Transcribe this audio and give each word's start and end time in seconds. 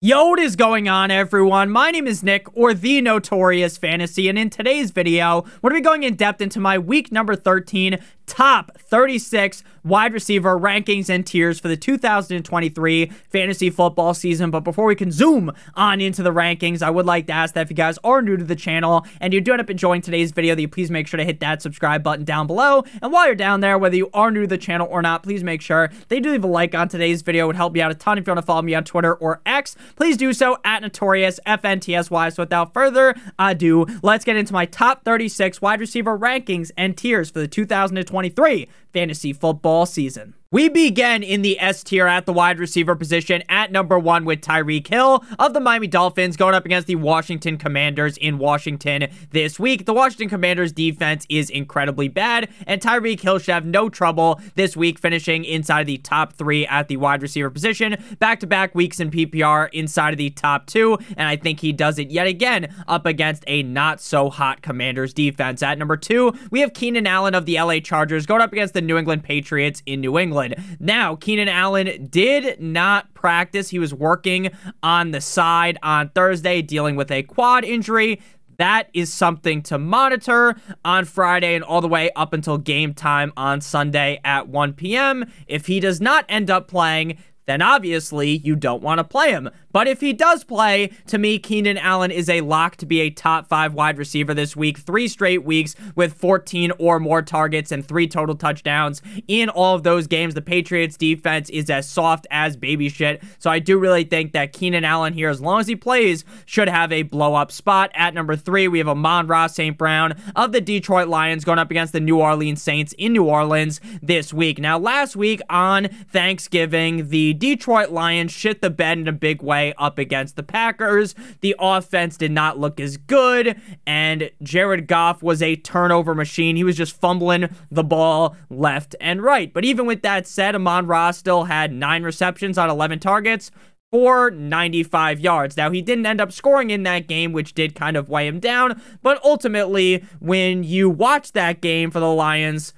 Yo, 0.00 0.28
what 0.28 0.38
is 0.38 0.54
going 0.54 0.88
on, 0.88 1.10
everyone? 1.10 1.68
My 1.68 1.90
name 1.90 2.06
is 2.06 2.22
Nick, 2.22 2.46
or 2.56 2.72
The 2.72 3.00
Notorious 3.00 3.76
Fantasy, 3.76 4.28
and 4.28 4.38
in 4.38 4.48
today's 4.48 4.92
video, 4.92 5.44
we're 5.60 5.70
going 5.70 5.82
to 5.82 5.82
be 5.82 5.90
going 5.90 6.02
in 6.04 6.14
depth 6.14 6.40
into 6.40 6.60
my 6.60 6.78
week 6.78 7.10
number 7.10 7.34
13 7.34 7.98
top 8.28 8.78
36 8.78 9.64
wide 9.88 10.12
receiver 10.12 10.58
rankings 10.58 11.08
and 11.08 11.26
tiers 11.26 11.58
for 11.58 11.68
the 11.68 11.76
2023 11.76 13.06
fantasy 13.30 13.70
football 13.70 14.14
season. 14.14 14.50
But 14.50 14.60
before 14.60 14.84
we 14.84 14.94
can 14.94 15.10
zoom 15.10 15.52
on 15.74 16.00
into 16.00 16.22
the 16.22 16.32
rankings, 16.32 16.82
I 16.82 16.90
would 16.90 17.06
like 17.06 17.26
to 17.26 17.32
ask 17.32 17.54
that 17.54 17.62
if 17.62 17.70
you 17.70 17.76
guys 17.76 17.98
are 18.04 18.20
new 18.20 18.36
to 18.36 18.44
the 18.44 18.54
channel 18.54 19.06
and 19.20 19.32
you 19.32 19.40
do 19.40 19.52
end 19.52 19.60
up 19.60 19.70
enjoying 19.70 20.02
today's 20.02 20.30
video, 20.30 20.54
that 20.54 20.60
you 20.60 20.68
please 20.68 20.90
make 20.90 21.06
sure 21.06 21.18
to 21.18 21.24
hit 21.24 21.40
that 21.40 21.62
subscribe 21.62 22.02
button 22.02 22.24
down 22.24 22.46
below. 22.46 22.84
And 23.00 23.12
while 23.12 23.26
you're 23.26 23.34
down 23.34 23.60
there, 23.60 23.78
whether 23.78 23.96
you 23.96 24.10
are 24.12 24.30
new 24.30 24.42
to 24.42 24.46
the 24.46 24.58
channel 24.58 24.86
or 24.90 25.00
not, 25.00 25.22
please 25.22 25.42
make 25.42 25.62
sure 25.62 25.90
they 26.08 26.20
do 26.20 26.30
leave 26.30 26.44
a 26.44 26.46
like 26.46 26.74
on 26.74 26.88
today's 26.88 27.22
video. 27.22 27.44
It 27.44 27.48
would 27.48 27.56
help 27.56 27.72
me 27.72 27.80
out 27.80 27.90
a 27.90 27.94
ton 27.94 28.18
if 28.18 28.26
you 28.26 28.30
want 28.30 28.38
to 28.38 28.46
follow 28.46 28.62
me 28.62 28.74
on 28.74 28.84
Twitter 28.84 29.14
or 29.14 29.40
X. 29.46 29.74
Please 29.96 30.16
do 30.16 30.32
so 30.32 30.58
at 30.64 30.82
Notorious 30.82 31.40
FNTSY. 31.46 32.34
So 32.34 32.42
without 32.42 32.74
further 32.74 33.14
ado, 33.38 33.86
let's 34.02 34.24
get 34.24 34.36
into 34.36 34.52
my 34.52 34.66
top 34.66 35.04
36 35.04 35.62
wide 35.62 35.80
receiver 35.80 36.18
rankings 36.18 36.70
and 36.76 36.96
tiers 36.96 37.30
for 37.30 37.38
the 37.38 37.48
2023 37.48 38.17
2023 38.22 38.68
fantasy 38.92 39.32
football 39.32 39.86
season. 39.86 40.34
We 40.50 40.70
begin 40.70 41.22
in 41.22 41.42
the 41.42 41.60
S 41.60 41.84
tier 41.84 42.06
at 42.06 42.24
the 42.24 42.32
wide 42.32 42.58
receiver 42.58 42.96
position 42.96 43.42
at 43.50 43.70
number 43.70 43.98
one 43.98 44.24
with 44.24 44.40
Tyreek 44.40 44.86
Hill 44.86 45.22
of 45.38 45.52
the 45.52 45.60
Miami 45.60 45.88
Dolphins 45.88 46.38
going 46.38 46.54
up 46.54 46.64
against 46.64 46.86
the 46.86 46.94
Washington 46.94 47.58
Commanders 47.58 48.16
in 48.16 48.38
Washington 48.38 49.08
this 49.30 49.60
week. 49.60 49.84
The 49.84 49.92
Washington 49.92 50.30
Commanders 50.30 50.72
defense 50.72 51.26
is 51.28 51.50
incredibly 51.50 52.08
bad, 52.08 52.48
and 52.66 52.80
Tyreek 52.80 53.20
Hill 53.20 53.38
should 53.38 53.52
have 53.52 53.66
no 53.66 53.90
trouble 53.90 54.40
this 54.54 54.74
week 54.74 54.98
finishing 54.98 55.44
inside 55.44 55.82
of 55.82 55.86
the 55.86 55.98
top 55.98 56.32
three 56.32 56.66
at 56.68 56.88
the 56.88 56.96
wide 56.96 57.20
receiver 57.20 57.50
position. 57.50 58.02
Back 58.18 58.40
to 58.40 58.46
back 58.46 58.74
weeks 58.74 59.00
in 59.00 59.10
PPR 59.10 59.68
inside 59.74 60.14
of 60.14 60.18
the 60.18 60.30
top 60.30 60.64
two, 60.64 60.96
and 61.18 61.28
I 61.28 61.36
think 61.36 61.60
he 61.60 61.74
does 61.74 61.98
it 61.98 62.10
yet 62.10 62.26
again 62.26 62.74
up 62.88 63.04
against 63.04 63.44
a 63.48 63.62
not 63.64 64.00
so 64.00 64.30
hot 64.30 64.62
Commanders 64.62 65.12
defense. 65.12 65.62
At 65.62 65.76
number 65.76 65.98
two, 65.98 66.32
we 66.50 66.60
have 66.60 66.72
Keenan 66.72 67.06
Allen 67.06 67.34
of 67.34 67.44
the 67.44 67.60
LA 67.60 67.80
Chargers 67.80 68.24
going 68.24 68.40
up 68.40 68.54
against 68.54 68.72
the 68.72 68.77
New 68.86 68.96
England 68.96 69.24
Patriots 69.24 69.82
in 69.86 70.00
New 70.00 70.18
England. 70.18 70.54
Now, 70.78 71.16
Keenan 71.16 71.48
Allen 71.48 72.06
did 72.10 72.60
not 72.60 73.12
practice. 73.14 73.70
He 73.70 73.78
was 73.78 73.92
working 73.92 74.50
on 74.82 75.10
the 75.10 75.20
side 75.20 75.78
on 75.82 76.10
Thursday, 76.10 76.62
dealing 76.62 76.96
with 76.96 77.10
a 77.10 77.22
quad 77.24 77.64
injury. 77.64 78.20
That 78.58 78.88
is 78.92 79.12
something 79.12 79.62
to 79.62 79.78
monitor 79.78 80.56
on 80.84 81.04
Friday 81.04 81.54
and 81.54 81.62
all 81.62 81.80
the 81.80 81.88
way 81.88 82.10
up 82.16 82.32
until 82.32 82.58
game 82.58 82.92
time 82.92 83.32
on 83.36 83.60
Sunday 83.60 84.20
at 84.24 84.48
1 84.48 84.72
p.m. 84.72 85.30
If 85.46 85.66
he 85.66 85.78
does 85.78 86.00
not 86.00 86.24
end 86.28 86.50
up 86.50 86.66
playing, 86.66 87.18
then 87.48 87.62
obviously 87.62 88.36
you 88.44 88.54
don't 88.54 88.82
want 88.82 88.98
to 88.98 89.04
play 89.04 89.30
him. 89.30 89.48
But 89.72 89.86
if 89.86 90.00
he 90.00 90.12
does 90.12 90.44
play, 90.44 90.92
to 91.06 91.18
me, 91.18 91.38
Keenan 91.38 91.78
Allen 91.78 92.10
is 92.10 92.28
a 92.28 92.40
lock 92.40 92.76
to 92.76 92.86
be 92.86 93.00
a 93.00 93.10
top 93.10 93.46
five 93.46 93.74
wide 93.74 93.96
receiver 93.96 94.34
this 94.34 94.56
week. 94.56 94.78
Three 94.78 95.08
straight 95.08 95.44
weeks 95.44 95.74
with 95.94 96.14
14 96.14 96.72
or 96.78 96.98
more 96.98 97.22
targets 97.22 97.70
and 97.70 97.86
three 97.86 98.08
total 98.08 98.34
touchdowns 98.34 99.02
in 99.28 99.48
all 99.48 99.74
of 99.74 99.82
those 99.82 100.06
games. 100.06 100.34
The 100.34 100.42
Patriots 100.42 100.96
defense 100.96 101.48
is 101.50 101.70
as 101.70 101.88
soft 101.88 102.26
as 102.30 102.56
baby 102.56 102.88
shit. 102.88 103.22
So 103.38 103.50
I 103.50 103.58
do 103.58 103.78
really 103.78 104.04
think 104.04 104.32
that 104.32 104.52
Keenan 104.52 104.84
Allen 104.84 105.12
here, 105.12 105.30
as 105.30 105.40
long 105.40 105.60
as 105.60 105.66
he 105.66 105.76
plays, 105.76 106.24
should 106.44 106.68
have 106.68 106.92
a 106.92 107.02
blow 107.02 107.34
up 107.34 107.52
spot. 107.52 107.90
At 107.94 108.14
number 108.14 108.36
three, 108.36 108.68
we 108.68 108.78
have 108.78 108.88
Amon-Ra 108.88 109.46
St. 109.46 109.76
Brown 109.78 110.20
of 110.36 110.52
the 110.52 110.60
Detroit 110.60 111.08
Lions 111.08 111.44
going 111.44 111.58
up 111.58 111.70
against 111.70 111.92
the 111.92 112.00
New 112.00 112.18
Orleans 112.18 112.60
Saints 112.60 112.94
in 112.98 113.12
New 113.12 113.24
Orleans 113.24 113.80
this 114.02 114.34
week. 114.34 114.58
Now, 114.58 114.78
last 114.78 115.16
week 115.16 115.40
on 115.48 115.88
Thanksgiving, 116.10 117.08
the 117.08 117.34
Detroit 117.38 117.90
Lions 117.90 118.32
shit 118.32 118.60
the 118.60 118.70
bed 118.70 118.98
in 118.98 119.08
a 119.08 119.12
big 119.12 119.42
way 119.42 119.72
up 119.78 119.98
against 119.98 120.36
the 120.36 120.42
Packers. 120.42 121.14
The 121.40 121.54
offense 121.58 122.16
did 122.16 122.32
not 122.32 122.58
look 122.58 122.80
as 122.80 122.96
good, 122.96 123.60
and 123.86 124.30
Jared 124.42 124.86
Goff 124.86 125.22
was 125.22 125.42
a 125.42 125.56
turnover 125.56 126.14
machine. 126.14 126.56
He 126.56 126.64
was 126.64 126.76
just 126.76 126.98
fumbling 126.98 127.48
the 127.70 127.84
ball 127.84 128.36
left 128.50 128.94
and 129.00 129.22
right. 129.22 129.52
But 129.52 129.64
even 129.64 129.86
with 129.86 130.02
that 130.02 130.26
said, 130.26 130.54
Amon-Ra 130.54 131.12
still 131.12 131.44
had 131.44 131.72
nine 131.72 132.02
receptions 132.02 132.58
on 132.58 132.68
11 132.70 132.98
targets 132.98 133.50
for 133.90 134.30
95 134.30 135.20
yards. 135.20 135.56
Now, 135.56 135.70
he 135.70 135.80
didn't 135.80 136.06
end 136.06 136.20
up 136.20 136.32
scoring 136.32 136.70
in 136.70 136.82
that 136.82 137.06
game, 137.08 137.32
which 137.32 137.54
did 137.54 137.74
kind 137.74 137.96
of 137.96 138.08
weigh 138.08 138.26
him 138.26 138.38
down, 138.38 138.80
but 139.02 139.18
ultimately, 139.24 140.04
when 140.18 140.62
you 140.62 140.90
watch 140.90 141.32
that 141.32 141.60
game 141.60 141.90
for 141.90 142.00
the 142.00 142.12
Lions, 142.12 142.74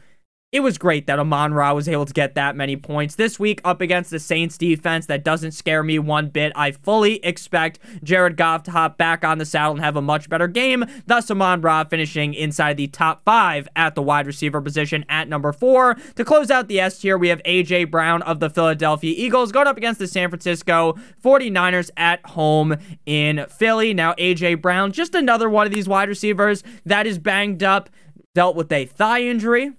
it 0.53 0.61
was 0.61 0.79
great 0.79 1.07
that 1.07 1.21
Amon 1.21 1.55
Ra 1.55 1.73
was 1.73 1.89
able 1.89 2.05
to 2.05 2.13
get 2.13 2.35
that 2.35 2.57
many 2.57 2.77
points. 2.77 3.15
This 3.15 3.39
week, 3.39 3.61
up 3.65 3.81
against 3.81 4.11
the 4.11 4.19
Saints 4.19 4.59
defense, 4.59 5.07
that 5.07 5.23
doesn't 5.23 5.53
scare 5.53 5.85
me 5.85 6.01
one 6.01 6.29
bit. 6.29 6.53
I 6.57 6.73
fully 6.73 7.25
expect 7.25 7.79
Jared 8.03 8.37
Goff 8.37 8.65
to 8.65 8.73
hop 8.73 8.99
back 8.99 9.25
on 9.25 9.39
the 9.39 9.45
saddle 9.45 9.75
and 9.75 9.81
have 9.81 9.95
a 9.95 10.03
much 10.03 10.29
better 10.29 10.49
game. 10.49 10.85
Thus, 11.07 11.31
Amon 11.31 11.61
Ra 11.61 11.85
finishing 11.85 12.35
inside 12.35 12.77
the 12.77 12.89
top 12.89 13.23
five 13.25 13.69
at 13.77 13.95
the 13.95 14.03
wide 14.03 14.27
receiver 14.27 14.61
position 14.61 15.05
at 15.09 15.29
number 15.29 15.53
four. 15.53 15.95
To 16.17 16.25
close 16.25 16.51
out 16.51 16.67
the 16.67 16.81
S 16.81 16.99
tier, 16.99 17.17
we 17.17 17.29
have 17.29 17.41
A.J. 17.45 17.85
Brown 17.85 18.21
of 18.23 18.41
the 18.41 18.51
Philadelphia 18.51 19.15
Eagles 19.17 19.53
going 19.53 19.69
up 19.69 19.77
against 19.77 20.01
the 20.01 20.09
San 20.09 20.31
Francisco 20.31 20.99
49ers 21.23 21.91
at 21.97 22.27
home 22.27 22.75
in 23.07 23.47
Philly. 23.49 23.95
Now, 23.95 24.17
A.J. 24.19 24.57
Brown, 24.57 24.91
just 24.91 25.15
another 25.15 25.49
one 25.49 25.67
of 25.67 25.73
these 25.73 25.89
wide 25.89 26.09
receivers 26.09 26.65
that 26.85 27.07
is 27.07 27.21
banged 27.21 27.63
up, 27.63 27.89
dealt 28.35 28.57
with 28.57 28.73
a 28.73 28.87
thigh 28.87 29.23
injury 29.23 29.73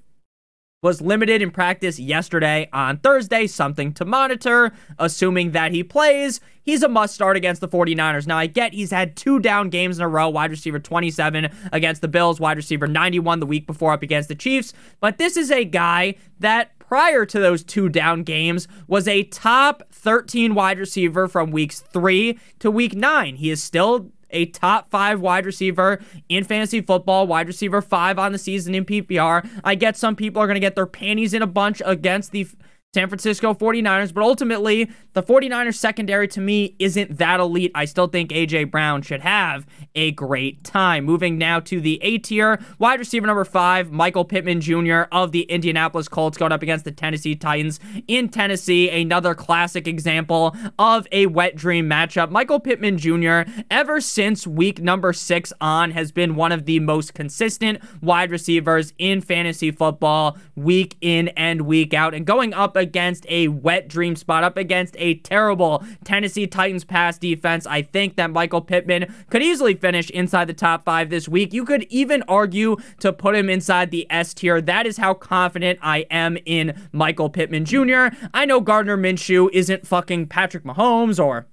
was 0.82 1.00
limited 1.00 1.44
in 1.44 1.52
practice 1.52 2.00
yesterday 2.00 2.68
on 2.74 2.98
Thursday, 2.98 3.46
something 3.46 3.94
to 3.94 4.04
monitor. 4.04 4.72
Assuming 4.98 5.52
that 5.52 5.72
he 5.72 5.84
plays, 5.84 6.42
he's 6.64 6.82
a 6.82 6.90
must 6.90 7.14
start 7.14 7.38
against 7.38 7.62
the 7.62 7.68
49ers. 7.68 8.26
Now, 8.26 8.40
I 8.40 8.48
get 8.48 8.74
he's 8.74 8.90
had 8.90 9.16
two 9.16 9.40
down 9.40 9.70
games 9.70 10.00
in 10.00 10.04
a 10.04 10.08
row 10.08 10.28
wide 10.30 10.50
receiver 10.50 10.80
27 10.80 11.50
against 11.72 12.02
the 12.02 12.08
Bills, 12.08 12.40
wide 12.40 12.58
receiver 12.58 12.88
91 12.88 13.40
the 13.40 13.46
week 13.46 13.68
before 13.68 13.94
up 13.94 14.02
against 14.02 14.28
the 14.28 14.36
Chiefs. 14.36 14.74
But 15.00 15.20
this 15.20 15.38
is 15.38 15.52
a 15.52 15.66
guy 15.66 16.16
that 16.40 16.78
prior 16.80 17.28
to 17.28 17.40
those 17.40 17.64
two 17.64 17.88
down 17.88 18.24
games 18.24 18.68
was 18.88 19.08
a 19.08 19.24
top 19.26 19.84
13 19.92 20.56
wide 20.56 20.80
receiver 20.80 21.28
from 21.28 21.52
weeks 21.52 21.80
three 21.80 22.40
to 22.58 22.72
week 22.72 22.96
nine. 22.96 23.36
He 23.36 23.52
is 23.52 23.62
still 23.62 24.12
a 24.32 24.48
top 24.48 24.90
five 24.90 25.22
wide 25.22 25.46
receiver 25.46 26.02
in 26.30 26.44
fantasy 26.44 26.82
football, 26.82 27.28
wide 27.28 27.48
receiver 27.48 27.82
five 27.82 28.18
on 28.18 28.32
the 28.32 28.38
season 28.38 28.76
in 28.76 28.86
PPR. 28.86 29.48
I 29.64 29.76
get 29.76 29.98
some 29.98 30.16
people 30.16 30.42
are 30.42 30.48
going 30.48 30.56
to 30.56 30.62
get 30.62 30.76
their 30.76 30.86
panties 30.86 31.34
in 31.34 31.42
a 31.42 31.48
bunch 31.48 31.82
against 31.86 32.32
the 32.32 32.48
San 32.94 33.08
Francisco 33.08 33.54
49ers, 33.54 34.14
but 34.14 34.22
ultimately, 34.22 34.92
the 35.14 35.24
49ers 35.24 35.76
secondary 35.76 36.28
to 36.28 36.42
me 36.42 36.76
isn't 36.78 37.18
that 37.20 37.40
elite. 37.40 37.72
I 37.74 37.86
still 37.86 38.08
think 38.08 38.34
A.J. 38.34 38.66
Brown 38.66 39.02
should 39.02 39.22
have 39.22 39.66
a 39.96 40.12
great 40.12 40.66
time. 40.66 41.06
Moving 41.06 41.38
now 41.38 41.62
to 41.62 41.80
the 41.80 42.04
A 42.04 42.18
tier, 42.18 42.60
wide 42.80 43.00
receiver 43.00 43.26
number 43.26 43.46
five, 43.46 43.94
Michael 43.94 44.26
Pittman 44.26 44.60
Jr. 44.60 45.04
of 45.14 45.32
the 45.32 45.44
Indianapolis 45.44 46.10
Colts 46.10 46.38
going 46.38 46.52
up 46.52 46.64
against 46.64 46.84
the 46.84 46.92
Tennessee 46.92 47.34
Titans 47.34 47.80
in 48.10 48.28
Tennessee. 48.28 48.90
Another 48.90 49.36
classic 49.36 49.88
example 49.88 50.54
of 50.78 51.08
a 51.14 51.28
wet 51.28 51.56
dream 51.56 51.90
matchup. 51.90 52.30
Michael 52.30 52.60
Pittman 52.60 52.98
Jr., 52.98 53.50
ever 53.70 54.02
since 54.02 54.46
week 54.46 54.82
number 54.82 55.14
six 55.14 55.54
on, 55.62 55.92
has 55.92 56.12
been 56.12 56.36
one 56.36 56.52
of 56.52 56.66
the 56.66 56.82
most 56.82 57.14
consistent 57.14 57.82
wide 58.02 58.32
receivers 58.32 58.92
in 58.98 59.22
fantasy 59.22 59.72
football 59.72 60.38
week 60.58 60.98
in 61.00 61.30
and 61.30 61.62
week 61.62 61.94
out. 61.94 62.14
And 62.14 62.26
going 62.26 62.54
up 62.54 62.76
against 62.82 63.26
a 63.30 63.48
wet 63.48 63.88
dream 63.88 64.18
spot, 64.18 64.44
up 64.44 64.58
against 64.58 64.96
a 64.98 65.16
terrible 65.20 65.86
Tennessee 66.04 66.48
Titans 66.48 66.84
pass 66.84 67.18
defense. 67.18 67.66
I 67.66 67.82
think 67.82 68.18
that 68.18 68.32
Michael 68.32 68.62
Pittman 68.62 69.14
could 69.30 69.42
easily 69.42 69.76
finish 69.76 70.10
inside 70.10 70.46
the 70.46 70.54
top 70.54 70.84
five 70.84 71.10
this 71.10 71.30
week. 71.30 71.54
You 71.54 71.64
could 71.64 71.84
even 71.84 72.24
argue 72.24 72.76
to 73.00 73.14
put 73.14 73.36
him 73.36 73.50
inside 73.50 73.92
the 73.92 74.06
S 74.10 74.34
tier. 74.34 74.60
That 74.60 74.86
is 74.86 74.98
how 74.98 75.14
confident 75.14 75.80
I 75.82 76.00
am 76.12 76.38
in 76.46 76.90
Michael 76.92 77.30
Pittman 77.30 77.64
Jr. 77.64 78.08
I 78.34 78.46
know 78.46 78.60
Gardner 78.60 78.98
Minshew 78.98 79.50
isn't 79.54 79.88
fucking 79.88 80.28
Patrick 80.28 80.64
Mahomes 80.64 81.24
or 81.24 81.48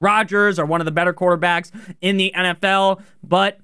Rodgers 0.00 0.58
or 0.58 0.66
one 0.66 0.80
of 0.80 0.84
the 0.84 0.92
better 0.92 1.14
quarterbacks 1.14 1.70
in 2.00 2.18
the 2.18 2.32
NFL, 2.36 3.02
but 3.22 3.58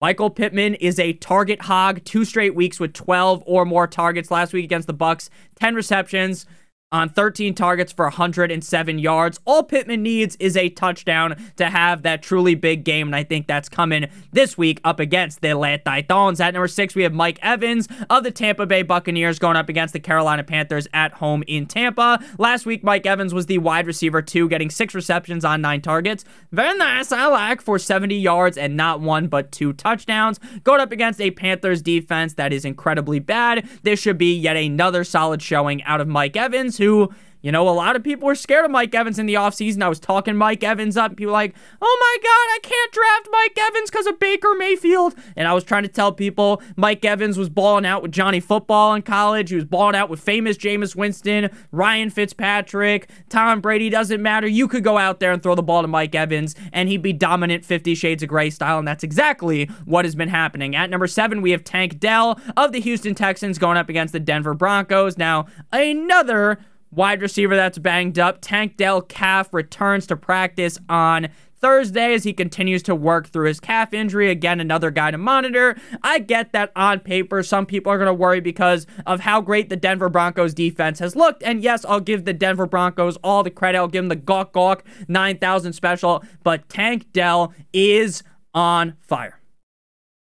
Michael 0.00 0.30
Pittman 0.30 0.74
is 0.74 1.00
a 1.00 1.14
target 1.14 1.62
hog, 1.62 2.04
two 2.04 2.24
straight 2.24 2.54
weeks 2.54 2.78
with 2.78 2.92
12 2.92 3.42
or 3.46 3.64
more 3.64 3.88
targets. 3.88 4.30
Last 4.30 4.52
week 4.52 4.64
against 4.64 4.86
the 4.86 4.94
Bucs, 4.94 5.28
10 5.56 5.74
receptions, 5.74 6.46
on 6.90 7.10
13 7.10 7.54
targets 7.54 7.92
for 7.92 8.06
107 8.06 8.98
yards. 8.98 9.38
All 9.44 9.62
Pittman 9.62 10.02
needs 10.02 10.36
is 10.36 10.56
a 10.56 10.70
touchdown 10.70 11.36
to 11.56 11.66
have 11.66 12.02
that 12.02 12.22
truly 12.22 12.54
big 12.54 12.82
game, 12.84 13.08
and 13.08 13.16
I 13.16 13.24
think 13.24 13.46
that's 13.46 13.68
coming 13.68 14.06
this 14.32 14.56
week 14.56 14.80
up 14.84 14.98
against 14.98 15.42
the 15.42 15.50
Atlanta 15.50 15.82
Titans. 15.82 16.40
At 16.40 16.54
number 16.54 16.68
six, 16.68 16.94
we 16.94 17.02
have 17.02 17.12
Mike 17.12 17.38
Evans 17.42 17.88
of 18.08 18.24
the 18.24 18.30
Tampa 18.30 18.64
Bay 18.64 18.82
Buccaneers 18.82 19.38
going 19.38 19.56
up 19.56 19.68
against 19.68 19.92
the 19.92 20.00
Carolina 20.00 20.42
Panthers 20.42 20.88
at 20.94 21.12
home 21.12 21.44
in 21.46 21.66
Tampa. 21.66 22.24
Last 22.38 22.64
week, 22.64 22.82
Mike 22.82 23.04
Evans 23.04 23.34
was 23.34 23.46
the 23.46 23.58
wide 23.58 23.86
receiver 23.86 24.22
two, 24.22 24.48
getting 24.48 24.70
six 24.70 24.94
receptions 24.94 25.44
on 25.44 25.60
nine 25.60 25.82
targets. 25.82 26.24
Very 26.52 26.76
nice, 26.78 27.12
I 27.12 27.26
like, 27.26 27.60
for 27.60 27.78
70 27.78 28.16
yards 28.16 28.56
and 28.56 28.76
not 28.76 29.00
one 29.00 29.28
but 29.28 29.52
two 29.52 29.74
touchdowns. 29.74 30.40
Going 30.64 30.80
up 30.80 30.92
against 30.92 31.20
a 31.20 31.32
Panthers 31.32 31.82
defense 31.82 32.34
that 32.34 32.52
is 32.52 32.64
incredibly 32.64 33.18
bad. 33.18 33.68
This 33.82 34.00
should 34.00 34.16
be 34.16 34.34
yet 34.34 34.56
another 34.56 35.04
solid 35.04 35.42
showing 35.42 35.82
out 35.82 36.00
of 36.00 36.08
Mike 36.08 36.36
Evans 36.36 36.77
who 36.78 37.10
you 37.40 37.52
know, 37.52 37.68
a 37.68 37.70
lot 37.70 37.94
of 37.94 38.02
people 38.02 38.26
were 38.26 38.34
scared 38.34 38.64
of 38.64 38.70
Mike 38.70 38.94
Evans 38.94 39.18
in 39.18 39.26
the 39.26 39.34
offseason. 39.34 39.82
I 39.82 39.88
was 39.88 40.00
talking 40.00 40.36
Mike 40.36 40.64
Evans 40.64 40.96
up. 40.96 41.16
People 41.16 41.32
like, 41.32 41.54
oh 41.80 41.98
my 42.00 42.16
God, 42.20 42.28
I 42.28 42.58
can't 42.62 42.92
draft 42.92 43.28
Mike 43.30 43.68
Evans 43.68 43.90
because 43.90 44.06
of 44.06 44.18
Baker 44.18 44.54
Mayfield. 44.58 45.14
And 45.36 45.46
I 45.46 45.54
was 45.54 45.62
trying 45.62 45.84
to 45.84 45.88
tell 45.88 46.12
people 46.12 46.60
Mike 46.76 47.04
Evans 47.04 47.38
was 47.38 47.48
balling 47.48 47.86
out 47.86 48.02
with 48.02 48.10
Johnny 48.10 48.40
Football 48.40 48.94
in 48.94 49.02
college. 49.02 49.50
He 49.50 49.54
was 49.56 49.64
balling 49.64 49.94
out 49.94 50.10
with 50.10 50.18
famous 50.18 50.56
Jameis 50.56 50.96
Winston, 50.96 51.50
Ryan 51.70 52.10
Fitzpatrick, 52.10 53.08
Tom 53.28 53.60
Brady. 53.60 53.88
Doesn't 53.88 54.20
matter. 54.20 54.48
You 54.48 54.66
could 54.66 54.82
go 54.82 54.98
out 54.98 55.20
there 55.20 55.30
and 55.30 55.40
throw 55.40 55.54
the 55.54 55.62
ball 55.62 55.82
to 55.82 55.88
Mike 55.88 56.16
Evans, 56.16 56.56
and 56.72 56.88
he'd 56.88 57.02
be 57.02 57.12
dominant 57.12 57.64
50 57.64 57.94
Shades 57.94 58.22
of 58.22 58.28
Grey 58.28 58.50
style. 58.50 58.80
And 58.80 58.88
that's 58.88 59.04
exactly 59.04 59.66
what 59.84 60.04
has 60.04 60.16
been 60.16 60.28
happening. 60.28 60.74
At 60.74 60.90
number 60.90 61.06
seven, 61.06 61.40
we 61.40 61.52
have 61.52 61.62
Tank 61.62 62.00
Dell 62.00 62.40
of 62.56 62.72
the 62.72 62.80
Houston 62.80 63.14
Texans 63.14 63.58
going 63.58 63.76
up 63.76 63.88
against 63.88 64.12
the 64.12 64.20
Denver 64.20 64.54
Broncos. 64.54 65.16
Now, 65.16 65.46
another 65.72 66.58
wide 66.90 67.22
receiver 67.22 67.56
that's 67.56 67.78
banged 67.78 68.18
up. 68.18 68.38
Tank 68.40 68.76
Dell 68.76 69.02
calf 69.02 69.52
returns 69.52 70.06
to 70.08 70.16
practice 70.16 70.78
on 70.88 71.28
Thursday 71.60 72.14
as 72.14 72.24
he 72.24 72.32
continues 72.32 72.82
to 72.84 72.94
work 72.94 73.28
through 73.28 73.46
his 73.46 73.60
calf 73.60 73.92
injury. 73.92 74.30
Again, 74.30 74.60
another 74.60 74.90
guy 74.90 75.10
to 75.10 75.18
monitor. 75.18 75.76
I 76.02 76.20
get 76.20 76.52
that 76.52 76.72
on 76.76 77.00
paper, 77.00 77.42
some 77.42 77.66
people 77.66 77.92
are 77.92 77.98
going 77.98 78.06
to 78.06 78.14
worry 78.14 78.40
because 78.40 78.86
of 79.06 79.20
how 79.20 79.40
great 79.40 79.68
the 79.68 79.76
Denver 79.76 80.08
Broncos 80.08 80.54
defense 80.54 80.98
has 81.00 81.16
looked. 81.16 81.42
And 81.42 81.62
yes, 81.62 81.84
I'll 81.84 82.00
give 82.00 82.24
the 82.24 82.32
Denver 82.32 82.66
Broncos 82.66 83.16
all 83.24 83.42
the 83.42 83.50
credit. 83.50 83.78
I'll 83.78 83.88
give 83.88 84.04
them 84.04 84.08
the 84.08 84.16
Gawk 84.16 84.52
Gawk 84.52 84.84
9000 85.08 85.72
special. 85.72 86.24
But 86.44 86.68
Tank 86.68 87.12
Dell 87.12 87.52
is 87.72 88.22
on 88.54 88.94
fire. 89.00 89.37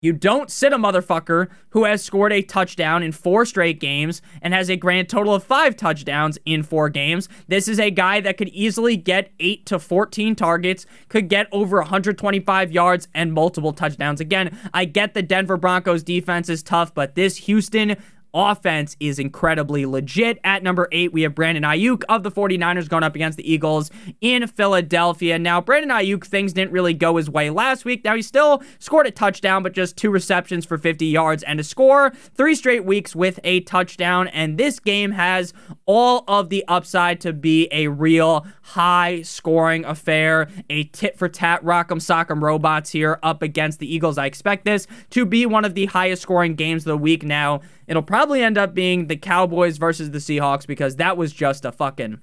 You 0.03 0.13
don't 0.13 0.49
sit 0.49 0.73
a 0.73 0.79
motherfucker 0.79 1.49
who 1.69 1.83
has 1.83 2.03
scored 2.03 2.33
a 2.33 2.41
touchdown 2.41 3.03
in 3.03 3.11
four 3.11 3.45
straight 3.45 3.79
games 3.79 4.23
and 4.41 4.51
has 4.51 4.67
a 4.67 4.75
grand 4.75 5.09
total 5.09 5.35
of 5.35 5.43
five 5.43 5.75
touchdowns 5.75 6.39
in 6.43 6.63
four 6.63 6.89
games. 6.89 7.29
This 7.47 7.67
is 7.67 7.79
a 7.79 7.91
guy 7.91 8.19
that 8.21 8.35
could 8.35 8.49
easily 8.49 8.97
get 8.97 9.31
8 9.39 9.63
to 9.67 9.77
14 9.77 10.35
targets, 10.35 10.87
could 11.07 11.29
get 11.29 11.47
over 11.51 11.77
125 11.77 12.71
yards 12.71 13.09
and 13.13 13.31
multiple 13.31 13.73
touchdowns. 13.73 14.19
Again, 14.19 14.57
I 14.73 14.85
get 14.85 15.13
the 15.13 15.21
Denver 15.21 15.55
Broncos 15.55 16.01
defense 16.01 16.49
is 16.49 16.63
tough, 16.63 16.95
but 16.95 17.13
this 17.13 17.37
Houston 17.37 17.95
offense 18.33 18.95
is 18.99 19.19
incredibly 19.19 19.85
legit. 19.85 20.39
At 20.43 20.63
number 20.63 20.87
eight, 20.91 21.13
we 21.13 21.23
have 21.23 21.35
Brandon 21.35 21.63
Aiyuk 21.63 22.03
of 22.09 22.23
the 22.23 22.31
49ers 22.31 22.89
going 22.89 23.03
up 23.03 23.15
against 23.15 23.37
the 23.37 23.51
Eagles 23.51 23.91
in 24.21 24.47
Philadelphia. 24.47 25.37
Now, 25.37 25.61
Brandon 25.61 25.89
Aiyuk, 25.89 26.25
things 26.25 26.53
didn't 26.53 26.71
really 26.71 26.93
go 26.93 27.17
his 27.17 27.29
way 27.29 27.49
last 27.49 27.85
week. 27.85 28.03
Now, 28.03 28.15
he 28.15 28.21
still 28.21 28.63
scored 28.79 29.07
a 29.07 29.11
touchdown, 29.11 29.63
but 29.63 29.73
just 29.73 29.97
two 29.97 30.09
receptions 30.09 30.65
for 30.65 30.77
50 30.77 31.05
yards 31.05 31.43
and 31.43 31.59
a 31.59 31.63
score. 31.63 32.11
Three 32.33 32.55
straight 32.55 32.85
weeks 32.85 33.15
with 33.15 33.39
a 33.43 33.61
touchdown, 33.61 34.27
and 34.29 34.57
this 34.57 34.79
game 34.79 35.11
has 35.11 35.53
all 35.85 36.23
of 36.27 36.49
the 36.49 36.63
upside 36.67 37.21
to 37.21 37.33
be 37.33 37.67
a 37.71 37.87
real 37.87 38.45
high 38.61 39.21
scoring 39.21 39.85
affair, 39.85 40.47
a 40.69 40.85
tit 40.85 41.17
for 41.17 41.27
tat 41.27 41.63
rock'em 41.63 41.97
sock'em 41.97 42.41
robots 42.41 42.91
here 42.91 43.19
up 43.23 43.41
against 43.41 43.79
the 43.79 43.93
Eagles. 43.93 44.17
I 44.17 44.25
expect 44.25 44.65
this 44.65 44.87
to 45.11 45.25
be 45.25 45.45
one 45.45 45.65
of 45.65 45.75
the 45.75 45.85
highest 45.87 46.21
scoring 46.21 46.55
games 46.55 46.83
of 46.83 46.91
the 46.91 46.97
week 46.97 47.23
now. 47.23 47.61
It'll 47.91 48.01
probably 48.01 48.41
end 48.41 48.57
up 48.57 48.73
being 48.73 49.07
the 49.07 49.17
Cowboys 49.17 49.75
versus 49.75 50.11
the 50.11 50.19
Seahawks 50.19 50.65
because 50.65 50.95
that 50.95 51.17
was 51.17 51.33
just 51.33 51.65
a 51.65 51.73
fucking 51.73 52.21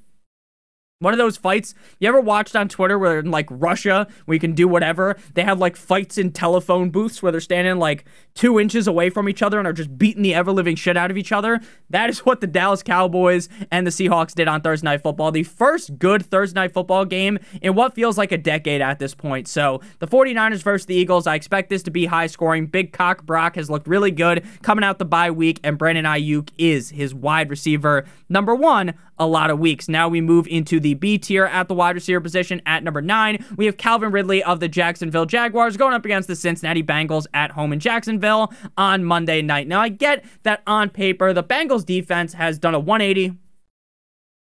one 1.00 1.14
of 1.14 1.18
those 1.18 1.36
fights 1.36 1.74
you 2.00 2.08
ever 2.08 2.20
watched 2.20 2.56
on 2.56 2.68
Twitter 2.68 2.98
where 2.98 3.20
in 3.20 3.30
like 3.30 3.46
Russia 3.50 4.08
we 4.26 4.36
can 4.38 4.52
do 4.52 4.66
whatever, 4.66 5.16
they 5.34 5.44
have 5.44 5.60
like 5.60 5.76
fights 5.76 6.18
in 6.18 6.32
telephone 6.32 6.90
booths 6.90 7.22
where 7.22 7.30
they're 7.30 7.40
standing 7.40 7.78
like 7.78 8.04
two 8.34 8.58
inches 8.58 8.88
away 8.88 9.08
from 9.08 9.28
each 9.28 9.40
other 9.40 9.58
and 9.58 9.68
are 9.68 9.72
just 9.72 9.96
beating 9.96 10.22
the 10.22 10.34
ever 10.34 10.50
living 10.50 10.74
shit 10.74 10.96
out 10.96 11.10
of 11.10 11.16
each 11.16 11.30
other. 11.30 11.60
That 11.88 12.10
is 12.10 12.20
what 12.20 12.40
the 12.40 12.48
Dallas 12.48 12.82
Cowboys 12.82 13.48
and 13.70 13.86
the 13.86 13.92
Seahawks 13.92 14.34
did 14.34 14.48
on 14.48 14.60
Thursday 14.60 14.86
Night 14.86 15.02
Football. 15.02 15.30
The 15.30 15.44
first 15.44 16.00
good 16.00 16.26
Thursday 16.26 16.58
Night 16.58 16.72
Football 16.72 17.04
game 17.04 17.38
in 17.62 17.76
what 17.76 17.94
feels 17.94 18.18
like 18.18 18.32
a 18.32 18.38
decade 18.38 18.80
at 18.80 18.98
this 18.98 19.14
point. 19.14 19.46
So 19.46 19.80
the 20.00 20.08
49ers 20.08 20.64
versus 20.64 20.86
the 20.86 20.96
Eagles, 20.96 21.28
I 21.28 21.36
expect 21.36 21.70
this 21.70 21.84
to 21.84 21.92
be 21.92 22.06
high 22.06 22.26
scoring. 22.26 22.66
Big 22.66 22.92
Cock 22.92 23.24
Brock 23.24 23.54
has 23.54 23.70
looked 23.70 23.86
really 23.86 24.10
good 24.10 24.44
coming 24.62 24.82
out 24.82 24.98
the 24.98 25.04
bye 25.04 25.30
week, 25.30 25.60
and 25.62 25.78
Brandon 25.78 26.04
Aiyuk 26.04 26.50
is 26.58 26.90
his 26.90 27.14
wide 27.14 27.50
receiver 27.50 28.04
number 28.28 28.54
one 28.54 28.94
a 29.18 29.26
lot 29.26 29.50
of 29.50 29.58
weeks. 29.58 29.88
Now 29.88 30.08
we 30.08 30.20
move 30.20 30.46
into 30.46 30.80
the 30.80 30.94
B 30.94 31.18
tier 31.18 31.44
at 31.44 31.68
the 31.68 31.74
wide 31.74 31.94
receiver 31.94 32.20
position 32.20 32.62
at 32.66 32.82
number 32.82 33.02
nine. 33.02 33.44
We 33.56 33.66
have 33.66 33.76
Calvin 33.76 34.12
Ridley 34.12 34.42
of 34.42 34.60
the 34.60 34.68
Jacksonville 34.68 35.26
Jaguars 35.26 35.76
going 35.76 35.94
up 35.94 36.04
against 36.04 36.28
the 36.28 36.36
Cincinnati 36.36 36.82
Bengals 36.82 37.26
at 37.34 37.50
home 37.52 37.72
in 37.72 37.80
Jacksonville 37.80 38.52
on 38.76 39.04
Monday 39.04 39.42
night. 39.42 39.68
Now 39.68 39.80
I 39.80 39.88
get 39.88 40.24
that 40.42 40.62
on 40.66 40.90
paper, 40.90 41.32
the 41.32 41.44
Bengals 41.44 41.84
defense 41.84 42.32
has 42.34 42.58
done 42.58 42.74
a 42.74 42.80
180 42.80 43.36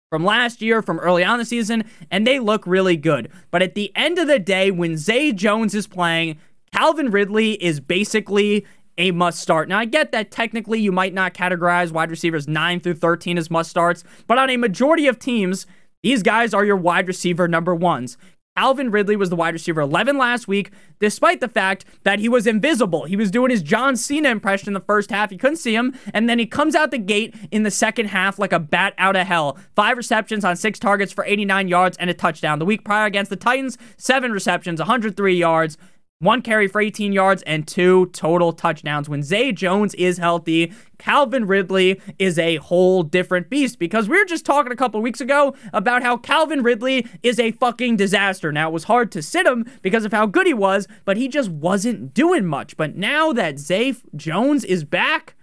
from 0.09 0.23
last 0.23 0.61
year, 0.61 0.81
from 0.81 0.99
early 0.99 1.23
on 1.23 1.37
the 1.37 1.45
season, 1.45 1.83
and 2.09 2.25
they 2.25 2.39
look 2.39 2.65
really 2.65 2.95
good. 2.95 3.29
But 3.51 3.61
at 3.61 3.75
the 3.75 3.91
end 3.95 4.17
of 4.17 4.27
the 4.27 4.39
day, 4.39 4.71
when 4.71 4.97
Zay 4.97 5.33
Jones 5.33 5.75
is 5.75 5.85
playing, 5.85 6.37
Calvin 6.71 7.11
Ridley 7.11 7.53
is 7.53 7.79
basically 7.79 8.65
a 8.97 9.11
must 9.11 9.39
start. 9.39 9.69
Now, 9.69 9.79
I 9.79 9.85
get 9.85 10.11
that 10.11 10.31
technically 10.31 10.79
you 10.79 10.91
might 10.91 11.13
not 11.13 11.33
categorize 11.33 11.91
wide 11.91 12.11
receivers 12.11 12.47
9 12.47 12.79
through 12.79 12.95
13 12.95 13.37
as 13.37 13.51
must 13.51 13.69
starts, 13.69 14.03
but 14.27 14.37
on 14.37 14.49
a 14.49 14.57
majority 14.57 15.07
of 15.07 15.19
teams, 15.19 15.65
these 16.03 16.23
guys 16.23 16.53
are 16.53 16.65
your 16.65 16.77
wide 16.77 17.07
receiver 17.07 17.47
number 17.47 17.73
ones. 17.75 18.17
Calvin 18.57 18.89
Ridley 18.89 19.15
was 19.15 19.29
the 19.29 19.35
wide 19.35 19.53
receiver 19.53 19.81
11 19.81 20.17
last 20.17 20.47
week, 20.47 20.71
despite 20.99 21.41
the 21.41 21.47
fact 21.47 21.85
that 22.03 22.17
he 22.17 22.27
was 22.27 22.47
invisible. 22.47 23.05
He 23.05 23.15
was 23.15 23.29
doing 23.29 23.51
his 23.51 23.61
John 23.61 23.95
Cena 23.95 24.29
impression 24.29 24.69
in 24.69 24.73
the 24.73 24.79
first 24.79 25.11
half. 25.11 25.31
You 25.31 25.37
couldn't 25.37 25.57
see 25.57 25.75
him. 25.75 25.95
And 26.11 26.27
then 26.27 26.39
he 26.39 26.47
comes 26.47 26.73
out 26.73 26.89
the 26.89 26.97
gate 26.97 27.35
in 27.51 27.61
the 27.61 27.69
second 27.69 28.07
half 28.07 28.39
like 28.39 28.51
a 28.51 28.59
bat 28.59 28.95
out 28.97 29.15
of 29.15 29.27
hell. 29.27 29.59
Five 29.75 29.95
receptions 29.95 30.43
on 30.43 30.55
six 30.55 30.79
targets 30.79 31.13
for 31.13 31.23
89 31.23 31.67
yards 31.67 31.97
and 31.97 32.09
a 32.09 32.15
touchdown. 32.15 32.57
The 32.57 32.65
week 32.65 32.83
prior 32.83 33.05
against 33.05 33.29
the 33.29 33.35
Titans, 33.35 33.77
seven 33.95 34.31
receptions, 34.31 34.79
103 34.79 35.35
yards 35.35 35.77
one 36.19 36.41
carry 36.41 36.67
for 36.67 36.81
18 36.81 37.13
yards 37.13 37.43
and 37.43 37.67
two 37.67 38.07
total 38.07 38.51
touchdowns. 38.51 39.07
When 39.07 39.21
Zay 39.21 39.51
Jones 39.51 39.93
is 39.95 40.17
healthy, 40.17 40.73
Calvin 40.97 41.45
Ridley 41.45 42.01
is 42.17 42.39
a 42.39 42.55
whole 42.55 43.03
different 43.03 43.51
beast 43.51 43.77
because 43.77 44.09
we 44.09 44.17
were 44.17 44.25
just 44.25 44.45
talking 44.45 44.71
a 44.71 44.75
couple 44.75 44.99
weeks 45.01 45.21
ago 45.21 45.55
about 45.73 46.01
how 46.01 46.17
Calvin 46.17 46.63
Ridley 46.63 47.05
is 47.21 47.39
a 47.39 47.51
fucking 47.51 47.97
disaster. 47.97 48.51
Now, 48.51 48.69
it 48.69 48.73
was 48.73 48.85
hard 48.85 49.11
to 49.11 49.21
sit 49.21 49.45
him 49.45 49.69
because 49.83 50.05
of 50.05 50.11
how 50.11 50.25
good 50.25 50.47
he 50.47 50.55
was, 50.55 50.87
but 51.05 51.17
he 51.17 51.27
just 51.27 51.49
wasn't 51.49 52.15
doing 52.15 52.45
much. 52.47 52.77
But 52.77 52.95
now 52.95 53.31
that 53.33 53.59
Zay 53.59 53.93
Jones 54.15 54.63
is 54.63 54.83
back, 54.83 55.35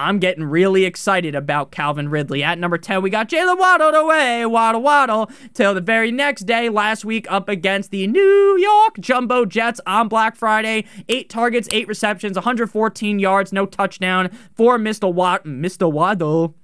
I'm 0.00 0.18
getting 0.18 0.44
really 0.44 0.86
excited 0.86 1.34
about 1.34 1.72
Calvin 1.72 2.08
Ridley. 2.08 2.42
At 2.42 2.58
number 2.58 2.78
10, 2.78 3.02
we 3.02 3.10
got 3.10 3.28
Jaylen 3.28 3.58
Waddle 3.58 3.90
away, 3.90 4.46
Waddle 4.46 4.80
Waddle, 4.80 5.30
till 5.52 5.74
the 5.74 5.82
very 5.82 6.10
next 6.10 6.44
day, 6.44 6.70
last 6.70 7.04
week, 7.04 7.30
up 7.30 7.50
against 7.50 7.90
the 7.90 8.06
New 8.06 8.56
York 8.58 8.98
Jumbo 8.98 9.44
Jets 9.44 9.78
on 9.84 10.08
Black 10.08 10.36
Friday. 10.36 10.86
Eight 11.10 11.28
targets, 11.28 11.68
eight 11.70 11.86
receptions, 11.86 12.38
114 12.38 13.18
yards, 13.18 13.52
no 13.52 13.66
touchdown 13.66 14.30
for 14.54 14.78
Mr. 14.78 15.12
Watt, 15.12 15.44
Mr. 15.44 15.92
Waddle. 15.92 16.54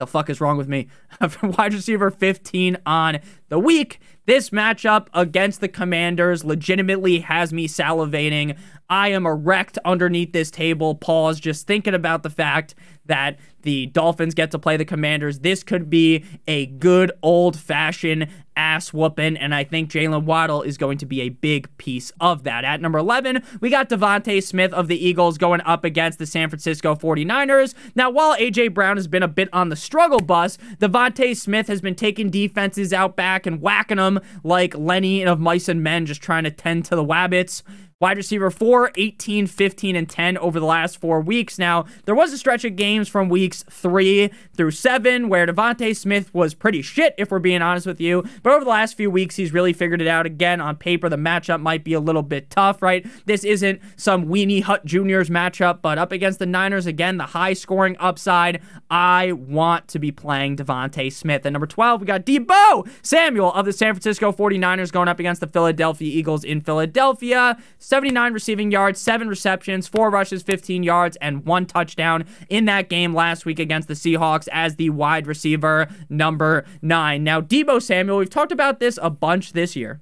The 0.00 0.06
fuck 0.06 0.30
is 0.30 0.40
wrong 0.40 0.56
with 0.56 0.68
me? 0.68 0.88
Wide 1.42 1.74
receiver 1.74 2.10
15 2.10 2.78
on 2.86 3.20
the 3.50 3.58
week. 3.58 4.00
This 4.24 4.50
matchup 4.50 5.08
against 5.14 5.60
the 5.60 5.68
Commanders 5.68 6.44
legitimately 6.44 7.20
has 7.20 7.52
me 7.52 7.68
salivating. 7.68 8.56
I 8.92 9.08
am 9.08 9.24
erect 9.24 9.78
underneath 9.86 10.32
this 10.32 10.50
table, 10.50 10.94
pause, 10.94 11.40
just 11.40 11.66
thinking 11.66 11.94
about 11.94 12.22
the 12.22 12.28
fact 12.28 12.74
that 13.12 13.38
the 13.60 13.86
Dolphins 13.86 14.32
get 14.32 14.50
to 14.52 14.58
play 14.58 14.78
the 14.78 14.86
Commanders. 14.86 15.40
This 15.40 15.62
could 15.62 15.90
be 15.90 16.24
a 16.48 16.64
good 16.64 17.12
old 17.22 17.58
fashioned 17.58 18.26
ass 18.56 18.90
whooping, 18.90 19.36
and 19.36 19.54
I 19.54 19.64
think 19.64 19.90
Jaylen 19.90 20.24
Waddle 20.24 20.62
is 20.62 20.78
going 20.78 20.96
to 20.96 21.06
be 21.06 21.20
a 21.20 21.28
big 21.28 21.68
piece 21.76 22.10
of 22.20 22.44
that. 22.44 22.64
At 22.64 22.80
number 22.80 22.98
11, 22.98 23.42
we 23.60 23.68
got 23.68 23.90
DeVonta 23.90 24.42
Smith 24.42 24.72
of 24.72 24.88
the 24.88 24.96
Eagles 24.96 25.36
going 25.36 25.60
up 25.60 25.84
against 25.84 26.18
the 26.18 26.26
San 26.26 26.48
Francisco 26.48 26.94
49ers. 26.94 27.74
Now, 27.94 28.08
while 28.08 28.34
A.J. 28.38 28.68
Brown 28.68 28.96
has 28.96 29.08
been 29.08 29.22
a 29.22 29.28
bit 29.28 29.50
on 29.52 29.68
the 29.68 29.76
struggle 29.76 30.20
bus, 30.20 30.56
DeVonta 30.78 31.36
Smith 31.36 31.68
has 31.68 31.82
been 31.82 31.94
taking 31.94 32.30
defenses 32.30 32.94
out 32.94 33.14
back 33.14 33.44
and 33.44 33.60
whacking 33.60 33.98
them 33.98 34.20
like 34.42 34.74
Lenny 34.74 35.22
of 35.22 35.38
Mice 35.38 35.68
and 35.68 35.82
Men, 35.82 36.06
just 36.06 36.22
trying 36.22 36.44
to 36.44 36.50
tend 36.50 36.86
to 36.86 36.96
the 36.96 37.04
Wabbits. 37.04 37.62
Wide 38.02 38.16
receiver 38.16 38.50
4, 38.50 38.90
18, 38.96 39.46
15, 39.46 39.94
and 39.94 40.10
10 40.10 40.36
over 40.38 40.58
the 40.58 40.66
last 40.66 40.98
four 40.98 41.20
weeks. 41.20 41.56
Now, 41.56 41.84
there 42.04 42.16
was 42.16 42.32
a 42.32 42.36
stretch 42.36 42.64
of 42.64 42.74
games 42.74 43.01
from 43.08 43.28
weeks 43.28 43.64
3 43.70 44.30
through 44.56 44.70
7 44.70 45.28
where 45.28 45.46
DeVonta 45.46 45.96
Smith 45.96 46.32
was 46.34 46.54
pretty 46.54 46.82
shit, 46.82 47.14
if 47.18 47.30
we're 47.30 47.38
being 47.38 47.62
honest 47.62 47.86
with 47.86 48.00
you. 48.00 48.24
But 48.42 48.52
over 48.52 48.64
the 48.64 48.70
last 48.70 48.96
few 48.96 49.10
weeks, 49.10 49.36
he's 49.36 49.52
really 49.52 49.72
figured 49.72 50.00
it 50.00 50.08
out. 50.08 50.26
Again, 50.26 50.60
on 50.60 50.76
paper, 50.76 51.08
the 51.08 51.16
matchup 51.16 51.60
might 51.60 51.84
be 51.84 51.94
a 51.94 52.00
little 52.00 52.22
bit 52.22 52.50
tough, 52.50 52.82
right? 52.82 53.06
This 53.26 53.44
isn't 53.44 53.80
some 53.96 54.26
Weenie 54.26 54.62
Hut 54.62 54.84
Jr.'s 54.84 55.30
matchup, 55.30 55.82
but 55.82 55.98
up 55.98 56.12
against 56.12 56.38
the 56.38 56.46
Niners, 56.46 56.86
again, 56.86 57.16
the 57.16 57.26
high 57.26 57.52
scoring 57.52 57.96
upside. 57.98 58.60
I 58.90 59.32
want 59.32 59.88
to 59.88 59.98
be 59.98 60.12
playing 60.12 60.56
DeVonta 60.56 61.12
Smith. 61.12 61.44
And 61.44 61.54
number 61.54 61.66
12, 61.66 62.00
we 62.00 62.06
got 62.06 62.26
Deebo 62.26 62.88
Samuel 63.02 63.52
of 63.52 63.66
the 63.66 63.72
San 63.72 63.94
Francisco 63.94 64.32
49ers 64.32 64.92
going 64.92 65.08
up 65.08 65.18
against 65.18 65.40
the 65.40 65.46
Philadelphia 65.46 66.08
Eagles 66.12 66.44
in 66.44 66.60
Philadelphia. 66.60 67.56
79 67.78 68.32
receiving 68.32 68.70
yards, 68.70 69.00
seven 69.00 69.28
receptions, 69.28 69.88
four 69.88 70.10
rushes, 70.10 70.42
15 70.42 70.82
yards, 70.82 71.16
and 71.16 71.44
one 71.44 71.66
touchdown 71.66 72.24
in 72.48 72.64
that 72.66 72.81
game 72.88 73.14
last 73.14 73.46
week 73.46 73.58
against 73.58 73.88
the 73.88 73.94
Seahawks 73.94 74.48
as 74.52 74.76
the 74.76 74.90
wide 74.90 75.26
receiver 75.26 75.88
number 76.08 76.64
nine. 76.80 77.24
Now, 77.24 77.40
Deebo 77.40 77.82
Samuel, 77.82 78.18
we've 78.18 78.30
talked 78.30 78.52
about 78.52 78.80
this 78.80 78.98
a 79.02 79.10
bunch 79.10 79.52
this 79.52 79.76
year. 79.76 80.00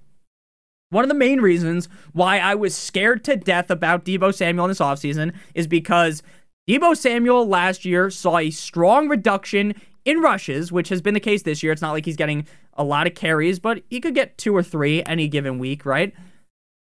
One 0.90 1.04
of 1.04 1.08
the 1.08 1.14
main 1.14 1.40
reasons 1.40 1.88
why 2.12 2.38
I 2.38 2.56
was 2.56 2.76
scared 2.76 3.22
to 3.24 3.36
death 3.36 3.70
about 3.70 4.04
Deebo 4.04 4.34
Samuel 4.34 4.64
in 4.64 4.70
this 4.70 4.80
offseason 4.80 5.34
is 5.54 5.66
because 5.66 6.22
Deebo 6.68 6.96
Samuel 6.96 7.46
last 7.46 7.84
year 7.84 8.10
saw 8.10 8.38
a 8.38 8.50
strong 8.50 9.08
reduction 9.08 9.74
in 10.04 10.20
rushes, 10.20 10.72
which 10.72 10.88
has 10.88 11.00
been 11.00 11.14
the 11.14 11.20
case 11.20 11.42
this 11.42 11.62
year. 11.62 11.72
It's 11.72 11.82
not 11.82 11.92
like 11.92 12.04
he's 12.04 12.16
getting 12.16 12.46
a 12.74 12.84
lot 12.84 13.06
of 13.06 13.14
carries, 13.14 13.58
but 13.58 13.82
he 13.88 14.00
could 14.00 14.14
get 14.14 14.38
two 14.38 14.54
or 14.54 14.62
three 14.62 15.02
any 15.04 15.28
given 15.28 15.58
week, 15.58 15.84
right? 15.84 16.12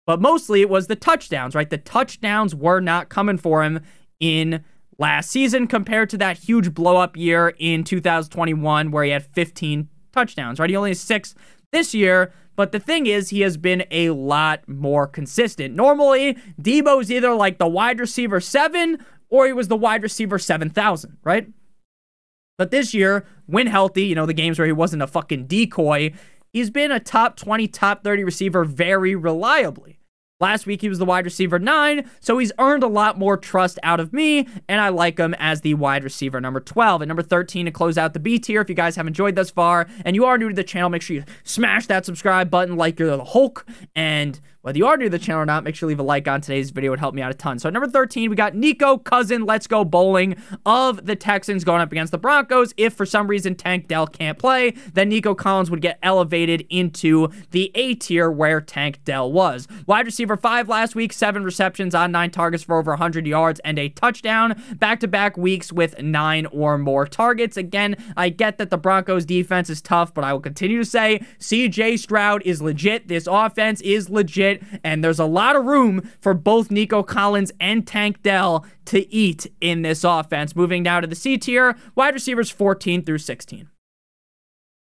But 0.07 0.21
mostly 0.21 0.61
it 0.61 0.71
was 0.71 0.87
the 0.87 0.97
touchdowns, 0.97 1.55
right? 1.55 1.69
The 1.69 1.79
touchdowns 1.79 2.55
were 2.55 2.81
not 2.81 3.09
coming 3.09 3.37
for 3.37 3.63
him 3.63 3.81
in 4.21 4.65
last 4.99 5.31
season 5.31 5.67
compared 5.67 6.11
to 6.11 6.19
that 6.19 6.39
huge 6.39 6.75
blow 6.75 6.97
up 6.97 7.17
year 7.17 7.55
in 7.59 7.85
2021 7.85 8.91
where 8.91 9.05
he 9.05 9.11
had 9.11 9.25
15 9.25 9.89
touchdowns, 10.13 10.59
right? 10.59 10.71
He 10.71 10.77
only 10.77 10.91
has 10.91 11.01
six 11.01 11.35
this 11.73 11.95
year. 11.95 12.33
But 12.57 12.73
the 12.73 12.81
thing 12.81 13.07
is, 13.07 13.29
he 13.29 13.43
has 13.43 13.57
been 13.57 13.85
a 13.93 14.11
lot 14.11 14.69
more 14.69 15.07
consistent. 15.07 15.77
Normally, 15.77 16.37
Deebo's 16.61 17.09
either 17.09 17.33
like 17.33 17.59
the 17.59 17.69
wide 17.69 18.01
receiver 18.01 18.41
seven 18.41 18.99
or 19.29 19.47
he 19.47 19.53
was 19.53 19.69
the 19.69 19.77
wide 19.77 20.03
receiver 20.03 20.39
7,000, 20.39 21.19
right? 21.23 21.49
But 22.57 22.73
this 22.73 22.93
year, 22.93 23.25
when 23.47 23.69
healthy, 23.69 24.05
you 24.05 24.17
know, 24.17 24.27
the 24.27 24.33
games 24.33 24.59
where 24.59 24.67
he 24.67 24.73
wasn't 24.73 25.03
a 25.03 25.07
fucking 25.07 25.47
decoy, 25.47 26.13
he's 26.53 26.71
been 26.71 26.91
a 26.91 26.99
top 26.99 27.37
20, 27.37 27.69
top 27.69 28.03
30 28.03 28.25
receiver 28.25 28.65
very 28.65 29.15
reliably. 29.15 29.98
Last 30.41 30.67
week, 30.67 30.83
he 30.83 30.89
was 30.89 31.01
the 31.01 31.05
wide 31.05 31.25
receiver 31.25 31.59
nine, 31.59 32.09
so 32.21 32.39
he's 32.39 32.53
earned 32.61 32.85
a 32.85 32.89
lot 32.89 33.19
more 33.19 33.37
trust 33.37 33.77
out 33.83 33.99
of 33.99 34.13
me, 34.13 34.47
and 34.69 34.81
I 34.81 34.89
like 34.89 35.19
him 35.19 35.35
as 35.37 35.63
the 35.63 35.75
wide 35.75 36.05
receiver 36.05 36.41
number 36.41 36.61
12. 36.61 37.03
And 37.03 37.09
number 37.09 37.25
13 37.25 37.67
to 37.67 37.73
close 37.73 37.99
out 37.99 38.13
the 38.13 38.21
B 38.21 38.39
tier. 38.39 38.61
If 38.61 38.69
you 38.69 38.77
guys 38.77 38.95
have 38.95 39.09
enjoyed 39.09 39.35
thus 39.35 39.51
far 39.51 39.89
and 40.05 40.15
you 40.15 40.27
are 40.27 40.39
new 40.39 40.49
to 40.49 40.55
the 40.55 40.63
channel, 40.63 40.91
make 40.91 41.03
sure 41.03 41.17
you 41.17 41.25
smash 41.43 41.89
that 41.89 42.07
subscribe 42.07 42.51
button 42.51 42.77
like 42.77 43.01
you're 43.01 43.17
the 43.17 43.25
Hulk. 43.25 43.67
And 43.97 44.39
whether 44.63 44.77
you 44.77 44.89
are 44.89 44.97
new 44.97 45.05
to 45.05 45.11
the 45.11 45.21
channel 45.21 45.43
or 45.43 45.47
not, 45.47 45.63
make 45.63 45.77
sure 45.77 45.87
you 45.87 45.91
leave 45.95 46.01
a 46.01 46.03
like 46.03 46.27
on 46.27 46.41
today's 46.41 46.71
video. 46.71 46.89
It 46.89 46.93
would 46.93 46.99
help 46.99 47.15
me 47.15 47.23
out 47.23 47.31
a 47.31 47.35
ton. 47.35 47.61
So, 47.61 47.71
number 47.71 47.89
13, 47.89 48.29
we 48.29 48.35
got 48.35 48.57
Nico 48.57 48.99
Cousin, 48.99 49.47
Let's 49.47 49.69
Go 49.69 49.85
Bowling 49.85 50.35
of 50.67 51.07
the 51.07 51.15
Texans 51.15 51.63
going 51.63 51.81
up 51.81 51.93
against 51.93 52.11
the 52.11 52.19
Broncos. 52.19 52.75
If 52.77 52.95
for 52.95 53.07
some 53.07 53.29
reason 53.29 53.55
Tank 53.55 53.87
Dell 53.87 54.09
can't 54.09 54.37
play, 54.37 54.73
then 54.95 55.11
Nico 55.11 55.33
Collins 55.35 55.71
would 55.71 55.81
get 55.81 55.99
elevated 56.03 56.67
into 56.71 57.29
the 57.53 57.71
A 57.77 57.95
tier 57.95 58.31
where 58.33 58.61
Tank 58.61 59.05
Dell 59.05 59.31
was. 59.31 59.69
Wide 59.87 60.07
receiver 60.07 60.37
five 60.37 60.69
last 60.69 60.97
week, 60.97 61.13
seven 61.13 61.45
receptions 61.45 61.95
on 61.95 62.11
nine 62.11 62.33
targets 62.33 62.65
for 62.65 62.79
over 62.79 62.91
100 62.91 63.29
yards 63.29 63.61
and 63.65 63.79
a 63.79 63.91
touchdown. 63.91 64.61
Back 64.75 64.99
to 65.01 65.09
back 65.09 65.37
weeks 65.37 65.73
with 65.73 66.03
nine 66.03 66.47
or 66.47 66.79
more 66.79 67.07
targets. 67.07 67.57
Again, 67.57 67.95
I 68.17 68.31
get 68.31 68.59
that 68.59 68.71
the 68.71 68.79
Broncos 68.79 69.25
defense 69.25 69.71
is 69.71 69.81
tough, 69.81 70.13
but 70.13 70.25
I 70.25 70.33
will 70.33 70.41
continue 70.41 70.79
to 70.79 70.85
say 70.85 71.21
CJ 71.39 72.01
Stroud 72.01 72.43
is 72.45 72.61
legit. 72.61 73.07
This 73.07 73.29
offense 73.31 73.81
is 73.83 74.11
legit 74.11 74.48
and 74.83 75.03
there's 75.03 75.19
a 75.19 75.25
lot 75.25 75.57
of 75.57 75.65
room 75.65 76.11
for 76.21 76.35
both 76.35 76.71
Nico 76.71 77.03
Collins 77.03 77.53
and 77.61 77.87
Tank 77.87 78.23
Dell 78.23 78.65
to 78.87 79.13
eat 79.13 79.47
in 79.61 79.83
this 79.83 80.05
offense. 80.05 80.57
Moving 80.57 80.83
now 80.83 81.01
to 81.01 81.07
the 81.07 81.15
C 81.15 81.39
tier, 81.39 81.77
wide 81.95 82.15
receivers 82.15 82.51
14 82.51 83.05
through 83.05 83.19
16. 83.19 83.69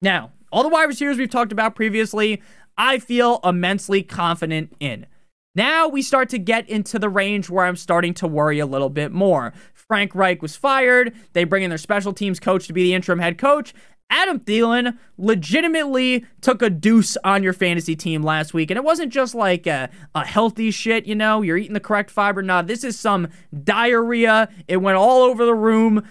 Now, 0.00 0.32
all 0.52 0.62
the 0.62 0.68
wide 0.68 0.84
receivers 0.84 1.18
we've 1.18 1.30
talked 1.30 1.52
about 1.52 1.74
previously, 1.74 2.42
I 2.76 2.98
feel 2.98 3.40
immensely 3.44 4.02
confident 4.02 4.74
in. 4.80 5.06
Now 5.54 5.88
we 5.88 6.02
start 6.02 6.28
to 6.30 6.38
get 6.38 6.68
into 6.68 6.98
the 6.98 7.08
range 7.08 7.50
where 7.50 7.64
I'm 7.64 7.74
starting 7.74 8.14
to 8.14 8.28
worry 8.28 8.60
a 8.60 8.66
little 8.66 8.90
bit 8.90 9.10
more. 9.10 9.52
Frank 9.72 10.14
Reich 10.14 10.40
was 10.40 10.54
fired. 10.54 11.12
They 11.32 11.44
bring 11.44 11.64
in 11.64 11.70
their 11.70 11.78
special 11.78 12.12
teams 12.12 12.38
coach 12.38 12.66
to 12.68 12.72
be 12.72 12.84
the 12.84 12.94
interim 12.94 13.18
head 13.18 13.38
coach. 13.38 13.74
Adam 14.10 14.40
Thielen 14.40 14.96
legitimately 15.18 16.24
took 16.40 16.62
a 16.62 16.70
deuce 16.70 17.16
on 17.24 17.42
your 17.42 17.52
fantasy 17.52 17.94
team 17.94 18.22
last 18.22 18.54
week. 18.54 18.70
And 18.70 18.78
it 18.78 18.84
wasn't 18.84 19.12
just 19.12 19.34
like 19.34 19.66
a, 19.66 19.90
a 20.14 20.24
healthy 20.24 20.70
shit, 20.70 21.06
you 21.06 21.14
know, 21.14 21.42
you're 21.42 21.58
eating 21.58 21.74
the 21.74 21.80
correct 21.80 22.10
fiber. 22.10 22.42
Nah, 22.42 22.62
this 22.62 22.84
is 22.84 22.98
some 22.98 23.28
diarrhea. 23.64 24.48
It 24.66 24.78
went 24.78 24.96
all 24.96 25.22
over 25.22 25.44
the 25.44 25.54
room. 25.54 26.06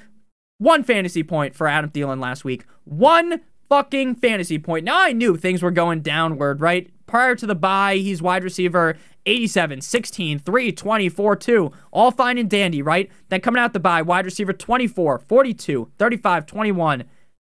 One 0.60 0.84
fantasy 0.84 1.24
point 1.24 1.56
for 1.56 1.68
Adam 1.68 1.90
Thielen 1.90 2.20
last 2.20 2.44
week. 2.44 2.66
One 2.84 3.42
fucking 3.70 4.16
fantasy 4.16 4.60
point. 4.60 4.86
Now 4.86 5.00
I 5.00 5.12
knew 5.12 5.36
things 5.36 5.62
were 5.62 5.72
going 5.72 6.02
downward, 6.02 6.62
right? 6.62 6.90
Prior 7.06 7.36
to 7.36 7.46
the 7.46 7.56
bye, 7.56 7.96
he's 7.96 8.22
wide 8.22 8.44
receiver 8.44 8.96
87, 9.26 9.82
16, 9.82 10.40
3, 10.40 10.72
24, 10.72 11.36
2. 11.36 11.72
All 11.92 12.12
fine 12.12 12.38
and 12.38 12.50
dandy, 12.50 12.82
right? 12.82 13.10
Then 13.30 13.42
coming 13.42 13.62
out 13.62 13.74
the 13.74 13.80
bye, 13.80 14.02
wide 14.02 14.26
receiver 14.26 14.54
24, 14.54 15.20
42, 15.20 15.92
35, 15.98 16.46
21 16.46 17.04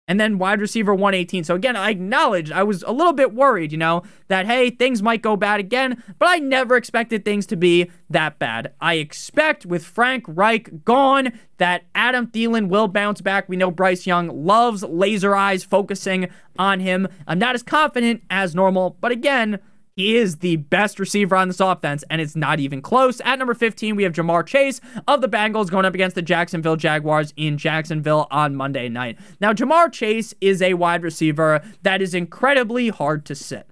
and 0.09 0.19
then 0.19 0.39
wide 0.39 0.61
receiver 0.61 0.95
118. 0.95 1.45
So 1.45 1.55
again, 1.55 1.77
I 1.77 1.91
acknowledged 1.91 2.53
I 2.53 2.65
was 2.65 2.83
a 2.83 2.93
little 2.93 3.13
bit 3.13 3.33
worried, 3.33 3.73
you 3.73 3.79
know, 3.79 4.03
that 4.29 4.47
hey, 4.47 4.71
things 4.71 5.03
might 5.03 5.23
go 5.23 5.37
bad 5.37 5.61
again, 5.61 6.03
but 6.19 6.29
I 6.29 6.39
never 6.39 6.77
expected 6.77 7.25
things 7.25 7.47
to 7.47 7.57
be 7.57 7.91
that 8.11 8.39
bad. 8.39 8.75
I 8.81 8.95
expect 8.95 9.65
with 9.65 9.85
Frank 9.85 10.25
Reich 10.27 10.85
gone 10.85 11.33
that 11.59 11.85
Adam 11.95 12.27
Thielen 12.27 12.69
will 12.69 12.89
bounce 12.89 13.21
back. 13.21 13.49
We 13.49 13.57
know 13.57 13.71
Bryce 13.71 14.07
Young 14.07 14.45
loves 14.45 14.83
laser 14.83 15.37
eyes 15.37 15.63
focusing 15.63 16.29
on 16.59 16.81
him. 16.81 17.07
I'm 17.27 17.39
not 17.39 17.55
as 17.55 17.63
confident 17.63 18.23
as 18.29 18.55
normal, 18.55 18.97
but 19.01 19.13
again, 19.13 19.61
he 19.95 20.17
is 20.17 20.39
the 20.39 20.57
best 20.57 20.99
receiver 20.99 21.37
on 21.37 21.49
this 21.49 21.61
offense, 21.61 22.03
and 22.09 22.21
it's 22.21 22.37
not 22.37 22.61
even 22.61 22.81
close. 22.81 23.21
At 23.21 23.39
number 23.39 23.55
15, 23.55 23.97
we 23.97 24.05
have 24.05 24.13
Ja'Marr 24.13 24.47
Chase 24.47 24.81
of 25.07 25.21
the 25.21 25.29
Bengals 25.29 25.71
going 25.71 25.85
up 25.85 25.95
against 25.95 26.15
the 26.15 26.23
Jacksonville 26.23 26.77
Jaguars 26.77 27.35
in 27.37 27.59
Jacksonville 27.59 28.27
on 28.31 28.57
Monday 28.57 28.89
night. 28.89 29.19
Now, 29.41 29.53
Ja'Marr 29.53 29.93
Chase 29.93 30.35
is 30.41 30.63
a 30.63 30.75
wide 30.75 31.03
receiver 31.03 31.63
that 31.83 32.01
is 32.01 32.15
incredibly 32.15 32.89
hard 32.89 33.25
to 33.27 33.35
sit. 33.35 33.69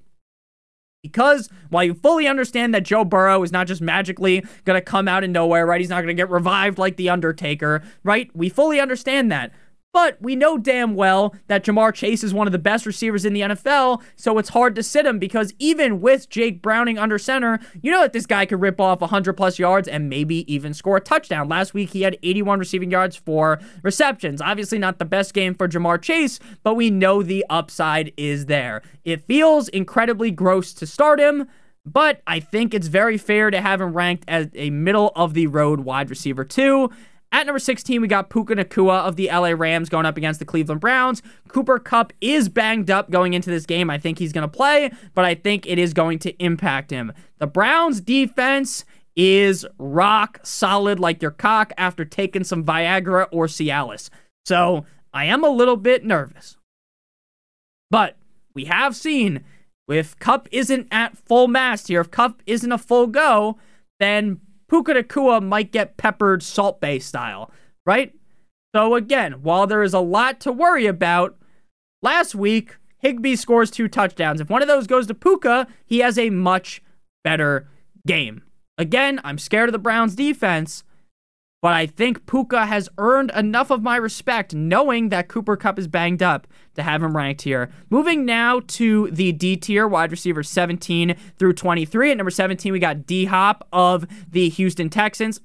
Because 1.02 1.48
while 1.70 1.84
you 1.84 1.94
fully 1.94 2.26
understand 2.26 2.74
that 2.74 2.84
Joe 2.84 3.04
Burrow 3.04 3.42
is 3.42 3.52
not 3.52 3.66
just 3.66 3.80
magically 3.80 4.44
going 4.66 4.76
to 4.76 4.84
come 4.84 5.08
out 5.08 5.24
of 5.24 5.30
nowhere, 5.30 5.64
right? 5.64 5.80
He's 5.80 5.88
not 5.88 6.02
going 6.02 6.14
to 6.14 6.20
get 6.20 6.28
revived 6.28 6.78
like 6.78 6.96
The 6.96 7.08
Undertaker, 7.08 7.82
right? 8.04 8.30
We 8.34 8.50
fully 8.50 8.78
understand 8.80 9.32
that. 9.32 9.52
But 9.92 10.22
we 10.22 10.36
know 10.36 10.56
damn 10.56 10.94
well 10.94 11.34
that 11.48 11.64
Ja'Marr 11.64 11.92
Chase 11.92 12.22
is 12.22 12.32
one 12.32 12.46
of 12.46 12.52
the 12.52 12.58
best 12.58 12.86
receivers 12.86 13.24
in 13.24 13.32
the 13.32 13.40
NFL, 13.40 14.02
so 14.14 14.38
it's 14.38 14.50
hard 14.50 14.76
to 14.76 14.84
sit 14.84 15.04
him 15.04 15.18
because 15.18 15.52
even 15.58 16.00
with 16.00 16.28
Jake 16.28 16.62
Browning 16.62 16.96
under 16.96 17.18
center, 17.18 17.58
you 17.82 17.90
know 17.90 18.02
that 18.02 18.12
this 18.12 18.26
guy 18.26 18.46
could 18.46 18.60
rip 18.60 18.80
off 18.80 19.00
100 19.00 19.32
plus 19.32 19.58
yards 19.58 19.88
and 19.88 20.08
maybe 20.08 20.50
even 20.52 20.74
score 20.74 20.98
a 20.98 21.00
touchdown. 21.00 21.48
Last 21.48 21.74
week, 21.74 21.90
he 21.90 22.02
had 22.02 22.16
81 22.22 22.60
receiving 22.60 22.92
yards 22.92 23.16
for 23.16 23.58
receptions. 23.82 24.40
Obviously, 24.40 24.78
not 24.78 25.00
the 25.00 25.04
best 25.04 25.34
game 25.34 25.54
for 25.54 25.66
Ja'Marr 25.66 26.00
Chase, 26.00 26.38
but 26.62 26.76
we 26.76 26.88
know 26.88 27.24
the 27.24 27.44
upside 27.50 28.12
is 28.16 28.46
there. 28.46 28.82
It 29.04 29.26
feels 29.26 29.68
incredibly 29.68 30.30
gross 30.30 30.72
to 30.74 30.86
start 30.86 31.18
him. 31.18 31.48
But 31.86 32.20
I 32.26 32.40
think 32.40 32.74
it's 32.74 32.88
very 32.88 33.16
fair 33.16 33.50
to 33.50 33.60
have 33.60 33.80
him 33.80 33.94
ranked 33.94 34.24
as 34.28 34.48
a 34.54 34.68
middle 34.68 35.12
of 35.16 35.32
the 35.32 35.46
road 35.46 35.80
wide 35.80 36.10
receiver, 36.10 36.44
too. 36.44 36.90
At 37.32 37.46
number 37.46 37.60
16, 37.60 38.00
we 38.00 38.08
got 38.08 38.28
Puka 38.28 38.56
Nacua 38.56 39.06
of 39.06 39.14
the 39.14 39.28
LA 39.28 39.50
Rams 39.50 39.88
going 39.88 40.04
up 40.04 40.16
against 40.16 40.40
the 40.40 40.44
Cleveland 40.44 40.80
Browns. 40.80 41.22
Cooper 41.48 41.78
Kupp 41.78 42.12
is 42.20 42.48
banged 42.48 42.90
up 42.90 43.10
going 43.10 43.34
into 43.34 43.50
this 43.50 43.66
game. 43.66 43.88
I 43.88 43.98
think 43.98 44.18
he's 44.18 44.32
going 44.32 44.42
to 44.42 44.48
play, 44.48 44.90
but 45.14 45.24
I 45.24 45.36
think 45.36 45.64
it 45.66 45.78
is 45.78 45.94
going 45.94 46.18
to 46.20 46.32
impact 46.42 46.90
him. 46.90 47.12
The 47.38 47.46
Browns 47.46 48.00
defense 48.00 48.84
is 49.14 49.64
rock 49.78 50.40
solid 50.42 50.98
like 50.98 51.22
your 51.22 51.30
cock 51.30 51.72
after 51.78 52.04
taking 52.04 52.42
some 52.42 52.64
Viagra 52.64 53.28
or 53.30 53.46
Cialis. 53.46 54.10
So 54.44 54.84
I 55.12 55.26
am 55.26 55.44
a 55.44 55.50
little 55.50 55.76
bit 55.76 56.04
nervous. 56.04 56.56
But 57.90 58.16
we 58.54 58.64
have 58.64 58.96
seen 58.96 59.44
if 59.88 60.18
Kupp 60.18 60.48
isn't 60.50 60.88
at 60.90 61.16
full 61.16 61.48
mast 61.48 61.88
here, 61.88 62.00
if 62.00 62.10
Kupp 62.10 62.42
isn't 62.46 62.72
a 62.72 62.78
full 62.78 63.06
go, 63.06 63.58
then 63.98 64.40
Puka 64.70 64.94
Nacua 64.94 65.38
uh, 65.38 65.40
might 65.40 65.72
get 65.72 65.96
peppered 65.96 66.44
Salt 66.44 66.80
Bae 66.80 66.98
style, 66.98 67.50
right? 67.84 68.14
So 68.74 68.94
again, 68.94 69.42
while 69.42 69.66
there 69.66 69.82
is 69.82 69.92
a 69.92 70.00
lot 70.00 70.38
to 70.40 70.52
worry 70.52 70.86
about, 70.86 71.36
last 72.02 72.36
week 72.36 72.76
Higbee 72.98 73.34
scores 73.34 73.72
two 73.72 73.88
touchdowns. 73.88 74.40
If 74.40 74.48
one 74.48 74.62
of 74.62 74.68
those 74.68 74.86
goes 74.86 75.08
to 75.08 75.14
Puka, 75.14 75.66
he 75.84 75.98
has 75.98 76.16
a 76.16 76.30
much 76.30 76.82
better 77.24 77.68
game. 78.06 78.44
Again, 78.78 79.20
I'm 79.24 79.38
scared 79.38 79.68
of 79.68 79.72
the 79.72 79.78
Browns 79.78 80.14
defense, 80.14 80.84
but 81.62 81.74
I 81.74 81.86
think 81.86 82.26
Puka 82.26 82.66
has 82.66 82.88
earned 82.96 83.30
enough 83.36 83.70
of 83.70 83.82
my 83.82 83.96
respect 83.96 84.54
knowing 84.54 85.10
that 85.10 85.28
Cooper 85.28 85.56
Kupp 85.56 85.78
is 85.78 85.88
banged 85.88 86.22
up 86.22 86.46
to 86.74 86.82
have 86.82 87.02
him 87.02 87.16
ranked 87.16 87.42
here. 87.42 87.70
Moving 87.90 88.24
now 88.24 88.60
to 88.68 89.10
the 89.10 89.32
D 89.32 89.56
tier, 89.56 89.86
wide 89.86 90.10
receiver 90.10 90.42
17 90.42 91.14
through 91.38 91.52
23. 91.52 92.12
At 92.12 92.16
number 92.16 92.30
17, 92.30 92.72
we 92.72 92.78
got 92.78 93.06
D 93.06 93.26
Hop 93.26 93.66
of 93.72 94.06
the 94.30 94.48
Houston 94.48 94.88
Texans. 94.88 95.40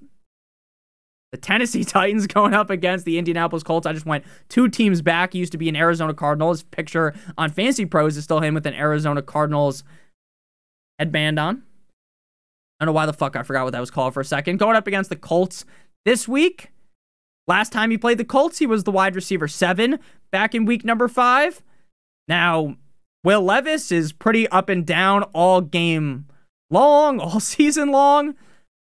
The 1.34 1.38
Tennessee 1.38 1.84
Titans 1.86 2.28
going 2.28 2.54
up 2.54 2.70
against 2.70 3.04
the 3.04 3.18
Indianapolis 3.18 3.64
Colts. 3.64 3.86
I 3.86 3.92
just 3.92 4.06
went 4.06 4.24
two 4.48 4.70
teams 4.70 5.02
back. 5.02 5.34
He 5.34 5.40
used 5.40 5.52
to 5.52 5.58
be 5.58 5.68
an 5.68 5.76
Arizona 5.76 6.14
Cardinals. 6.14 6.64
Picture 6.64 7.14
on 7.38 7.50
Fantasy 7.50 7.86
Pros 7.86 8.16
is 8.16 8.24
still 8.24 8.40
him 8.40 8.54
with 8.54 8.66
an 8.66 8.74
Arizona 8.74 9.22
Cardinals 9.22 9.84
headband 10.98 11.40
on. 11.40 11.64
I 12.80 12.84
don't 12.84 12.88
know 12.88 12.96
why 12.96 13.06
the 13.06 13.14
fuck 13.14 13.36
I 13.36 13.44
forgot 13.44 13.64
what 13.64 13.72
that 13.72 13.80
was 13.80 13.92
called 13.92 14.14
for 14.14 14.20
a 14.20 14.26
second. 14.26 14.58
Going 14.58 14.76
up 14.76 14.86
against 14.88 15.10
the 15.10 15.16
Colts 15.16 15.66
this 16.06 16.28
week. 16.28 16.72
Last 17.48 17.72
time 17.72 17.92
he 17.92 17.98
played 17.98 18.18
the 18.18 18.26
Colts, 18.26 18.60
he 18.60 18.66
was 18.66 18.84
the 18.84 18.92
wide 18.92 19.16
receiver 19.16 19.48
seven 19.48 20.00
back 20.32 20.56
in 20.56 20.66
week 20.66 20.84
number 20.86 21.08
five. 21.08 21.62
Now, 22.28 22.78
Will 23.24 23.42
Levis 23.42 23.92
is 23.92 24.14
pretty 24.14 24.48
up 24.50 24.70
and 24.70 24.86
down 24.86 25.24
all 25.34 25.62
game 25.62 26.28
long, 26.70 27.20
all 27.22 27.40
season 27.40 27.92
long, 27.92 28.36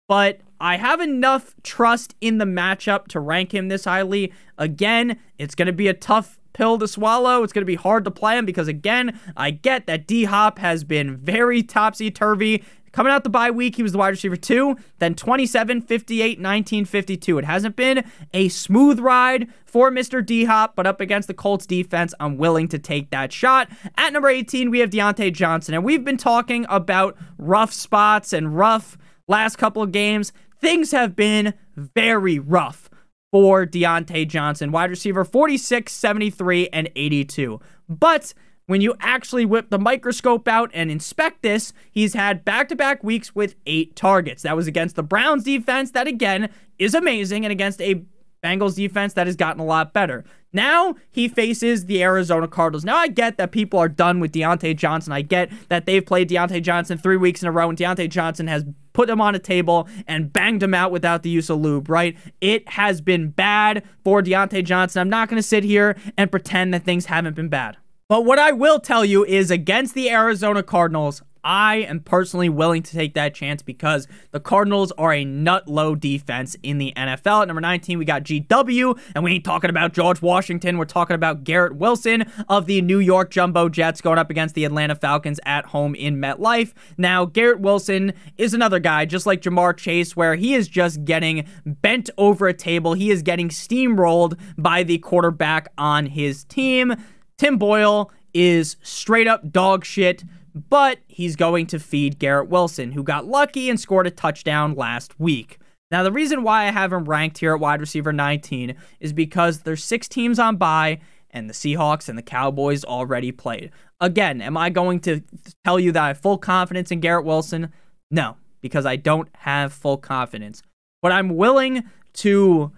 but 0.08 0.42
I 0.60 0.78
have 0.78 1.00
enough 1.00 1.56
trust 1.64 2.16
in 2.20 2.38
the 2.38 2.46
matchup 2.46 3.08
to 3.10 3.20
rank 3.20 3.54
him 3.54 3.70
this 3.70 3.86
highly. 3.86 4.34
Again, 4.58 5.18
it's 5.38 5.56
going 5.56 5.68
to 5.68 5.74
be 5.74 5.88
a 5.88 5.94
tough 5.94 6.38
pill 6.52 6.78
to 6.80 6.88
swallow. 6.88 7.44
It's 7.44 7.54
going 7.54 7.62
to 7.62 7.66
be 7.66 7.76
hard 7.76 8.04
to 8.06 8.12
play 8.12 8.38
him 8.38 8.46
because, 8.46 8.68
again, 8.68 9.18
I 9.38 9.52
get 9.52 9.88
that 9.88 10.06
D 10.06 10.26
Hop 10.26 10.60
has 10.60 10.84
been 10.84 11.16
very 11.16 11.64
topsy 11.64 12.12
turvy. 12.12 12.64
Coming 12.91 13.12
out 13.13 13.24
the 13.24 13.29
bye 13.29 13.51
week, 13.51 13.75
he 13.75 13.84
was 13.84 13.91
the 13.91 13.98
wide 13.98 14.10
receiver 14.10 14.36
two, 14.36 14.75
then 15.00 15.15
27, 15.15 15.81
58, 15.81 16.39
19, 16.39 16.86
52. 16.86 17.38
It 17.38 17.46
hasn't 17.46 17.75
been 17.75 18.03
a 18.34 18.50
smooth 18.50 19.00
ride 19.00 19.48
for 19.65 19.91
Mr. 19.91 20.25
D 20.25 20.46
Hop, 20.46 20.75
but 20.75 20.88
up 20.88 21.00
against 21.00 21.27
the 21.27 21.34
Colts 21.34 21.65
defense, 21.65 22.13
I'm 22.19 22.38
willing 22.38 22.67
to 22.69 22.79
take 22.79 23.12
that 23.12 23.31
shot. 23.31 23.69
At 23.98 24.13
number 24.13 24.29
18, 24.29 24.69
we 24.69 24.79
have 24.79 24.89
Diontae 24.89 25.34
Johnson, 25.34 25.75
and 25.75 25.84
we've 25.84 26.03
been 26.03 26.17
talking 26.17 26.65
about 26.69 27.17
rough 27.38 27.74
spots 27.74 28.34
and 28.34 28.55
rough 28.55 28.98
last 29.27 29.58
couple 29.58 29.81
of 29.81 29.91
games. 29.91 30.34
Things 30.60 30.91
have 30.91 31.15
been 31.15 31.53
very 31.75 32.39
rough 32.39 32.89
for 33.31 33.65
Diontae 33.65 34.27
Johnson, 34.27 34.72
wide 34.72 34.89
receiver 34.89 35.24
46, 35.24 35.91
73, 35.91 36.69
and 36.74 36.89
82. 36.96 37.60
But 37.88 38.34
when 38.70 38.82
you 38.82 38.94
actually 39.00 39.46
whip 39.46 39.72
the 39.72 39.80
microscope 39.80 40.48
out 40.48 40.70
and 40.76 40.92
inspect 40.92 41.42
this, 41.42 41.74
he's 41.92 42.14
had 42.14 42.46
back 42.46 42.70
to 42.70 42.76
back 42.76 43.04
weeks 43.04 43.34
with 43.34 43.56
eight 43.66 43.96
targets. 43.96 44.44
That 44.44 44.56
was 44.56 44.68
against 44.68 44.96
the 44.96 45.02
Browns 45.02 45.44
defense, 45.44 45.90
that 45.92 46.06
again 46.06 46.52
is 46.78 46.94
amazing, 46.94 47.46
and 47.46 47.52
against 47.52 47.82
a 47.82 48.04
Bengals 48.44 48.76
defense 48.76 49.14
that 49.14 49.26
has 49.26 49.36
gotten 49.36 49.60
a 49.60 49.66
lot 49.66 49.92
better. 49.92 50.24
Now 50.54 50.96
he 51.10 51.28
faces 51.28 51.88
the 51.88 52.04
Arizona 52.04 52.48
Cardinals. 52.48 52.86
Now 52.86 52.98
I 52.98 53.08
get 53.08 53.38
that 53.38 53.52
people 53.52 53.80
are 53.80 53.90
done 53.90 54.20
with 54.20 54.34
Diontae 54.34 54.78
Johnson. 54.78 55.14
I 55.14 55.24
get 55.24 55.52
that 55.70 55.88
they've 55.88 56.06
played 56.06 56.30
Diontae 56.30 56.62
Johnson 56.62 57.00
three 57.00 57.18
weeks 57.18 57.42
in 57.42 57.48
a 57.48 57.52
row, 57.52 57.70
and 57.70 57.78
Diontae 57.78 58.08
Johnson 58.08 58.46
has 58.46 58.66
put 58.94 59.10
him 59.10 59.20
on 59.20 59.34
a 59.34 59.40
table 59.40 59.88
and 60.08 60.32
banged 60.32 60.62
him 60.62 60.76
out 60.76 60.92
without 60.92 61.24
the 61.24 61.32
use 61.32 61.50
of 61.50 61.58
lube, 61.58 61.90
right? 61.90 62.16
It 62.40 62.70
has 62.70 63.02
been 63.02 63.32
bad 63.32 63.84
for 64.04 64.22
Diontae 64.22 64.64
Johnson. 64.64 65.02
I'm 65.02 65.10
not 65.10 65.28
going 65.28 65.42
to 65.42 65.48
sit 65.48 65.64
here 65.64 65.98
and 66.20 66.30
pretend 66.30 66.72
that 66.76 66.84
things 66.84 67.08
haven't 67.08 67.36
been 67.36 67.50
bad. 67.50 67.78
But 68.10 68.25
what 68.25 68.39
I 68.39 68.51
will 68.54 68.80
tell 68.80 69.06
you 69.06 69.24
is 69.24 69.51
against 69.51 69.94
the 69.94 70.10
Arizona 70.10 70.63
Cardinals, 70.63 71.22
I 71.44 71.75
am 71.75 72.00
personally 72.00 72.50
willing 72.50 72.82
to 72.82 72.92
take 72.92 73.13
that 73.13 73.36
chance 73.36 73.62
because 73.62 74.08
the 74.32 74.39
Cardinals 74.39 74.92
are 74.94 75.13
a 75.13 75.24
nut 75.24 75.68
low 75.68 75.94
defense 75.94 76.56
in 76.63 76.80
the 76.80 76.92
NFL. 76.98 77.44
At 77.44 77.50
number 77.50 77.62
19, 77.62 78.00
we 78.00 78.06
got 78.06 78.24
GW, 78.24 79.00
and 79.13 79.24
we 79.24 79.34
ain't 79.34 79.44
talking 79.44 79.70
about 79.70 79.94
George 79.94 80.24
Washington. 80.24 80.80
We're 80.80 80.86
talking 80.86 81.13
about 81.13 81.44
Garrett 81.44 81.75
Wilson 81.75 82.25
of 82.50 82.66
the 82.66 82.82
New 82.82 82.98
York 82.98 83.30
Jumbo 83.30 83.70
Jets 83.70 84.01
going 84.01 84.18
up 84.18 84.32
against 84.32 84.56
the 84.56 84.66
Atlanta 84.66 84.96
Falcons 84.96 85.39
at 85.46 85.68
home 85.68 85.94
in 85.94 86.18
MetLife. 86.18 86.74
Now, 86.98 87.25
Garrett 87.25 87.60
Wilson 87.60 88.13
is 88.39 88.56
another 88.56 88.80
guy, 88.80 89.06
just 89.06 89.28
like 89.28 89.44
Ja'Marr 89.44 89.78
Chase, 89.78 90.16
where 90.16 90.34
he 90.34 90.56
is 90.56 90.68
just 90.68 91.06
getting 91.06 91.46
bent 91.63 92.10
over 92.18 92.48
a 92.48 92.56
table. 92.56 92.96
He 92.96 93.12
is 93.12 93.22
getting 93.22 93.50
steamrolled 93.50 94.36
by 94.58 94.82
the 94.82 94.98
quarterback 94.98 95.68
on 95.78 96.08
his 96.08 96.44
team. 96.46 96.96
Tim 97.39 97.58
Boyle 97.58 98.12
is 98.36 98.77
straight 98.84 99.27
up 99.27 99.51
dog 99.51 99.84
shit 99.84 100.24
but 100.53 101.00
he's 101.08 101.36
going 101.36 101.67
to 101.67 101.79
feed 101.79 102.19
Garrett 102.19 102.50
Wilson, 102.50 102.91
who 102.91 103.03
got 103.03 103.27
lucky 103.27 103.69
and 103.69 103.79
scored 103.79 104.08
a 104.08 104.12
touchdown 104.12 104.74
last 104.74 105.19
week. 105.19 105.60
Now, 105.91 106.03
the 106.03 106.12
reason 106.12 106.43
why 106.43 106.63
I 106.67 106.72
have 106.72 106.93
him 106.93 107.05
ranked 107.05 107.39
here 107.39 107.53
at 107.53 107.60
wide 107.60 107.79
receiver 107.81 108.13
19 108.13 108.75
is 109.00 109.13
because 109.13 109.60
there's 109.60 109.84
six 109.84 110.08
teams 110.08 110.38
on 110.38 110.58
bye, 110.58 111.00
and 111.31 111.50
the 111.50 111.53
Seahawks 111.53 112.10
and 112.10 112.17
the 112.17 112.24
Cowboys 112.24 112.84
already 112.84 113.31
played. 113.31 113.72
Again, 114.00 114.41
am 114.41 114.58
I 114.58 114.69
going 114.69 115.00
to 115.01 115.22
tell 115.63 115.79
you 115.79 115.91
that 115.91 116.03
I 116.03 116.08
have 116.08 116.19
full 116.19 116.38
confidence 116.38 116.91
in 116.91 117.00
Garrett 117.00 117.25
Wilson? 117.25 117.72
No, 118.12 118.38
because 118.62 118.86
I 118.86 118.96
don't 118.96 119.29
have 119.38 119.73
full 119.73 119.97
confidence. 119.97 120.62
But 121.02 121.12
I'm 121.12 121.36
willing 121.36 121.84
to 122.13 122.71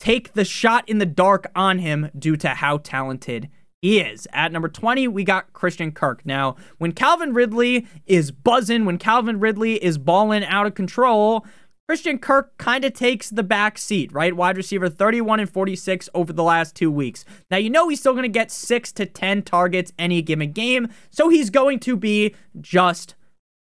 take 0.00 0.32
the 0.32 0.44
shot 0.44 0.88
in 0.88 0.98
the 0.98 1.06
dark 1.06 1.50
on 1.54 1.80
him 1.80 2.10
due 2.16 2.36
to 2.36 2.50
how 2.50 2.78
talented 2.78 3.48
he 3.82 4.00
is. 4.00 4.26
At 4.32 4.52
number 4.52 4.68
20, 4.68 5.08
we 5.08 5.24
got 5.24 5.52
Christian 5.52 5.92
Kirk. 5.92 6.24
Now, 6.26 6.56
when 6.78 6.92
Calvin 6.92 7.32
Ridley 7.32 7.86
is 8.06 8.30
buzzing, 8.30 8.84
when 8.84 8.98
Calvin 8.98 9.38
Ridley 9.38 9.82
is 9.82 9.98
balling 9.98 10.44
out 10.44 10.66
of 10.66 10.74
control, 10.74 11.46
Christian 11.88 12.18
Kirk 12.18 12.58
kind 12.58 12.84
of 12.84 12.92
takes 12.92 13.30
the 13.30 13.42
back 13.42 13.78
seat, 13.78 14.12
right? 14.12 14.36
Wide 14.36 14.58
receiver 14.58 14.90
31 14.90 15.40
and 15.40 15.50
46 15.50 16.08
over 16.12 16.32
the 16.32 16.42
last 16.42 16.74
two 16.74 16.90
weeks. 16.90 17.24
Now, 17.50 17.56
you 17.56 17.70
know 17.70 17.88
he's 17.88 18.00
still 18.00 18.12
going 18.12 18.24
to 18.24 18.28
get 18.28 18.50
6 18.50 18.92
to 18.92 19.06
10 19.06 19.42
targets 19.42 19.92
any 19.98 20.20
given 20.20 20.52
game, 20.52 20.88
so 21.10 21.28
he's 21.30 21.48
going 21.48 21.80
to 21.80 21.96
be 21.96 22.34
just 22.60 23.14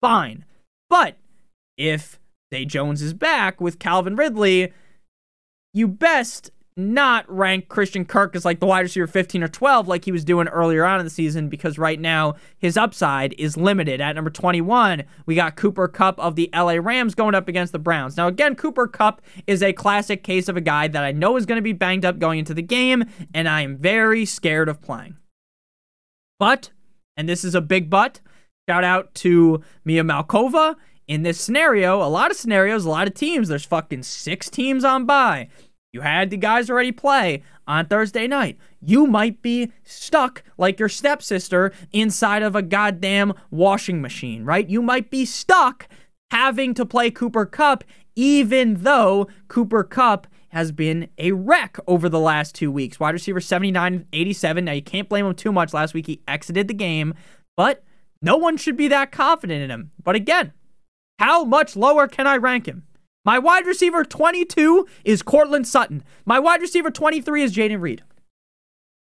fine. 0.01 0.45
But 0.89 1.17
if 1.77 2.19
Zay 2.53 2.65
Jones 2.65 3.03
is 3.03 3.13
back 3.13 3.61
with 3.61 3.79
Calvin 3.79 4.17
Ridley, 4.17 4.73
you 5.75 5.89
best 5.89 6.51
not 6.77 7.25
rank 7.31 7.69
Christian 7.69 8.05
Kirk 8.05 8.35
as 8.35 8.45
like 8.45 8.59
the 8.59 8.67
wide 8.67 8.81
receiver 8.81 9.07
15 9.07 9.45
or 9.45 9.49
12 9.49 9.87
like 9.87 10.05
he 10.05 10.13
was 10.13 10.25
doing 10.25 10.49
earlier 10.49 10.85
on 10.85 10.99
in 10.99 11.07
the 11.07 11.11
season 11.11 11.49
because 11.49 11.79
right 11.79 12.01
now 12.01 12.35
his 12.59 12.77
upside 12.77 13.33
is 13.35 13.57
limited. 13.57 14.01
At 14.01 14.17
number 14.17 14.31
21, 14.31 15.05
we 15.25 15.37
got 15.37 15.55
Cooper 15.55 15.87
Kupp 15.87 16.19
of 16.19 16.35
the 16.35 16.51
LA 16.53 16.75
Rams 16.81 17.15
going 17.15 17.37
up 17.37 17.47
against 17.47 17.73
the 17.73 17.79
Browns. 17.79 18.17
Now, 18.17 18.27
again, 18.27 18.57
Cooper 18.57 18.89
Kupp 18.89 19.23
is 19.47 19.63
a 19.63 19.73
classic 19.73 20.25
case 20.25 20.49
of 20.49 20.57
a 20.57 20.61
guy 20.61 20.89
that 20.89 21.05
I 21.05 21.13
know 21.13 21.37
is 21.37 21.47
going 21.47 21.59
to 21.59 21.63
be 21.63 21.73
banged 21.73 22.05
up 22.05 22.19
going 22.19 22.41
into 22.41 22.55
the 22.55 22.63
game, 22.63 23.05
and 23.33 23.49
I 23.49 23.61
am 23.61 23.77
very 23.77 24.25
scared 24.25 24.69
of 24.69 24.83
playing. 24.83 25.17
But, 26.41 26.71
and 27.17 27.29
this 27.29 27.45
is 27.45 27.55
a 27.55 27.61
big 27.61 27.89
but, 27.89 28.21
shout 28.69 28.83
out 28.83 29.15
to 29.17 29.63
Mia 29.85 30.03
Malkova. 30.03 30.75
In 31.07 31.23
this 31.23 31.39
scenario, 31.39 32.03
a 32.03 32.09
lot 32.09 32.33
of 32.33 32.37
scenarios, 32.37 32.85
a 32.85 32.91
lot 32.91 33.07
of 33.07 33.15
teams, 33.15 33.49
there's 33.49 33.65
fucking 33.65 34.03
six 34.03 34.51
teams 34.51 34.85
on 34.85 35.05
bye. 35.05 35.49
You 35.95 36.01
had 36.01 36.31
the 36.31 36.37
guys 36.37 36.69
already 36.69 36.91
play 36.91 37.45
on 37.69 37.87
Thursday 37.87 38.27
night. 38.27 38.59
You 38.81 39.07
might 39.07 39.41
be 39.43 39.71
stuck 39.85 40.43
like 40.59 40.81
your 40.81 40.89
stepsister 40.89 41.73
inside 41.93 42.43
of 42.43 42.57
a 42.57 42.63
goddamn 42.63 43.33
washing 43.53 44.03
machine, 44.03 44.45
right? 44.45 44.69
You 44.69 44.83
might 44.83 45.09
be 45.09 45.25
stuck 45.25 45.87
having 46.33 46.75
to 46.75 46.85
play 46.85 47.13
Cooper 47.13 47.47
Kupp, 47.47 47.85
even 48.17 48.83
though 48.83 49.29
Cooper 49.47 49.85
Kupp 49.85 50.27
has 50.49 50.73
been 50.73 51.09
a 51.17 51.31
wreck 51.31 51.77
over 51.87 52.09
the 52.09 52.19
last 52.19 52.57
two 52.57 52.73
weeks. 52.73 52.99
Wide 52.99 53.15
receiver 53.15 53.41
79 53.41 54.05
87. 54.13 54.65
Now, 54.65 54.73
you 54.73 54.83
can't 54.83 55.09
blame 55.09 55.27
him 55.27 55.35
too 55.37 55.53
much. 55.53 55.73
Last 55.73 55.95
week, 55.95 56.09
he 56.09 56.23
exited 56.27 56.67
the 56.67 56.75
game, 56.75 57.15
but 57.57 57.85
no 58.21 58.37
one 58.37 58.57
should 58.57 58.77
be 58.77 58.89
that 58.89 59.13
confident 59.13 59.63
in 59.63 59.71
him. 59.71 59.93
But 60.03 60.17
again, 60.17 60.55
how 61.21 61.45
much 61.45 61.77
lower 61.77 62.09
can 62.09 62.27
I 62.27 62.37
rank 62.37 62.67
him? 62.67 62.83
My 63.27 63.39
wide 63.39 63.65
receiver 63.65 64.05
22 64.05 64.87
is 65.03 65.23
Courtland 65.23 65.67
Sutton. 65.67 66.03
My 66.27 66.39
wide 66.39 66.61
receiver 66.61 66.91
23 66.91 67.43
is 67.43 67.57
Jayden 67.57 67.81
Reed. 67.81 68.03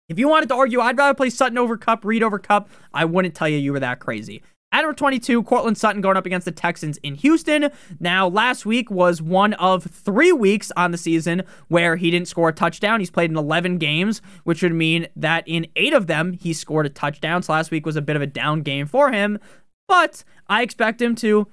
If 0.08 0.20
you 0.20 0.30
wanted 0.30 0.50
to 0.50 0.56
argue, 0.56 0.80
I'd 0.80 0.98
rather 0.98 1.16
play 1.16 1.32
Sutton 1.32 1.58
over 1.58 1.76
Kupp, 1.76 2.06
Reed 2.06 2.22
over 2.22 2.38
Kupp, 2.38 2.70
I 2.94 3.06
wouldn't 3.06 3.34
tell 3.34 3.50
you 3.50 3.58
you 3.58 3.74
were 3.74 3.80
that 3.80 4.00
crazy. 4.00 4.44
At 4.72 4.82
number 4.82 4.94
22, 4.94 5.42
Courtland 5.42 5.80
Sutton 5.80 6.02
going 6.02 6.18
up 6.18 6.28
against 6.28 6.46
the 6.46 6.52
Texans 6.52 6.98
in 6.98 7.16
Houston. 7.16 7.72
Now, 8.00 8.28
last 8.28 8.64
week 8.64 8.92
was 8.92 9.24
one 9.24 9.54
of 9.54 9.86
three 9.86 10.32
weeks 10.32 10.72
on 10.78 10.92
the 10.92 10.98
season 11.00 11.42
where 11.70 11.96
he 11.96 12.12
didn't 12.12 12.28
score 12.28 12.50
a 12.50 12.54
touchdown. 12.54 13.00
He's 13.00 13.10
played 13.10 13.32
in 13.32 13.38
11 13.38 13.80
games, 13.80 14.22
which 14.44 14.62
would 14.62 14.74
mean 14.74 15.08
that 15.16 15.46
in 15.48 15.66
eight 15.76 15.94
of 15.94 16.06
them, 16.06 16.34
he 16.34 16.54
scored 16.54 16.86
a 16.86 16.90
touchdown. 16.90 17.42
So 17.42 17.54
last 17.54 17.72
week 17.72 17.88
was 17.88 17.96
a 17.96 18.02
bit 18.04 18.16
of 18.16 18.22
a 18.22 18.28
down 18.28 18.62
game 18.62 18.86
for 18.86 19.12
him. 19.12 19.40
But 19.88 20.24
I 20.48 20.62
expect 20.62 21.02
him 21.02 21.16
to 21.16 21.48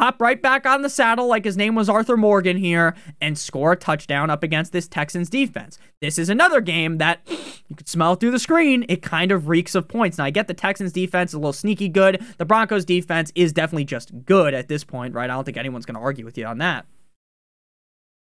hop 0.00 0.18
right 0.18 0.40
back 0.40 0.64
on 0.64 0.80
the 0.80 0.88
saddle 0.88 1.26
like 1.26 1.44
his 1.44 1.58
name 1.58 1.74
was 1.74 1.86
Arthur 1.86 2.16
Morgan 2.16 2.56
here 2.56 2.96
and 3.20 3.36
score 3.38 3.72
a 3.72 3.76
touchdown 3.76 4.30
up 4.30 4.42
against 4.42 4.72
this 4.72 4.88
Texans 4.88 5.28
defense. 5.28 5.78
This 6.00 6.16
is 6.18 6.30
another 6.30 6.62
game 6.62 6.96
that 6.96 7.20
you 7.68 7.76
could 7.76 7.86
smell 7.86 8.14
through 8.14 8.30
the 8.30 8.38
screen. 8.38 8.86
It 8.88 9.02
kind 9.02 9.30
of 9.30 9.48
reeks 9.48 9.74
of 9.74 9.88
points. 9.88 10.16
Now, 10.16 10.24
I 10.24 10.30
get 10.30 10.48
the 10.48 10.54
Texans 10.54 10.92
defense 10.92 11.32
is 11.32 11.34
a 11.34 11.38
little 11.38 11.52
sneaky 11.52 11.90
good. 11.90 12.24
The 12.38 12.46
Broncos 12.46 12.86
defense 12.86 13.30
is 13.34 13.52
definitely 13.52 13.84
just 13.84 14.24
good 14.24 14.54
at 14.54 14.68
this 14.68 14.84
point, 14.84 15.12
right? 15.12 15.28
I 15.28 15.34
don't 15.34 15.44
think 15.44 15.58
anyone's 15.58 15.84
going 15.84 15.96
to 15.96 16.00
argue 16.00 16.24
with 16.24 16.38
you 16.38 16.46
on 16.46 16.56
that. 16.58 16.86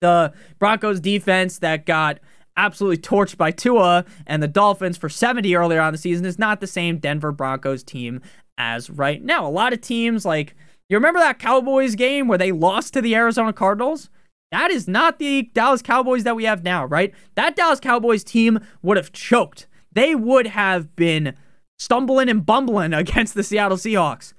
The 0.02 0.34
Broncos 0.60 1.00
defense 1.00 1.60
that 1.60 1.86
got 1.86 2.20
absolutely 2.58 2.98
torched 2.98 3.38
by 3.38 3.52
Tua 3.52 4.04
and 4.28 4.44
the 4.44 4.50
Dolphins 4.50 4.98
for 4.98 5.08
70 5.08 5.56
earlier 5.56 5.80
on 5.80 5.94
the 5.94 5.98
season 5.98 6.26
is 6.26 6.38
not 6.38 6.60
the 6.60 6.68
same 6.68 6.98
Denver 6.98 7.32
Broncos 7.32 7.84
team 7.84 8.22
as 8.58 8.90
right 8.90 9.24
now. 9.24 9.48
A 9.48 9.50
lot 9.50 9.72
of 9.72 9.80
teams 9.80 10.26
like 10.26 10.56
you 10.90 10.98
remember 10.98 11.20
that 11.20 11.38
Cowboys 11.38 11.96
game 11.96 12.28
where 12.28 12.38
they 12.38 12.52
lost 12.52 12.94
to 12.94 13.02
the 13.02 13.16
Arizona 13.16 13.54
Cardinals? 13.54 14.10
That 14.52 14.72
is 14.72 14.88
not 14.88 15.20
the 15.20 15.44
Dallas 15.54 15.84
Cowboys 15.84 16.24
that 16.24 16.36
we 16.36 16.46
have 16.46 16.64
now, 16.64 16.86
right? 16.86 17.14
That 17.36 17.56
Dallas 17.56 17.80
Cowboys 17.80 18.24
team 18.24 18.60
would 18.82 18.98
have 18.98 19.12
choked. 19.12 19.68
They 19.92 20.16
would 20.16 20.48
have 20.48 20.96
been 20.96 21.36
stumbling 21.78 22.30
and 22.30 22.44
bumbling 22.44 22.94
against 22.96 23.36
the 23.36 23.44
Seattle 23.44 23.78
Seahawks. 23.78 24.34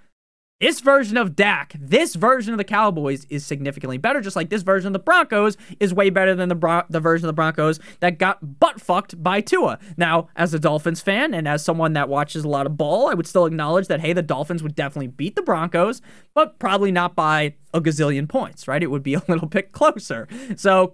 This 0.61 0.81
version 0.81 1.17
of 1.17 1.35
Dak, 1.35 1.75
this 1.81 2.15
version 2.15 2.53
of 2.53 2.59
the 2.59 2.65
Cowboys 2.65 3.25
is 3.31 3.47
significantly 3.47 3.97
better, 3.97 4.21
just 4.21 4.37
like 4.37 4.51
this 4.51 4.63
version 4.63 4.89
of 4.89 4.93
the 4.93 4.99
Broncos 4.99 5.57
is 5.81 5.95
way 5.95 6.11
better 6.11 6.35
than 6.35 6.49
the 6.49 6.85
the 6.91 7.01
version 7.01 7.25
of 7.25 7.29
the 7.29 7.35
Broncos 7.35 7.81
that 8.01 8.19
got 8.19 8.61
butt 8.61 8.81
fucked 8.81 9.23
by 9.23 9.41
Tua. 9.41 9.79
Now, 9.97 10.29
as 10.37 10.53
a 10.53 10.59
Dolphins 10.59 11.01
fan 11.01 11.33
and 11.33 11.49
as 11.49 11.65
someone 11.65 11.95
that 11.95 12.09
watches 12.09 12.45
a 12.45 12.49
lot 12.49 12.67
of 12.67 12.77
ball, 12.77 13.09
I 13.09 13.15
would 13.15 13.27
still 13.27 13.47
acknowledge 13.47 13.89
that 13.89 14.01
hey, 14.01 14.13
the 14.13 14.23
Dolphins 14.23 14.63
would 14.63 14.75
definitely 14.75 15.09
beat 15.09 15.35
the 15.35 15.43
Broncos, 15.43 16.03
but 16.35 16.59
probably 16.59 16.93
not 16.93 17.17
by 17.17 17.55
a 17.73 17.81
gazillion 17.81 18.29
points, 18.29 18.69
right? 18.69 18.83
It 18.83 18.91
would 18.91 19.03
be 19.03 19.15
a 19.21 19.23
little 19.29 19.49
bit 19.49 19.73
closer. 19.73 20.29
So, 20.57 20.93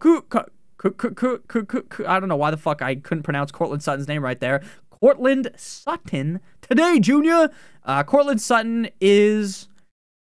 I 2.06 2.20
don't 2.20 2.28
know 2.28 2.36
why 2.36 2.50
the 2.50 2.56
fuck 2.56 2.82
I 2.82 2.94
couldn't 2.96 3.24
pronounce 3.24 3.50
Courtland 3.50 3.82
Sutton's 3.82 4.06
name 4.06 4.22
right 4.22 4.38
there. 4.38 4.62
Courtland 5.00 5.50
Sutton 5.56 6.40
today, 6.62 6.98
Junior. 6.98 7.50
Uh, 7.84 8.02
Courtland 8.02 8.40
Sutton 8.40 8.88
is 9.00 9.68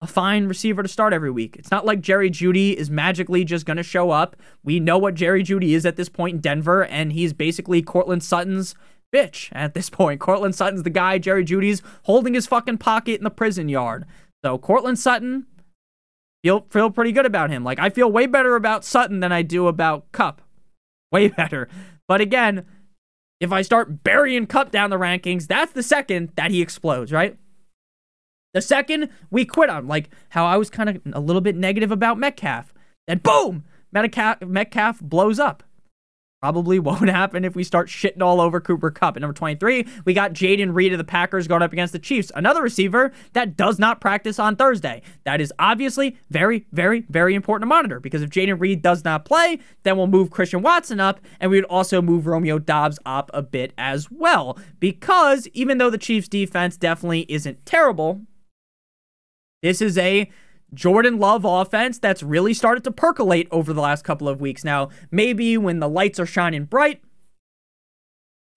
a 0.01 0.07
fine 0.07 0.47
receiver 0.47 0.81
to 0.81 0.89
start 0.89 1.13
every 1.13 1.31
week. 1.31 1.55
It's 1.57 1.71
not 1.71 1.85
like 1.85 2.01
Jerry 2.01 2.29
Jeudy 2.29 2.73
is 2.73 2.89
magically 2.89 3.43
just 3.43 3.65
going 3.65 3.77
to 3.77 3.83
show 3.83 4.09
up. 4.09 4.35
We 4.63 4.79
know 4.79 4.97
what 4.97 5.13
Jerry 5.13 5.43
Jeudy 5.43 5.73
is 5.75 5.85
at 5.85 5.95
this 5.95 6.09
point 6.09 6.35
in 6.35 6.41
Denver, 6.41 6.85
and 6.85 7.13
he's 7.13 7.33
basically 7.33 7.81
Courtland 7.81 8.23
Sutton's 8.23 8.73
bitch 9.13 9.49
at 9.51 9.73
this 9.73 9.89
point. 9.89 10.19
Courtland 10.19 10.55
Sutton's 10.55 10.83
the 10.83 10.89
guy 10.89 11.17
Jerry 11.17 11.45
Jeudy's 11.45 11.81
holding 12.03 12.33
his 12.33 12.47
fucking 12.47 12.79
pocket 12.79 13.17
in 13.17 13.23
the 13.23 13.29
prison 13.29 13.69
yard. 13.69 14.05
So 14.43 14.57
Courtland 14.57 14.97
Sutton, 14.97 15.45
feel 16.43 16.65
feel 16.69 16.89
pretty 16.89 17.11
good 17.11 17.25
about 17.25 17.51
him. 17.51 17.63
Like 17.63 17.79
I 17.79 17.89
feel 17.89 18.11
way 18.11 18.25
better 18.25 18.55
about 18.55 18.83
Sutton 18.83 19.19
than 19.19 19.31
I 19.31 19.43
do 19.43 19.67
about 19.67 20.11
Kupp. 20.11 20.41
Way 21.11 21.27
better. 21.29 21.67
But 22.07 22.21
again, 22.21 22.65
if 23.41 23.51
I 23.51 23.63
start 23.63 24.03
burying 24.03 24.45
Kupp 24.45 24.71
down 24.71 24.91
the 24.91 24.99
rankings, 24.99 25.47
that's 25.47 25.73
the 25.73 25.83
second 25.83 26.31
that 26.35 26.51
he 26.51 26.61
explodes, 26.61 27.11
right? 27.11 27.35
The 28.53 28.61
second 28.61 29.09
we 29.31 29.45
quit 29.45 29.69
on, 29.69 29.87
like 29.87 30.11
how 30.29 30.45
I 30.45 30.57
was 30.57 30.69
kind 30.69 30.89
of 30.89 31.01
a 31.11 31.19
little 31.19 31.41
bit 31.41 31.55
negative 31.55 31.91
about 31.91 32.19
Metcalf, 32.19 32.73
and 33.07 33.23
boom, 33.23 33.63
Metcalf, 33.91 34.41
Metcalf 34.41 35.01
blows 35.01 35.39
up. 35.39 35.63
Probably 36.41 36.79
won't 36.79 37.09
happen 37.09 37.45
if 37.45 37.55
we 37.55 37.63
start 37.63 37.87
shitting 37.87 38.21
all 38.21 38.41
over 38.41 38.59
Cooper 38.59 38.89
Kupp. 38.89 39.15
At 39.15 39.21
number 39.21 39.33
23, 39.33 39.85
we 40.05 40.13
got 40.13 40.33
Jayden 40.33 40.73
Reed 40.73 40.91
of 40.91 40.97
the 40.97 41.03
Packers 41.03 41.47
going 41.47 41.61
up 41.61 41.71
against 41.71 41.93
the 41.93 41.99
Chiefs, 41.99 42.31
another 42.35 42.63
receiver 42.63 43.11
that 43.33 43.55
does 43.55 43.77
not 43.77 44.01
practice 44.01 44.39
on 44.39 44.55
Thursday. 44.55 45.03
That 45.23 45.39
is 45.39 45.53
obviously 45.59 46.17
very, 46.31 46.65
very, 46.71 47.05
very 47.09 47.35
important 47.35 47.63
to 47.63 47.75
monitor 47.75 47.99
because 47.99 48.23
if 48.23 48.31
Jayden 48.31 48.59
Reed 48.59 48.81
does 48.81 49.03
not 49.03 49.23
play, 49.23 49.59
then 49.83 49.97
we'll 49.97 50.07
move 50.07 50.31
Christian 50.31 50.63
Watson 50.63 50.99
up 50.99 51.19
and 51.39 51.51
we 51.51 51.57
would 51.57 51.65
also 51.65 52.01
move 52.01 52.25
Romeo 52.25 52.57
Doubs 52.57 52.97
up 53.05 53.29
a 53.33 53.43
bit 53.43 53.73
as 53.77 54.09
well. 54.09 54.57
Because 54.79 55.47
even 55.53 55.77
though 55.77 55.91
the 55.91 55.97
Chiefs 55.97 56.27
defense 56.27 56.75
definitely 56.75 57.25
isn't 57.29 57.65
terrible, 57.67 58.21
this 59.61 59.79
is 59.79 59.95
a 59.97 60.27
Jordan 60.73 61.19
Love 61.19 61.43
offense 61.45 61.99
that's 61.99 62.23
really 62.23 62.53
started 62.53 62.83
to 62.85 62.91
percolate 62.91 63.47
over 63.51 63.73
the 63.73 63.81
last 63.81 64.03
couple 64.03 64.29
of 64.29 64.39
weeks. 64.39 64.63
Now, 64.63 64.89
maybe 65.11 65.57
when 65.57 65.79
the 65.79 65.89
lights 65.89 66.19
are 66.19 66.25
shining 66.25 66.65
bright, 66.65 67.01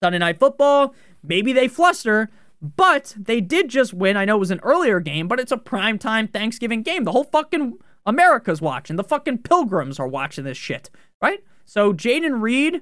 Sunday 0.03 0.19
Night 0.19 0.39
Football, 0.39 0.93
maybe 1.23 1.51
they 1.51 1.67
fluster, 1.67 2.29
but 2.61 3.15
they 3.17 3.41
did 3.41 3.69
just 3.69 3.93
win. 3.93 4.17
I 4.17 4.25
know 4.25 4.37
it 4.37 4.39
was 4.39 4.51
an 4.51 4.61
earlier 4.63 4.99
game, 4.99 5.27
but 5.27 5.39
it's 5.39 5.51
a 5.51 5.57
primetime 5.57 6.31
Thanksgiving 6.31 6.83
game. 6.83 7.03
The 7.03 7.11
whole 7.11 7.25
fucking 7.25 7.77
America's 8.05 8.61
watching. 8.61 8.95
The 8.95 9.03
fucking 9.03 9.39
pilgrims 9.39 9.99
are 9.99 10.07
watching 10.07 10.43
this 10.43 10.57
shit, 10.57 10.89
right? 11.21 11.43
So 11.65 11.91
Jayden 11.93 12.41
Reed 12.41 12.81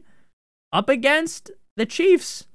up 0.71 0.89
against 0.89 1.51
the 1.75 1.85
Chiefs. 1.85 2.45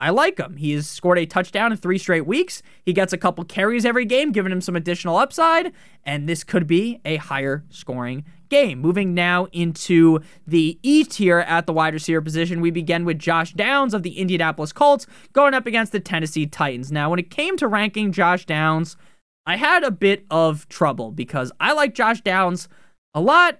I 0.00 0.10
like 0.10 0.38
him. 0.38 0.56
He 0.56 0.72
has 0.72 0.88
scored 0.88 1.18
a 1.18 1.26
touchdown 1.26 1.72
in 1.72 1.78
three 1.78 1.98
straight 1.98 2.26
weeks. 2.26 2.62
He 2.84 2.92
gets 2.92 3.12
a 3.12 3.18
couple 3.18 3.44
carries 3.44 3.84
every 3.84 4.04
game, 4.04 4.30
giving 4.30 4.52
him 4.52 4.60
some 4.60 4.76
additional 4.76 5.16
upside, 5.16 5.72
and 6.04 6.28
this 6.28 6.44
could 6.44 6.68
be 6.68 7.00
a 7.04 7.16
higher 7.16 7.64
scoring 7.68 8.24
game. 8.48 8.78
Moving 8.78 9.12
now 9.12 9.46
into 9.46 10.20
the 10.46 10.78
E 10.82 11.02
tier 11.02 11.40
at 11.40 11.66
the 11.66 11.72
wide 11.72 11.94
receiver 11.94 12.20
position, 12.20 12.60
we 12.60 12.70
begin 12.70 13.04
with 13.04 13.18
Josh 13.18 13.52
Downs 13.54 13.92
of 13.92 14.04
the 14.04 14.18
Indianapolis 14.18 14.72
Colts 14.72 15.06
going 15.32 15.52
up 15.52 15.66
against 15.66 15.90
the 15.90 16.00
Tennessee 16.00 16.46
Titans. 16.46 16.92
Now, 16.92 17.10
when 17.10 17.18
it 17.18 17.30
came 17.30 17.56
to 17.56 17.66
ranking 17.66 18.12
Josh 18.12 18.46
Downs, 18.46 18.96
I 19.46 19.56
had 19.56 19.82
a 19.82 19.90
bit 19.90 20.26
of 20.30 20.68
trouble 20.68 21.10
because 21.10 21.50
I 21.58 21.72
like 21.72 21.94
Josh 21.94 22.20
Downs 22.20 22.68
a 23.14 23.20
lot 23.20 23.58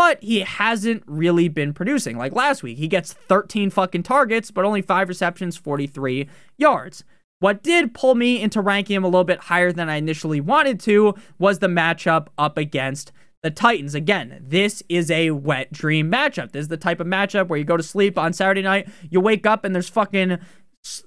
but 0.00 0.22
he 0.22 0.40
hasn't 0.40 1.02
really 1.06 1.46
been 1.46 1.74
producing. 1.74 2.16
Like 2.16 2.32
last 2.32 2.62
week, 2.62 2.78
he 2.78 2.88
gets 2.88 3.12
13 3.12 3.68
fucking 3.68 4.02
targets, 4.02 4.50
but 4.50 4.64
only 4.64 4.80
five 4.80 5.10
receptions, 5.10 5.58
43 5.58 6.26
yards. 6.56 7.04
What 7.40 7.62
did 7.62 7.92
pull 7.92 8.14
me 8.14 8.40
into 8.40 8.62
ranking 8.62 8.96
him 8.96 9.04
a 9.04 9.08
little 9.08 9.24
bit 9.24 9.40
higher 9.40 9.72
than 9.72 9.90
I 9.90 9.96
initially 9.96 10.40
wanted 10.40 10.80
to 10.80 11.16
was 11.38 11.58
the 11.58 11.66
matchup 11.66 12.28
up 12.38 12.56
against 12.56 13.12
the 13.42 13.50
Titans. 13.50 13.94
Again, 13.94 14.42
this 14.42 14.82
is 14.88 15.10
a 15.10 15.32
wet 15.32 15.70
dream 15.70 16.10
matchup. 16.10 16.52
This 16.52 16.62
is 16.62 16.68
the 16.68 16.78
type 16.78 17.00
of 17.00 17.06
matchup 17.06 17.48
where 17.48 17.58
you 17.58 17.66
go 17.66 17.76
to 17.76 17.82
sleep 17.82 18.16
on 18.16 18.32
Saturday 18.32 18.62
night, 18.62 18.88
you 19.10 19.20
wake 19.20 19.44
up 19.44 19.64
and 19.64 19.74
there's 19.74 19.90
fucking 19.90 20.38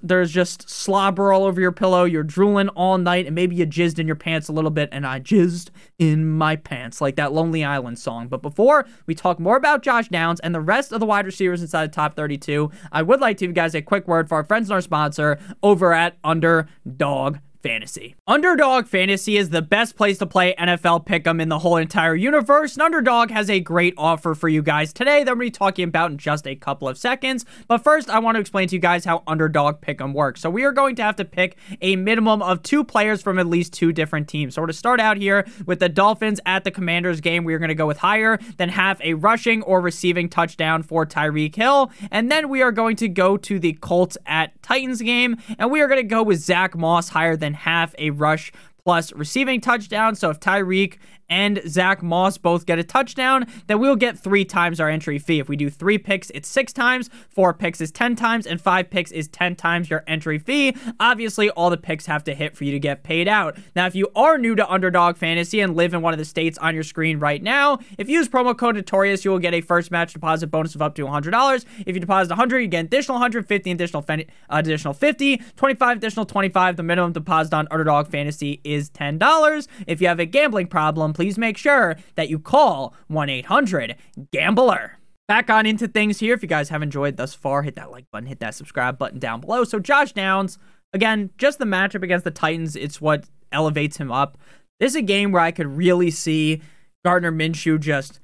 there's 0.02 0.30
just 0.30 0.68
slobber 0.68 1.32
all 1.32 1.44
over 1.44 1.60
your 1.60 1.72
pillow. 1.72 2.04
You're 2.04 2.22
drooling 2.22 2.68
all 2.70 2.98
night, 2.98 3.26
and 3.26 3.34
maybe 3.34 3.56
you 3.56 3.66
jizzed 3.66 3.98
in 3.98 4.06
your 4.06 4.16
pants 4.16 4.48
a 4.48 4.52
little 4.52 4.70
bit. 4.70 4.88
And 4.92 5.06
I 5.06 5.20
jizzed 5.20 5.70
in 5.98 6.28
my 6.28 6.56
pants, 6.56 7.00
like 7.00 7.16
that 7.16 7.32
Lonely 7.32 7.64
Island 7.64 7.98
song. 7.98 8.28
But 8.28 8.42
before 8.42 8.86
we 9.06 9.14
talk 9.14 9.40
more 9.40 9.56
about 9.56 9.82
Josh 9.82 10.08
Downs 10.08 10.40
and 10.40 10.54
the 10.54 10.60
rest 10.60 10.92
of 10.92 11.00
the 11.00 11.06
wide 11.06 11.26
receivers 11.26 11.62
inside 11.62 11.90
the 11.90 11.94
top 11.94 12.16
32, 12.16 12.70
I 12.92 13.02
would 13.02 13.20
like 13.20 13.38
to 13.38 13.44
give 13.44 13.50
you 13.50 13.54
guys 13.54 13.74
a 13.74 13.82
quick 13.82 14.06
word 14.06 14.28
for 14.28 14.36
our 14.36 14.44
friends 14.44 14.68
and 14.68 14.74
our 14.74 14.80
sponsor 14.80 15.38
over 15.62 15.92
at 15.92 16.16
Underdog 16.22 17.38
fantasy. 17.64 18.14
Underdog 18.26 18.86
Fantasy 18.86 19.38
is 19.38 19.48
the 19.48 19.62
best 19.62 19.96
place 19.96 20.18
to 20.18 20.26
play 20.26 20.54
NFL 20.58 21.06
Pick'em 21.06 21.40
in 21.40 21.48
the 21.48 21.60
whole 21.60 21.78
entire 21.78 22.14
universe, 22.14 22.74
and 22.74 22.82
Underdog 22.82 23.30
has 23.30 23.48
a 23.48 23.58
great 23.58 23.94
offer 23.96 24.34
for 24.34 24.50
you 24.50 24.60
guys 24.60 24.92
today 24.92 25.24
that 25.24 25.30
to 25.30 25.36
be 25.36 25.50
talking 25.50 25.88
about 25.88 26.10
in 26.10 26.18
just 26.18 26.46
a 26.46 26.54
couple 26.56 26.86
of 26.86 26.98
seconds. 26.98 27.46
But 27.66 27.82
first, 27.82 28.10
I 28.10 28.18
want 28.18 28.34
to 28.34 28.40
explain 28.40 28.68
to 28.68 28.76
you 28.76 28.82
guys 28.82 29.06
how 29.06 29.22
Underdog 29.26 29.80
Pick'em 29.80 30.12
works. 30.12 30.42
So 30.42 30.50
we 30.50 30.64
are 30.64 30.72
going 30.72 30.94
to 30.96 31.02
have 31.02 31.16
to 31.16 31.24
pick 31.24 31.56
a 31.80 31.96
minimum 31.96 32.42
of 32.42 32.62
two 32.62 32.84
players 32.84 33.22
from 33.22 33.38
at 33.38 33.46
least 33.46 33.72
two 33.72 33.92
different 33.92 34.28
teams. 34.28 34.54
So 34.54 34.60
we're 34.60 34.66
to 34.66 34.74
start 34.74 35.00
out 35.00 35.16
here 35.16 35.46
with 35.64 35.80
the 35.80 35.88
Dolphins 35.88 36.40
at 36.44 36.64
the 36.64 36.70
Commanders 36.70 37.22
game. 37.22 37.44
We 37.44 37.54
are 37.54 37.58
going 37.58 37.68
to 37.70 37.74
go 37.74 37.86
with 37.86 37.96
higher 37.96 38.38
than 38.58 38.68
half 38.68 39.00
a 39.00 39.14
rushing 39.14 39.62
or 39.62 39.80
receiving 39.80 40.28
touchdown 40.28 40.82
for 40.82 41.06
Tyreek 41.06 41.54
Hill. 41.54 41.90
And 42.10 42.30
then 42.30 42.50
we 42.50 42.60
are 42.60 42.72
going 42.72 42.96
to 42.96 43.08
go 43.08 43.38
to 43.38 43.58
the 43.58 43.72
Colts 43.80 44.18
at 44.26 44.62
Titans 44.62 45.00
game, 45.00 45.38
and 45.58 45.70
we 45.70 45.80
are 45.80 45.88
going 45.88 46.02
to 46.02 46.06
go 46.06 46.22
with 46.22 46.40
Zack 46.40 46.76
Moss 46.76 47.08
higher 47.08 47.36
than 47.36 47.53
half 47.54 47.94
a 47.98 48.10
rush 48.10 48.52
plus 48.84 49.12
receiving 49.12 49.60
touchdown. 49.60 50.14
So 50.14 50.30
if 50.30 50.40
Tyreek 50.40 50.98
and 51.28 51.60
Zack 51.66 52.02
Moss 52.02 52.38
both 52.38 52.66
get 52.66 52.78
a 52.78 52.84
touchdown, 52.84 53.46
then 53.66 53.78
we'll 53.78 53.96
get 53.96 54.18
three 54.18 54.44
times 54.44 54.80
our 54.80 54.88
entry 54.88 55.18
fee. 55.18 55.38
If 55.38 55.48
we 55.48 55.56
do 55.56 55.70
three 55.70 55.98
picks, 55.98 56.30
it's 56.30 56.48
six 56.48 56.72
times, 56.72 57.10
four 57.28 57.52
picks 57.54 57.80
is 57.80 57.90
10 57.90 58.16
times, 58.16 58.46
and 58.46 58.60
five 58.60 58.90
picks 58.90 59.10
is 59.10 59.28
10 59.28 59.56
times 59.56 59.90
your 59.90 60.04
entry 60.06 60.38
fee. 60.38 60.76
Obviously, 61.00 61.50
all 61.50 61.70
the 61.70 61.76
picks 61.76 62.06
have 62.06 62.24
to 62.24 62.34
hit 62.34 62.56
for 62.56 62.64
you 62.64 62.72
to 62.72 62.78
get 62.78 63.02
paid 63.02 63.28
out. 63.28 63.56
Now, 63.74 63.86
if 63.86 63.94
you 63.94 64.08
are 64.14 64.38
new 64.38 64.54
to 64.54 64.70
Underdog 64.70 65.16
Fantasy 65.16 65.60
and 65.60 65.74
live 65.74 65.94
in 65.94 66.02
one 66.02 66.12
of 66.12 66.18
the 66.18 66.24
states 66.24 66.58
on 66.58 66.74
your 66.74 66.84
screen 66.84 67.18
right 67.18 67.42
now, 67.42 67.78
if 67.98 68.08
you 68.08 68.18
use 68.18 68.28
promo 68.28 68.56
code 68.56 68.76
Notorious, 68.76 69.24
you 69.24 69.30
will 69.30 69.38
get 69.38 69.54
a 69.54 69.60
first 69.60 69.90
match 69.90 70.12
deposit 70.12 70.48
bonus 70.48 70.74
of 70.74 70.82
up 70.82 70.94
to 70.96 71.04
$100. 71.04 71.64
If 71.86 71.94
you 71.94 72.00
deposit 72.00 72.30
100, 72.30 72.58
you 72.60 72.68
get 72.68 72.86
additional 72.86 73.16
150, 73.16 73.70
additional 73.70 74.04
uh, 74.08 74.16
additional 74.50 74.94
50, 74.94 75.40
25 75.56 75.96
additional 75.96 76.26
25. 76.26 76.76
The 76.76 76.82
minimum 76.82 77.12
deposit 77.12 77.54
on 77.54 77.68
Underdog 77.70 78.08
Fantasy 78.08 78.60
is 78.64 78.90
$10. 78.90 79.68
If 79.86 80.00
you 80.00 80.08
have 80.08 80.20
a 80.20 80.26
gambling 80.26 80.66
problem, 80.66 81.13
please 81.14 81.38
make 81.38 81.56
sure 81.56 81.96
that 82.16 82.28
you 82.28 82.38
call 82.38 82.94
1 83.08 83.28
800 83.28 83.96
Gambler. 84.32 84.98
Back 85.26 85.48
on 85.48 85.64
into 85.64 85.88
things 85.88 86.20
here. 86.20 86.34
If 86.34 86.42
you 86.42 86.48
guys 86.48 86.68
have 86.68 86.82
enjoyed 86.82 87.16
thus 87.16 87.34
far, 87.34 87.62
hit 87.62 87.76
that 87.76 87.90
like 87.90 88.10
button, 88.10 88.28
hit 88.28 88.40
that 88.40 88.54
subscribe 88.54 88.98
button 88.98 89.18
down 89.18 89.40
below. 89.40 89.64
So, 89.64 89.78
Josh 89.78 90.12
Downs, 90.12 90.58
again, 90.92 91.30
just 91.38 91.58
the 91.58 91.64
matchup 91.64 92.02
against 92.02 92.24
the 92.24 92.30
Titans, 92.30 92.76
it's 92.76 93.00
what 93.00 93.24
elevates 93.50 93.96
him 93.96 94.12
up. 94.12 94.36
This 94.80 94.92
is 94.92 94.96
a 94.96 95.02
game 95.02 95.32
where 95.32 95.40
I 95.40 95.50
could 95.50 95.66
really 95.66 96.10
see 96.10 96.60
Gardner 97.04 97.32
Minshew 97.32 97.80
just 97.80 98.20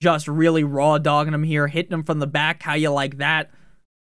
just 0.00 0.28
really 0.28 0.64
raw 0.64 0.98
dogging 0.98 1.34
him 1.34 1.42
here, 1.42 1.68
hitting 1.68 1.92
him 1.92 2.02
from 2.02 2.20
the 2.20 2.26
back. 2.26 2.62
How 2.62 2.74
you 2.74 2.90
like 2.90 3.18
that? 3.18 3.50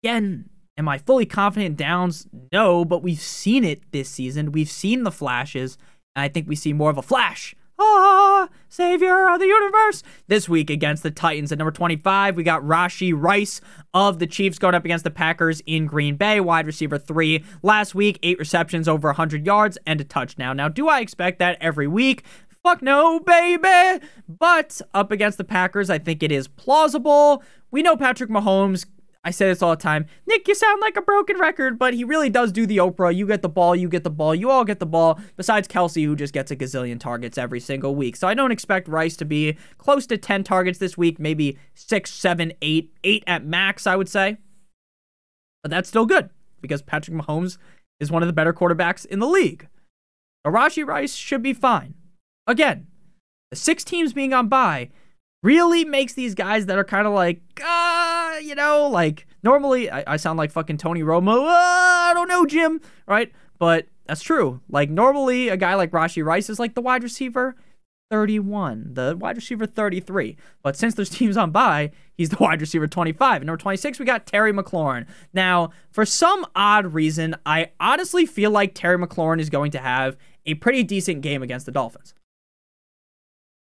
Again, 0.01 0.49
am 0.77 0.87
I 0.87 0.97
fully 0.97 1.25
confident 1.25 1.77
Downs? 1.77 2.25
No, 2.51 2.85
but 2.85 3.03
we've 3.03 3.19
seen 3.19 3.63
it 3.63 3.91
this 3.91 4.09
season. 4.09 4.53
We've 4.53 4.69
seen 4.69 5.03
the 5.03 5.11
flashes. 5.11 5.77
And 6.15 6.23
I 6.23 6.29
think 6.29 6.47
we 6.47 6.55
see 6.55 6.73
more 6.73 6.89
of 6.89 6.97
a 6.97 7.01
flash 7.01 7.55
ah, 7.79 8.49
savior 8.67 9.29
of 9.29 9.39
the 9.39 9.45
universe. 9.45 10.03
This 10.27 10.47
week 10.47 10.69
against 10.69 11.03
the 11.03 11.11
Titans 11.11 11.51
at 11.51 11.57
number 11.57 11.71
25, 11.71 12.35
we 12.35 12.43
got 12.43 12.61
Rashee 12.63 13.13
Rice 13.15 13.61
of 13.93 14.19
the 14.19 14.27
Chiefs 14.27 14.59
going 14.59 14.75
up 14.75 14.85
against 14.85 15.03
the 15.03 15.11
Packers 15.11 15.61
in 15.65 15.85
Green 15.85 16.15
Bay, 16.15 16.39
wide 16.39 16.65
receiver 16.65 16.97
three. 16.97 17.43
Last 17.61 17.95
week, 17.95 18.19
eight 18.23 18.39
receptions, 18.39 18.87
over 18.87 19.09
100 19.09 19.45
yards, 19.45 19.77
and 19.85 20.01
a 20.01 20.03
touchdown. 20.03 20.57
Now, 20.57 20.69
do 20.69 20.87
I 20.87 20.99
expect 20.99 21.39
that 21.39 21.57
every 21.61 21.87
week? 21.87 22.23
Fuck 22.63 22.81
no, 22.81 23.19
baby. 23.19 24.05
But 24.27 24.81
up 24.93 25.11
against 25.11 25.37
the 25.37 25.43
Packers, 25.43 25.89
I 25.89 25.99
think 25.99 26.23
it 26.23 26.31
is 26.31 26.47
plausible. 26.47 27.43
We 27.71 27.81
know 27.81 27.97
Patrick 27.97 28.29
Mahomes 28.29 28.85
I 29.25 29.31
say 29.31 29.47
this 29.47 29.61
all 29.61 29.71
the 29.71 29.81
time. 29.81 30.05
Nick, 30.27 30.47
you 30.47 30.55
sound 30.55 30.81
like 30.81 30.97
a 30.97 31.01
broken 31.01 31.39
record, 31.39 31.79
but 31.79 31.93
he 31.93 32.03
really 32.03 32.29
does 32.29 32.51
do 32.51 32.65
the 32.65 32.77
Oprah. 32.77 33.15
You 33.15 33.25
get 33.25 33.41
the 33.41 33.49
ball, 33.49 33.73
you 33.73 33.87
get 33.87 34.03
the 34.03 34.09
ball, 34.09 34.35
you 34.35 34.49
all 34.49 34.65
get 34.65 34.79
the 34.79 34.85
ball, 34.85 35.19
besides 35.37 35.67
Kelce, 35.67 36.03
who 36.03 36.15
just 36.15 36.33
gets 36.33 36.51
a 36.51 36.57
gazillion 36.57 36.99
targets 36.99 37.37
every 37.37 37.61
single 37.61 37.95
week. 37.95 38.17
So 38.17 38.27
I 38.27 38.33
don't 38.33 38.51
expect 38.51 38.89
Rice 38.89 39.15
to 39.17 39.25
be 39.25 39.57
close 39.77 40.05
to 40.07 40.17
10 40.17 40.43
targets 40.43 40.79
this 40.79 40.97
week, 40.97 41.19
maybe 41.19 41.57
six, 41.73 42.11
seven, 42.11 42.51
eight, 42.61 42.91
eight 43.05 43.23
at 43.25 43.45
max, 43.45 43.87
I 43.87 43.95
would 43.95 44.09
say. 44.09 44.37
But 45.61 45.71
that's 45.71 45.87
still 45.87 46.05
good 46.05 46.29
because 46.61 46.81
Patrick 46.81 47.15
Mahomes 47.15 47.57
is 48.01 48.11
one 48.11 48.23
of 48.23 48.27
the 48.27 48.33
better 48.33 48.51
quarterbacks 48.51 49.05
in 49.05 49.19
the 49.19 49.27
league. 49.27 49.67
Arashi 50.45 50.85
Rice 50.85 51.15
should 51.15 51.41
be 51.41 51.53
fine. 51.53 51.93
Again, 52.45 52.87
the 53.51 53.55
six 53.55 53.85
teams 53.85 54.11
being 54.11 54.33
on 54.33 54.49
bye 54.49 54.89
really 55.43 55.85
makes 55.85 56.13
these 56.13 56.33
guys 56.33 56.65
that 56.65 56.77
are 56.79 56.83
kind 56.83 57.05
of 57.05 57.13
like, 57.13 57.41
uh, 57.63 58.39
you 58.41 58.55
know, 58.55 58.87
like 58.87 59.27
normally 59.43 59.91
I, 59.91 60.13
I 60.13 60.17
sound 60.17 60.37
like 60.37 60.51
fucking 60.51 60.77
Tony 60.77 61.03
Romo. 61.03 61.45
Uh, 61.45 61.49
I 61.49 62.11
don't 62.15 62.29
know, 62.29 62.45
Jim, 62.45 62.81
right? 63.05 63.31
But 63.59 63.85
that's 64.07 64.23
true. 64.23 64.61
Like 64.69 64.89
normally 64.89 65.49
a 65.49 65.57
guy 65.57 65.75
like 65.75 65.91
Rashee 65.91 66.25
Rice 66.25 66.49
is 66.49 66.59
like 66.59 66.73
the 66.73 66.81
wide 66.81 67.03
receiver 67.03 67.55
31, 68.09 68.93
the 68.93 69.17
wide 69.19 69.35
receiver 69.35 69.65
33. 69.65 70.37
But 70.61 70.77
since 70.77 70.95
there's 70.95 71.09
teams 71.11 71.35
on 71.35 71.51
bye, 71.51 71.91
he's 72.15 72.29
the 72.29 72.37
wide 72.39 72.61
receiver 72.61 72.87
25. 72.87 73.41
And 73.41 73.47
number 73.47 73.57
26, 73.57 73.99
we 73.99 74.05
got 74.05 74.25
Terry 74.25 74.53
McLaurin. 74.53 75.07
Now, 75.33 75.71
for 75.91 76.05
some 76.05 76.45
odd 76.55 76.93
reason, 76.93 77.35
I 77.45 77.71
honestly 77.79 78.25
feel 78.25 78.51
like 78.51 78.73
Terry 78.73 78.97
McLaurin 78.97 79.39
is 79.39 79.49
going 79.49 79.71
to 79.71 79.79
have 79.79 80.15
a 80.45 80.53
pretty 80.55 80.83
decent 80.83 81.21
game 81.21 81.41
against 81.41 81.65
the 81.65 81.71
Dolphins. 81.71 82.13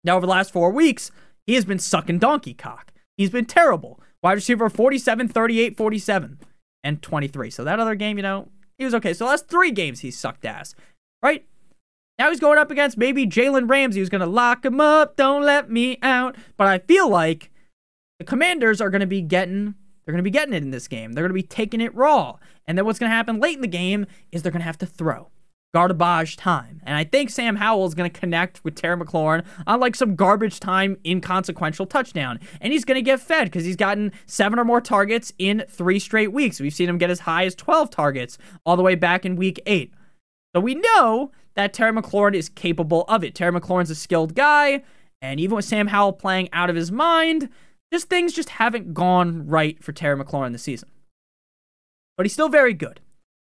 Now, 0.03 0.15
over 0.15 0.25
the 0.25 0.31
last 0.31 0.53
four 0.53 0.71
weeks, 0.71 1.11
he 1.47 1.55
has 1.55 1.65
been 1.65 1.79
sucking 1.79 2.19
donkey 2.19 2.53
cock. 2.53 2.91
He's 3.15 3.31
been 3.31 3.45
terrible. 3.45 3.99
Wide 4.21 4.33
receiver 4.33 4.69
47, 4.69 5.29
38, 5.29 5.77
47, 5.77 6.39
and 6.83 7.01
23. 7.01 7.49
So 7.49 7.63
that 7.63 7.79
other 7.79 7.95
game, 7.95 8.17
you 8.17 8.23
know, 8.23 8.49
he 8.77 8.85
was 8.85 8.93
okay. 8.93 9.13
So 9.13 9.25
the 9.25 9.31
last 9.31 9.47
three 9.47 9.71
games, 9.71 10.01
he 10.01 10.11
sucked 10.11 10.45
ass, 10.45 10.75
right? 11.23 11.45
Now 12.19 12.29
he's 12.29 12.39
going 12.39 12.59
up 12.59 12.69
against 12.69 12.97
maybe 12.97 13.25
Jalen 13.25 13.69
Ramsey, 13.69 13.99
who's 13.99 14.09
going 14.09 14.21
to 14.21 14.27
lock 14.27 14.65
him 14.65 14.81
up. 14.81 15.15
Don't 15.15 15.43
let 15.43 15.71
me 15.71 15.97
out. 16.01 16.35
But 16.57 16.67
I 16.67 16.79
feel 16.79 17.09
like 17.09 17.49
the 18.19 18.25
Commanders 18.25 18.81
are 18.81 18.89
going 18.89 19.01
to 19.01 19.07
be 19.07 19.21
getting. 19.21 19.75
They're 20.05 20.13
going 20.13 20.17
to 20.17 20.23
be 20.23 20.31
getting 20.31 20.53
it 20.53 20.63
in 20.63 20.71
this 20.71 20.87
game. 20.87 21.13
They're 21.13 21.23
going 21.23 21.29
to 21.29 21.33
be 21.33 21.43
taking 21.43 21.81
it 21.81 21.93
raw. 21.95 22.37
And 22.65 22.77
then 22.77 22.85
what's 22.85 22.99
going 22.99 23.09
to 23.09 23.15
happen 23.15 23.39
late 23.39 23.55
in 23.55 23.61
the 23.61 23.67
game 23.67 24.05
is 24.31 24.41
they're 24.41 24.51
going 24.51 24.61
to 24.61 24.65
have 24.65 24.77
to 24.79 24.85
throw 24.85 25.29
garbage 25.73 26.37
time. 26.37 26.81
And 26.85 26.95
I 26.95 27.03
think 27.03 27.29
Sam 27.29 27.55
Howell 27.55 27.85
is 27.85 27.93
going 27.93 28.09
to 28.09 28.19
connect 28.19 28.63
with 28.63 28.75
Terry 28.75 28.97
McLaurin 28.97 29.45
on 29.65 29.79
like 29.79 29.95
some 29.95 30.15
garbage 30.15 30.59
time 30.59 30.97
inconsequential 31.05 31.85
touchdown. 31.85 32.39
And 32.61 32.73
he's 32.73 32.85
going 32.85 32.95
to 32.95 33.01
get 33.01 33.19
fed 33.19 33.45
because 33.45 33.65
he's 33.65 33.75
gotten 33.75 34.11
seven 34.25 34.59
or 34.59 34.65
more 34.65 34.81
targets 34.81 35.31
in 35.37 35.65
three 35.69 35.99
straight 35.99 36.31
weeks. 36.31 36.59
We've 36.59 36.73
seen 36.73 36.89
him 36.89 36.97
get 36.97 37.09
as 37.09 37.21
high 37.21 37.45
as 37.45 37.55
12 37.55 37.89
targets 37.89 38.37
all 38.65 38.75
the 38.75 38.83
way 38.83 38.95
back 38.95 39.25
in 39.25 39.35
week 39.35 39.59
eight. 39.65 39.93
So 40.55 40.61
we 40.61 40.75
know 40.75 41.31
that 41.55 41.73
Terry 41.73 41.91
McLaurin 41.91 42.33
is 42.33 42.49
capable 42.49 43.03
of 43.07 43.23
it. 43.23 43.35
Terry 43.35 43.51
McLaurin's 43.51 43.89
a 43.89 43.95
skilled 43.95 44.35
guy. 44.35 44.83
And 45.21 45.39
even 45.39 45.55
with 45.55 45.65
Sam 45.65 45.87
Howell 45.87 46.13
playing 46.13 46.49
out 46.53 46.69
of 46.69 46.75
his 46.75 46.91
mind, 46.91 47.49
just 47.91 48.09
things 48.09 48.33
just 48.33 48.49
haven't 48.49 48.93
gone 48.93 49.47
right 49.47 49.83
for 49.83 49.91
Terry 49.91 50.15
McLaurin 50.15 50.51
this 50.51 50.63
season. 50.63 50.89
But 52.15 52.25
he's 52.25 52.33
still 52.33 52.49
very 52.49 52.73
good. 52.73 52.99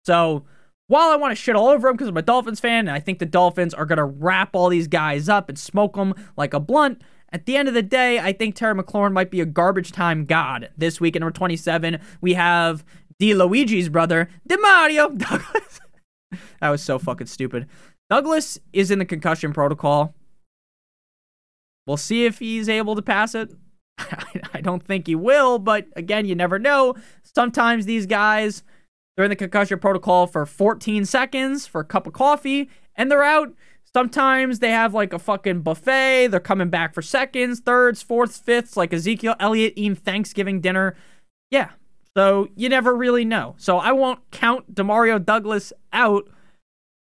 So 0.05 0.45
while 0.89 1.11
I 1.11 1.17
want 1.17 1.31
to 1.31 1.37
shit 1.37 1.57
all 1.57 1.69
over 1.69 1.89
him 1.89 1.97
because 1.97 2.09
I'm 2.09 2.17
a 2.17 2.23
Dolphins 2.23 2.61
fan 2.61 2.89
and 2.89 2.91
I 2.91 3.01
think 3.01 3.19
the 3.19 3.27
Dolphins 3.27 3.73
are 3.73 3.87
going 3.87 3.99
to 3.99 4.05
wrap 4.05 4.51
all 4.55 4.69
these 4.69 4.89
guys 4.89 5.29
up 5.29 5.49
and 5.49 5.59
smoke 5.59 5.95
them 5.95 6.15
like 6.37 6.53
a 6.53 6.61
blunt, 6.61 7.03
at 7.31 7.45
the 7.45 7.57
end 7.57 7.69
of 7.69 7.75
the 7.75 7.83
day, 7.83 8.19
I 8.19 8.33
think 8.33 8.55
Terry 8.55 8.75
McLaurin 8.75 9.13
might 9.13 9.31
be 9.31 9.41
a 9.41 9.47
garbage 9.47 9.93
time 9.93 10.25
god. 10.25 10.71
This 10.77 11.01
week 11.01 11.15
at 11.15 11.21
number 11.21 11.33
27, 11.33 12.01
we 12.21 12.35
have 12.35 12.85
D. 13.19 13.35
Luigi's 13.35 13.89
brother, 13.89 14.29
DeMario 14.49 15.17
Douglas. 15.17 15.81
that 16.61 16.71
was 16.71 16.83
so 16.83 16.99
fucking 16.99 17.27
stupid. 17.27 17.67
Douglas 18.09 18.59
is 18.73 18.91
in 18.91 18.99
the 18.99 19.05
concussion 19.05 19.53
protocol. 19.53 20.15
We'll 21.87 21.99
see 21.99 22.25
if 22.25 22.39
he's 22.39 22.69
able 22.69 22.97
to 22.97 23.03
pass 23.03 23.35
it. 23.35 23.51
I 24.55 24.61
don't 24.63 24.83
think 24.83 25.07
he 25.07 25.15
will, 25.15 25.59
but 25.59 25.87
again, 25.97 26.25
you 26.25 26.35
never 26.35 26.59
know. 26.59 26.95
Sometimes 27.35 27.85
these 27.85 28.07
guys 28.07 28.63
they're 29.19 29.25
in 29.25 29.31
the 29.31 29.37
concussion 29.37 29.81
protocol 29.81 30.29
for 30.29 30.47
14 30.47 31.05
seconds 31.05 31.67
for 31.67 31.81
a 31.81 31.85
cup 31.85 32.07
of 32.07 32.13
coffee, 32.13 32.71
and 32.95 33.11
they're 33.11 33.25
out. 33.25 33.53
Sometimes 33.93 34.61
they 34.61 34.71
have 34.71 34.95
like 34.95 35.13
a 35.13 35.19
fucking 35.19 35.63
buffet. 35.63 36.29
They're 36.29 36.39
coming 36.39 36.71
back 36.71 36.95
for 36.95 37.03
seconds, 37.03 37.59
thirds, 37.59 38.01
fourths, 38.01 38.39
fifths, 38.39 38.77
like 38.77 38.93
Ezekiel 38.93 39.35
Elliott 39.41 39.73
eating 39.75 39.97
Thanksgiving 39.97 40.61
dinner. 40.61 40.95
Yeah. 41.51 41.71
So 42.17 42.47
you 42.55 42.69
never 42.69 42.95
really 42.95 43.25
know. 43.25 43.57
So 43.59 43.79
I 43.79 43.91
won't 43.91 44.21
count 44.31 44.73
Demario 44.73 45.25
Douglas 45.25 45.73
out. 45.93 46.29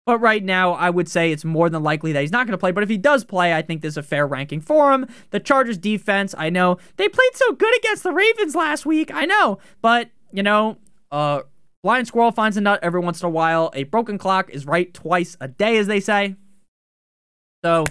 But 0.06 0.20
right 0.20 0.44
now, 0.44 0.74
I 0.74 0.89
would 0.89 1.08
say 1.08 1.32
it's 1.32 1.46
more 1.46 1.70
than 1.70 1.84
likely 1.84 2.12
that 2.12 2.20
he's 2.20 2.34
not 2.34 2.46
going 2.46 2.52
to 2.52 2.58
play. 2.58 2.72
But 2.72 2.84
if 2.84 2.89
he 2.89 2.98
does 2.98 3.24
play, 3.24 3.54
I 3.54 3.62
think 3.62 3.80
there's 3.82 3.96
a 3.96 4.04
fair 4.04 4.28
ranking 4.28 4.60
for 4.60 4.92
him. 4.92 5.08
The 5.30 5.39
Chargers 5.39 5.78
defense, 5.78 6.36
I 6.38 6.50
know 6.50 6.80
they 6.98 7.08
played 7.08 7.36
so 7.36 7.54
good 7.54 7.74
against 7.78 8.04
the 8.04 8.12
Ravens 8.12 8.56
last 8.56 8.86
week. 8.86 9.10
I 9.13 9.24
know. 9.24 9.60
But, 9.82 10.10
you 10.34 10.44
know, 10.44 10.80
uh, 11.13 11.44
Blind 11.84 12.08
squirrel 12.08 12.32
finds 12.32 12.56
a 12.56 12.62
nut 12.62 12.80
every 12.82 13.02
once 13.02 13.22
in 13.22 13.26
a 13.26 13.30
while. 13.30 13.69
A 13.74 13.84
broken 13.84 14.17
clock 14.17 14.50
is 14.50 14.65
right 14.65 14.93
twice 14.93 15.36
a 15.41 15.50
day, 15.50 15.78
as 15.78 15.88
they 15.88 16.00
say. 16.00 16.38
So 17.63 17.84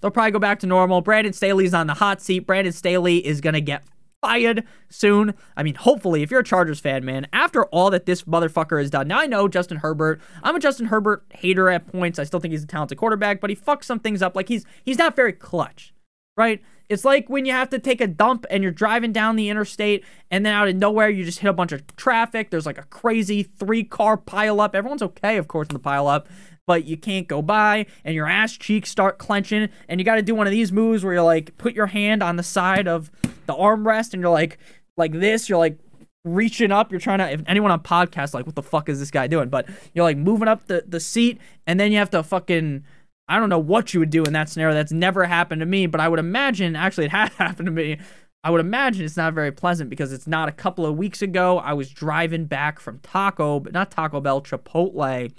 they'll 0.00 0.12
probably 0.12 0.30
go 0.30 0.38
back 0.38 0.60
to 0.60 0.66
normal. 0.66 1.00
Brandon 1.00 1.32
Staley's 1.32 1.74
on 1.74 1.88
the 1.88 1.94
hot 1.94 2.20
seat. 2.22 2.40
Brandon 2.40 2.72
Staley 2.72 3.26
is 3.26 3.40
going 3.40 3.54
to 3.54 3.60
get 3.60 3.82
fired 4.20 4.64
soon. 4.88 5.34
I 5.56 5.64
mean, 5.64 5.74
hopefully, 5.74 6.22
if 6.22 6.30
you're 6.30 6.40
a 6.40 6.44
Chargers 6.44 6.78
fan, 6.78 7.04
man, 7.04 7.26
after 7.32 7.64
all 7.66 7.90
that 7.90 8.06
this 8.06 8.22
motherfucker 8.22 8.78
has 8.78 8.88
done. 8.88 9.08
Now, 9.08 9.18
I 9.18 9.26
know 9.26 9.48
Justin 9.48 9.78
Herbert. 9.78 10.20
I'm 10.44 10.54
a 10.54 10.60
Justin 10.60 10.86
Herbert 10.86 11.24
hater 11.30 11.68
at 11.70 11.88
points. 11.88 12.20
I 12.20 12.24
still 12.24 12.38
think 12.38 12.52
he's 12.52 12.62
a 12.62 12.68
talented 12.68 12.98
quarterback, 12.98 13.40
but 13.40 13.50
he 13.50 13.56
fucks 13.56 13.84
some 13.84 13.98
things 13.98 14.22
up. 14.22 14.36
Like, 14.36 14.48
he's 14.48 14.64
he's 14.84 14.98
not 14.98 15.16
very 15.16 15.32
clutch, 15.32 15.92
right? 16.36 16.62
It's 16.88 17.04
like 17.04 17.28
when 17.28 17.44
you 17.44 17.52
have 17.52 17.70
to 17.70 17.78
take 17.78 18.00
a 18.00 18.08
dump 18.08 18.46
and 18.50 18.64
you're 18.64 18.72
driving 18.72 19.12
down 19.12 19.36
the 19.36 19.48
interstate 19.48 20.04
and 20.30 20.44
then 20.44 20.52
out 20.52 20.66
of 20.66 20.74
nowhere 20.74 21.08
you 21.08 21.24
just 21.24 21.38
hit 21.38 21.48
a 21.48 21.52
bunch 21.52 21.70
of 21.70 21.86
traffic. 21.96 22.50
There's 22.50 22.66
like 22.66 22.78
a 22.78 22.84
crazy 22.84 23.44
three 23.44 23.84
car 23.84 24.16
pileup. 24.16 24.74
Everyone's 24.74 25.02
okay, 25.02 25.36
of 25.36 25.46
course, 25.46 25.68
in 25.68 25.74
the 25.74 25.80
pileup, 25.80 26.26
but 26.66 26.86
you 26.86 26.96
can't 26.96 27.28
go 27.28 27.42
by 27.42 27.86
and 28.04 28.14
your 28.14 28.26
ass 28.26 28.56
cheeks 28.56 28.90
start 28.90 29.18
clenching 29.18 29.68
and 29.88 30.00
you 30.00 30.04
got 30.04 30.16
to 30.16 30.22
do 30.22 30.34
one 30.34 30.48
of 30.48 30.50
these 30.50 30.72
moves 30.72 31.04
where 31.04 31.14
you're 31.14 31.22
like 31.22 31.56
put 31.58 31.74
your 31.74 31.86
hand 31.86 32.24
on 32.24 32.34
the 32.34 32.42
side 32.42 32.88
of 32.88 33.12
the 33.46 33.54
armrest 33.54 34.12
and 34.12 34.20
you're 34.20 34.32
like 34.32 34.58
like 34.96 35.12
this. 35.12 35.48
You're 35.48 35.58
like 35.58 35.78
reaching 36.24 36.72
up. 36.72 36.90
You're 36.90 37.00
trying 37.00 37.18
to. 37.18 37.30
If 37.30 37.42
anyone 37.46 37.70
on 37.70 37.80
podcast 37.80 38.34
like, 38.34 38.46
what 38.46 38.56
the 38.56 38.62
fuck 38.62 38.88
is 38.88 38.98
this 38.98 39.10
guy 39.12 39.28
doing? 39.28 39.48
But 39.48 39.68
you're 39.94 40.04
like 40.04 40.16
moving 40.16 40.48
up 40.48 40.66
the 40.66 40.84
the 40.88 40.98
seat 40.98 41.38
and 41.66 41.78
then 41.78 41.92
you 41.92 41.98
have 41.98 42.10
to 42.10 42.22
fucking 42.22 42.84
I 43.30 43.38
don't 43.38 43.48
know 43.48 43.60
what 43.60 43.94
you 43.94 44.00
would 44.00 44.10
do 44.10 44.24
in 44.24 44.32
that 44.32 44.48
scenario. 44.48 44.74
That's 44.74 44.90
never 44.90 45.24
happened 45.24 45.60
to 45.60 45.66
me, 45.66 45.86
but 45.86 46.00
I 46.00 46.08
would 46.08 46.18
imagine, 46.18 46.74
actually, 46.74 47.06
it 47.06 47.10
has 47.12 47.30
happened 47.34 47.66
to 47.66 47.72
me. 47.72 47.98
I 48.42 48.50
would 48.50 48.60
imagine 48.60 49.04
it's 49.04 49.16
not 49.16 49.34
very 49.34 49.52
pleasant 49.52 49.88
because 49.88 50.12
it's 50.12 50.26
not 50.26 50.48
a 50.48 50.52
couple 50.52 50.84
of 50.84 50.96
weeks 50.96 51.22
ago. 51.22 51.58
I 51.58 51.72
was 51.74 51.90
driving 51.90 52.46
back 52.46 52.80
from 52.80 52.98
Taco, 52.98 53.60
but 53.60 53.72
not 53.72 53.90
Taco 53.90 54.20
Bell, 54.20 54.42
Chipotle, 54.42 55.32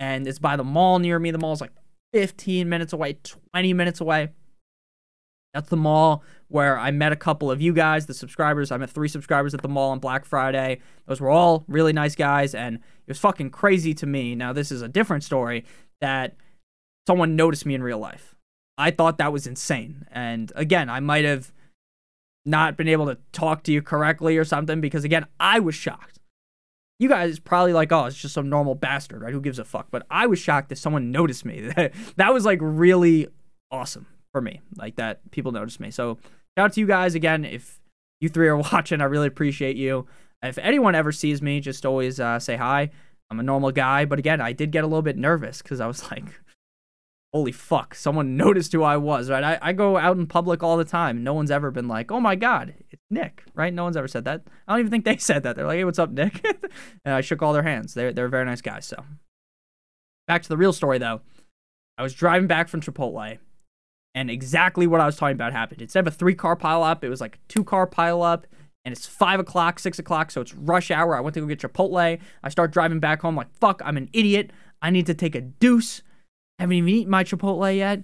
and 0.00 0.26
it's 0.26 0.38
by 0.38 0.56
the 0.56 0.64
mall 0.64 0.98
near 0.98 1.18
me. 1.18 1.30
The 1.32 1.38
mall's 1.38 1.60
like 1.60 1.72
15 2.14 2.68
minutes 2.68 2.92
away, 2.92 3.18
20 3.52 3.72
minutes 3.74 4.00
away. 4.00 4.30
That's 5.52 5.68
the 5.68 5.76
mall 5.76 6.24
where 6.48 6.78
I 6.78 6.90
met 6.92 7.12
a 7.12 7.16
couple 7.16 7.50
of 7.50 7.60
you 7.60 7.72
guys, 7.72 8.06
the 8.06 8.14
subscribers. 8.14 8.72
I 8.72 8.76
met 8.76 8.90
three 8.90 9.08
subscribers 9.08 9.52
at 9.52 9.62
the 9.62 9.68
mall 9.68 9.90
on 9.90 9.98
Black 9.98 10.24
Friday. 10.24 10.80
Those 11.06 11.20
were 11.20 11.30
all 11.30 11.64
really 11.68 11.92
nice 11.92 12.14
guys, 12.14 12.54
and 12.54 12.76
it 12.76 13.08
was 13.08 13.18
fucking 13.18 13.50
crazy 13.50 13.94
to 13.94 14.06
me. 14.06 14.34
Now, 14.34 14.52
this 14.52 14.72
is 14.72 14.80
a 14.80 14.88
different 14.88 15.24
story 15.24 15.64
that 16.00 16.36
someone 17.06 17.36
noticed 17.36 17.66
me 17.66 17.74
in 17.74 17.82
real 17.82 17.98
life. 17.98 18.34
I 18.76 18.90
thought 18.90 19.18
that 19.18 19.32
was 19.32 19.46
insane. 19.46 20.06
And 20.10 20.52
again, 20.56 20.88
I 20.88 21.00
might 21.00 21.24
have 21.24 21.52
not 22.44 22.76
been 22.76 22.88
able 22.88 23.06
to 23.06 23.18
talk 23.32 23.62
to 23.64 23.72
you 23.72 23.80
correctly 23.82 24.36
or 24.36 24.44
something 24.44 24.80
because 24.80 25.04
again, 25.04 25.26
I 25.38 25.60
was 25.60 25.74
shocked. 25.74 26.18
You 26.98 27.08
guys 27.08 27.38
probably 27.38 27.72
like, 27.72 27.90
oh, 27.92 28.04
it's 28.04 28.16
just 28.16 28.34
some 28.34 28.48
normal 28.48 28.74
bastard, 28.74 29.22
right? 29.22 29.32
Who 29.32 29.40
gives 29.40 29.58
a 29.58 29.64
fuck? 29.64 29.88
But 29.90 30.06
I 30.10 30.26
was 30.26 30.38
shocked 30.38 30.68
that 30.68 30.78
someone 30.78 31.10
noticed 31.10 31.44
me. 31.44 31.60
that 32.16 32.32
was 32.32 32.44
like 32.44 32.58
really 32.60 33.28
awesome 33.70 34.06
for 34.32 34.40
me, 34.40 34.60
like 34.76 34.96
that 34.96 35.30
people 35.30 35.52
noticed 35.52 35.80
me. 35.80 35.90
So 35.90 36.18
shout 36.56 36.66
out 36.66 36.72
to 36.74 36.80
you 36.80 36.86
guys 36.86 37.14
again. 37.14 37.44
If 37.44 37.80
you 38.20 38.28
three 38.28 38.48
are 38.48 38.56
watching, 38.72 39.00
I 39.00 39.04
really 39.04 39.26
appreciate 39.26 39.76
you. 39.76 40.06
If 40.42 40.58
anyone 40.58 40.94
ever 40.94 41.10
sees 41.10 41.40
me, 41.40 41.60
just 41.60 41.86
always 41.86 42.20
uh, 42.20 42.38
say 42.38 42.56
hi. 42.56 42.90
I'm 43.30 43.40
a 43.40 43.42
normal 43.42 43.72
guy, 43.72 44.04
but 44.04 44.18
again, 44.18 44.40
I 44.40 44.52
did 44.52 44.70
get 44.70 44.84
a 44.84 44.86
little 44.86 45.02
bit 45.02 45.16
nervous 45.16 45.62
because 45.62 45.80
I 45.80 45.86
was 45.86 46.02
like, 46.10 46.24
holy 47.34 47.52
fuck, 47.52 47.96
someone 47.96 48.36
noticed 48.38 48.72
who 48.72 48.82
I 48.84 48.96
was, 48.96 49.28
right? 49.28 49.42
I, 49.42 49.58
I 49.60 49.72
go 49.72 49.96
out 49.96 50.16
in 50.16 50.26
public 50.26 50.62
all 50.62 50.76
the 50.76 50.84
time. 50.84 51.24
No 51.24 51.34
one's 51.34 51.50
ever 51.50 51.70
been 51.70 51.88
like, 51.88 52.12
oh 52.12 52.20
my 52.20 52.36
God, 52.36 52.74
it's 52.90 53.02
Nick, 53.10 53.44
right? 53.54 53.74
No 53.74 53.82
one's 53.84 53.96
ever 53.96 54.08
said 54.08 54.24
that. 54.24 54.44
I 54.68 54.72
don't 54.72 54.80
even 54.80 54.90
think 54.90 55.04
they 55.04 55.16
said 55.18 55.42
that. 55.42 55.56
They're 55.56 55.66
like, 55.66 55.78
hey, 55.78 55.84
what's 55.84 55.98
up, 55.98 56.10
Nick? 56.10 56.44
and 57.04 57.14
I 57.14 57.20
shook 57.20 57.42
all 57.42 57.52
their 57.52 57.64
hands. 57.64 57.92
They're, 57.92 58.12
they're 58.12 58.28
very 58.28 58.44
nice 58.44 58.60
guys. 58.60 58.86
So 58.86 59.04
back 60.28 60.42
to 60.44 60.48
the 60.48 60.56
real 60.56 60.72
story, 60.72 60.98
though. 60.98 61.20
I 61.98 62.02
was 62.02 62.14
driving 62.14 62.48
back 62.48 62.68
from 62.68 62.80
Chipotle, 62.80 63.38
and 64.16 64.30
exactly 64.30 64.86
what 64.86 65.00
I 65.00 65.06
was 65.06 65.16
talking 65.16 65.34
about 65.34 65.52
happened. 65.52 65.82
Instead 65.82 66.06
of 66.06 66.12
a 66.12 66.16
three 66.16 66.34
car 66.34 66.56
pileup, 66.56 67.04
it 67.04 67.08
was 67.08 67.20
like 67.20 67.36
a 67.36 67.38
two 67.48 67.64
car 67.64 67.86
pileup. 67.86 68.44
and 68.84 68.92
it's 68.92 69.06
five 69.06 69.40
o'clock, 69.40 69.78
six 69.78 69.98
o'clock, 69.98 70.30
so 70.30 70.40
it's 70.40 70.54
rush 70.54 70.90
hour. 70.90 71.16
I 71.16 71.20
went 71.20 71.34
to 71.34 71.40
go 71.40 71.46
get 71.46 71.60
Chipotle. 71.60 72.20
I 72.42 72.48
start 72.48 72.72
driving 72.72 73.00
back 73.00 73.22
home 73.22 73.36
like, 73.36 73.52
fuck, 73.58 73.80
I'm 73.84 73.96
an 73.96 74.08
idiot. 74.12 74.50
I 74.82 74.90
need 74.90 75.06
to 75.06 75.14
take 75.14 75.34
a 75.34 75.40
deuce. 75.40 76.02
Haven't 76.58 76.76
even 76.76 76.88
eaten 76.88 77.10
my 77.10 77.24
Chipotle 77.24 77.76
yet. 77.76 78.02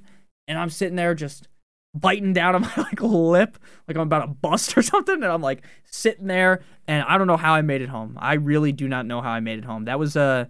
And 0.49 0.59
I'm 0.59 0.71
sitting 0.71 0.97
there 0.97 1.15
just 1.15 1.49
biting 1.95 2.33
down 2.33 2.55
on 2.55 2.63
my 2.63 2.73
like 2.77 3.01
lip, 3.01 3.59
like 3.89 3.97
I'm 3.97 4.03
about 4.03 4.21
to 4.21 4.29
bust 4.29 4.77
or 4.77 4.83
something. 4.83 5.17
And 5.17 5.25
I'm 5.25 5.43
like 5.43 5.65
sitting 5.85 6.27
there, 6.27 6.63
and 6.87 7.05
I 7.05 7.19
don't 7.19 7.27
know 7.27 7.37
how 7.37 7.55
I 7.55 7.63
made 7.63 7.83
it 7.83 7.89
home. 7.89 8.19
I 8.21 8.35
really 8.35 8.73
do 8.73 8.89
not 8.89 9.07
know 9.07 9.21
how 9.21 9.31
I 9.31 9.41
made 9.41 9.59
it 9.59 9.65
home. 9.65 9.85
That 9.85 9.99
was 9.99 10.17
a 10.17 10.21
uh, 10.21 10.45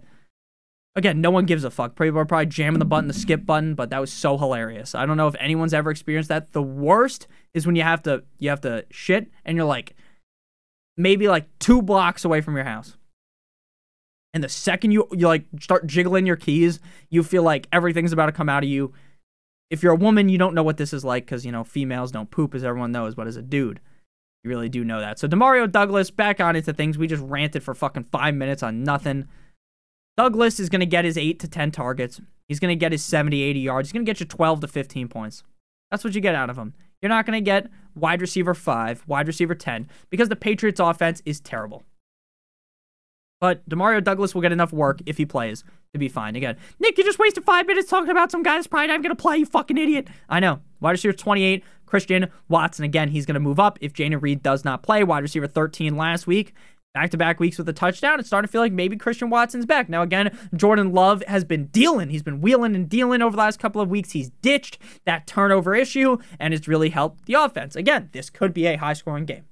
Again, 0.93 1.21
no 1.21 1.31
one 1.31 1.45
gives 1.45 1.63
a 1.63 1.71
fuck. 1.71 1.97
People 1.97 2.19
are 2.19 2.25
probably 2.25 2.47
jamming 2.47 2.79
the 2.79 2.85
button, 2.85 3.07
the 3.07 3.13
skip 3.13 3.45
button, 3.45 3.75
but 3.75 3.91
that 3.91 3.99
was 3.99 4.11
so 4.11 4.37
hilarious. 4.37 4.93
I 4.93 5.05
don't 5.05 5.15
know 5.15 5.27
if 5.27 5.35
anyone's 5.39 5.73
ever 5.73 5.89
experienced 5.89 6.27
that. 6.27 6.51
The 6.51 6.61
worst 6.61 7.27
is 7.53 7.65
when 7.65 7.77
you 7.77 7.83
have 7.83 8.03
to 8.03 8.23
you 8.39 8.49
have 8.49 8.61
to 8.61 8.85
shit 8.91 9.31
and 9.45 9.55
you're 9.55 9.65
like 9.65 9.95
maybe 10.97 11.29
like 11.29 11.47
two 11.59 11.81
blocks 11.81 12.25
away 12.25 12.41
from 12.41 12.55
your 12.55 12.65
house. 12.65 12.97
And 14.33 14.43
the 14.43 14.49
second 14.49 14.91
you 14.91 15.07
you 15.11 15.27
like 15.27 15.45
start 15.59 15.87
jiggling 15.87 16.25
your 16.25 16.37
keys, 16.37 16.79
you 17.09 17.23
feel 17.23 17.43
like 17.43 17.67
everything's 17.71 18.13
about 18.13 18.27
to 18.27 18.31
come 18.31 18.49
out 18.49 18.63
of 18.63 18.69
you. 18.69 18.93
If 19.69 19.83
you're 19.83 19.93
a 19.93 19.97
woman, 19.97 20.29
you 20.29 20.37
don't 20.37 20.53
know 20.53 20.63
what 20.63 20.77
this 20.77 20.93
is 20.93 21.03
like 21.03 21.25
because 21.25 21.45
you 21.45 21.51
know 21.51 21.63
females 21.63 22.11
don't 22.11 22.31
poop, 22.31 22.55
as 22.55 22.63
everyone 22.63 22.91
knows. 22.91 23.15
But 23.15 23.27
as 23.27 23.35
a 23.35 23.41
dude, 23.41 23.79
you 24.43 24.49
really 24.49 24.69
do 24.69 24.83
know 24.83 24.99
that. 24.99 25.19
So 25.19 25.27
Demario 25.27 25.69
Douglas 25.71 26.11
back 26.11 26.39
on 26.39 26.55
into 26.55 26.73
things. 26.73 26.97
We 26.97 27.07
just 27.07 27.23
ranted 27.23 27.63
for 27.63 27.73
fucking 27.73 28.05
five 28.05 28.35
minutes 28.35 28.63
on 28.63 28.83
nothing. 28.83 29.27
Douglas 30.17 30.59
is 30.59 30.69
going 30.69 30.81
to 30.81 30.85
get 30.85 31.05
his 31.05 31.17
8 31.17 31.39
to 31.39 31.47
10 31.47 31.71
targets. 31.71 32.19
He's 32.47 32.59
going 32.59 32.69
to 32.69 32.75
get 32.75 32.91
his 32.91 33.03
70, 33.03 33.41
80 33.41 33.59
yards. 33.59 33.87
He's 33.87 33.93
going 33.93 34.05
to 34.05 34.09
get 34.09 34.19
you 34.19 34.25
12 34.25 34.61
to 34.61 34.67
15 34.67 35.07
points. 35.07 35.43
That's 35.89 36.03
what 36.03 36.15
you 36.15 36.21
get 36.21 36.35
out 36.35 36.49
of 36.49 36.57
him. 36.57 36.73
You're 37.01 37.09
not 37.09 37.25
going 37.25 37.37
to 37.37 37.43
get 37.43 37.69
wide 37.95 38.21
receiver 38.21 38.53
5, 38.53 39.03
wide 39.07 39.27
receiver 39.27 39.55
10, 39.55 39.89
because 40.09 40.29
the 40.29 40.35
Patriots' 40.35 40.79
offense 40.79 41.21
is 41.25 41.39
terrible. 41.39 41.83
But 43.41 43.67
Demario 43.67 44.01
Douglas 44.03 44.33
will 44.33 44.41
get 44.41 44.51
enough 44.51 44.71
work 44.71 45.01
if 45.05 45.17
he 45.17 45.25
plays 45.25 45.63
to 45.93 45.99
be 45.99 46.07
fine. 46.07 46.35
Again, 46.35 46.55
Nick, 46.79 46.97
you 46.97 47.03
just 47.03 47.19
wasted 47.19 47.43
five 47.43 47.67
minutes 47.67 47.89
talking 47.89 48.11
about 48.11 48.31
some 48.31 48.43
guy 48.43 48.55
that's 48.55 48.67
probably 48.67 48.87
not 48.87 49.01
going 49.01 49.15
to 49.15 49.21
play, 49.21 49.37
you 49.37 49.45
fucking 49.45 49.77
idiot. 49.77 50.07
I 50.29 50.39
know. 50.39 50.61
Wide 50.79 50.91
receiver 50.91 51.13
28, 51.13 51.63
Christian 51.85 52.27
Watson. 52.47 52.85
Again, 52.85 53.09
he's 53.09 53.25
going 53.25 53.33
to 53.33 53.39
move 53.41 53.59
up 53.59 53.77
if 53.81 53.93
Jayden 53.93 54.21
Reed 54.21 54.41
does 54.41 54.63
not 54.63 54.83
play. 54.83 55.03
Wide 55.03 55.23
receiver 55.23 55.47
13 55.47 55.97
last 55.97 56.27
week 56.27 56.53
back 56.93 57.09
to 57.11 57.17
back 57.17 57.39
weeks 57.39 57.57
with 57.57 57.67
a 57.69 57.73
touchdown. 57.73 58.19
It's 58.19 58.27
starting 58.27 58.47
to 58.47 58.51
feel 58.51 58.61
like 58.61 58.73
maybe 58.73 58.97
Christian 58.97 59.29
Watson's 59.29 59.65
back. 59.65 59.89
Now, 59.89 60.01
again, 60.01 60.37
Jordan 60.55 60.91
Love 60.91 61.23
has 61.27 61.43
been 61.43 61.67
dealing. 61.67 62.09
He's 62.09 62.23
been 62.23 62.41
wheeling 62.41 62.75
and 62.75 62.89
dealing 62.89 63.21
over 63.21 63.35
the 63.35 63.41
last 63.41 63.59
couple 63.59 63.81
of 63.81 63.89
weeks. 63.89 64.11
He's 64.11 64.29
ditched 64.41 64.77
that 65.05 65.27
turnover 65.27 65.73
issue, 65.73 66.17
and 66.39 66.53
it's 66.53 66.67
really 66.67 66.89
helped 66.89 67.25
the 67.25 67.33
offense. 67.35 67.75
Again, 67.75 68.09
this 68.11 68.29
could 68.29 68.53
be 68.53 68.65
a 68.67 68.77
high 68.77 68.93
scoring 68.93 69.25
game. 69.25 69.45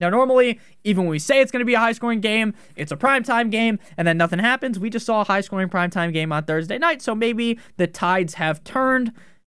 Now, 0.00 0.08
normally, 0.08 0.58
even 0.84 1.04
when 1.04 1.10
we 1.10 1.18
say 1.18 1.40
it's 1.40 1.52
going 1.52 1.60
to 1.60 1.66
be 1.66 1.74
a 1.74 1.78
high 1.78 1.92
scoring 1.92 2.20
game, 2.20 2.54
it's 2.74 2.92
a 2.92 2.96
primetime 2.96 3.50
game, 3.50 3.78
and 3.96 4.08
then 4.08 4.16
nothing 4.16 4.38
happens. 4.38 4.78
We 4.78 4.90
just 4.90 5.06
saw 5.06 5.20
a 5.20 5.24
high 5.24 5.42
scoring 5.42 5.68
primetime 5.68 6.12
game 6.12 6.32
on 6.32 6.44
Thursday 6.44 6.78
night, 6.78 7.02
so 7.02 7.14
maybe 7.14 7.58
the 7.76 7.86
tides 7.86 8.34
have 8.34 8.64
turned. 8.64 9.12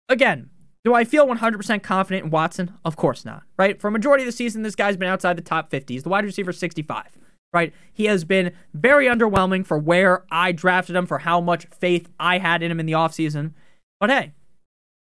Again, 0.10 0.50
do 0.86 0.94
I 0.94 1.04
feel 1.04 1.28
100% 1.28 1.84
confident 1.84 2.26
in 2.26 2.32
Watson? 2.32 2.74
Of 2.86 2.96
course 2.96 3.26
not, 3.26 3.44
right? 3.58 3.80
For 3.82 3.90
a 3.90 3.92
majority 3.92 4.24
of 4.24 4.28
the 4.28 4.32
season, 4.32 4.64
this 4.64 4.76
guy's 4.76 4.96
been 4.96 5.10
outside 5.10 5.38
the 5.38 5.42
top 5.42 5.70
50. 5.70 5.94
He's 5.94 6.04
the 6.04 6.10
wide 6.10 6.24
receiver 6.24 6.54
65, 6.54 7.18
right? 7.54 7.74
He 7.92 8.06
has 8.06 8.24
been 8.24 8.54
very 8.74 9.06
underwhelming 9.08 9.66
for 9.66 9.78
where 9.78 10.24
I 10.32 10.54
drafted 10.54 10.96
him, 10.96 11.06
for 11.06 11.20
how 11.20 11.42
much 11.42 11.68
faith 11.78 12.10
I 12.22 12.38
had 12.38 12.64
in 12.64 12.72
him 12.72 12.80
in 12.80 12.86
the 12.86 12.94
offseason. 12.94 13.52
But 14.00 14.10
hey, 14.12 14.32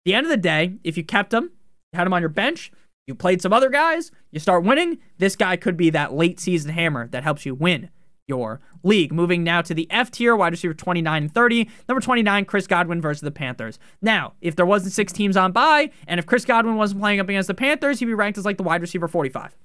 the 0.03 0.13
end 0.15 0.25
of 0.25 0.31
the 0.31 0.37
day, 0.37 0.73
if 0.83 0.97
you 0.97 1.03
kept 1.03 1.33
him, 1.33 1.51
you 1.93 1.97
had 1.97 2.07
him 2.07 2.13
on 2.13 2.21
your 2.21 2.29
bench, 2.29 2.73
you 3.09 3.15
played 3.15 3.41
some 3.41 3.51
other 3.51 3.69
guys, 3.69 4.11
you 4.31 4.39
start 4.39 4.63
winning, 4.63 4.99
this 5.17 5.35
guy 5.35 5.57
could 5.57 5.75
be 5.75 5.89
that 5.89 6.13
late 6.13 6.39
season 6.39 6.71
hammer 6.71 7.07
that 7.07 7.23
helps 7.23 7.43
you 7.43 7.55
win 7.55 7.89
your 8.27 8.61
league. 8.83 9.11
Moving 9.11 9.43
now 9.43 9.63
to 9.63 9.73
the 9.73 9.87
F 9.89 10.11
tier, 10.11 10.35
wide 10.35 10.53
receiver 10.53 10.75
29 10.75 11.23
and 11.23 11.33
30. 11.33 11.67
Number 11.89 11.99
29, 11.99 12.45
Chris 12.45 12.67
Godwin 12.67 13.01
versus 13.01 13.21
the 13.21 13.31
Panthers. 13.31 13.79
Now, 13.99 14.33
if 14.41 14.55
there 14.55 14.65
wasn't 14.65 14.93
six 14.93 15.11
teams 15.11 15.35
on 15.35 15.51
bye, 15.51 15.89
and 16.07 16.19
if 16.19 16.27
Chris 16.27 16.45
Godwin 16.45 16.75
wasn't 16.75 17.01
playing 17.01 17.19
up 17.19 17.27
against 17.27 17.47
the 17.47 17.55
Panthers, 17.55 17.99
he'd 17.99 18.05
be 18.05 18.13
ranked 18.13 18.37
as 18.37 18.45
like 18.45 18.57
the 18.57 18.63
wide 18.63 18.81
receiver 18.81 19.07
45. 19.07 19.57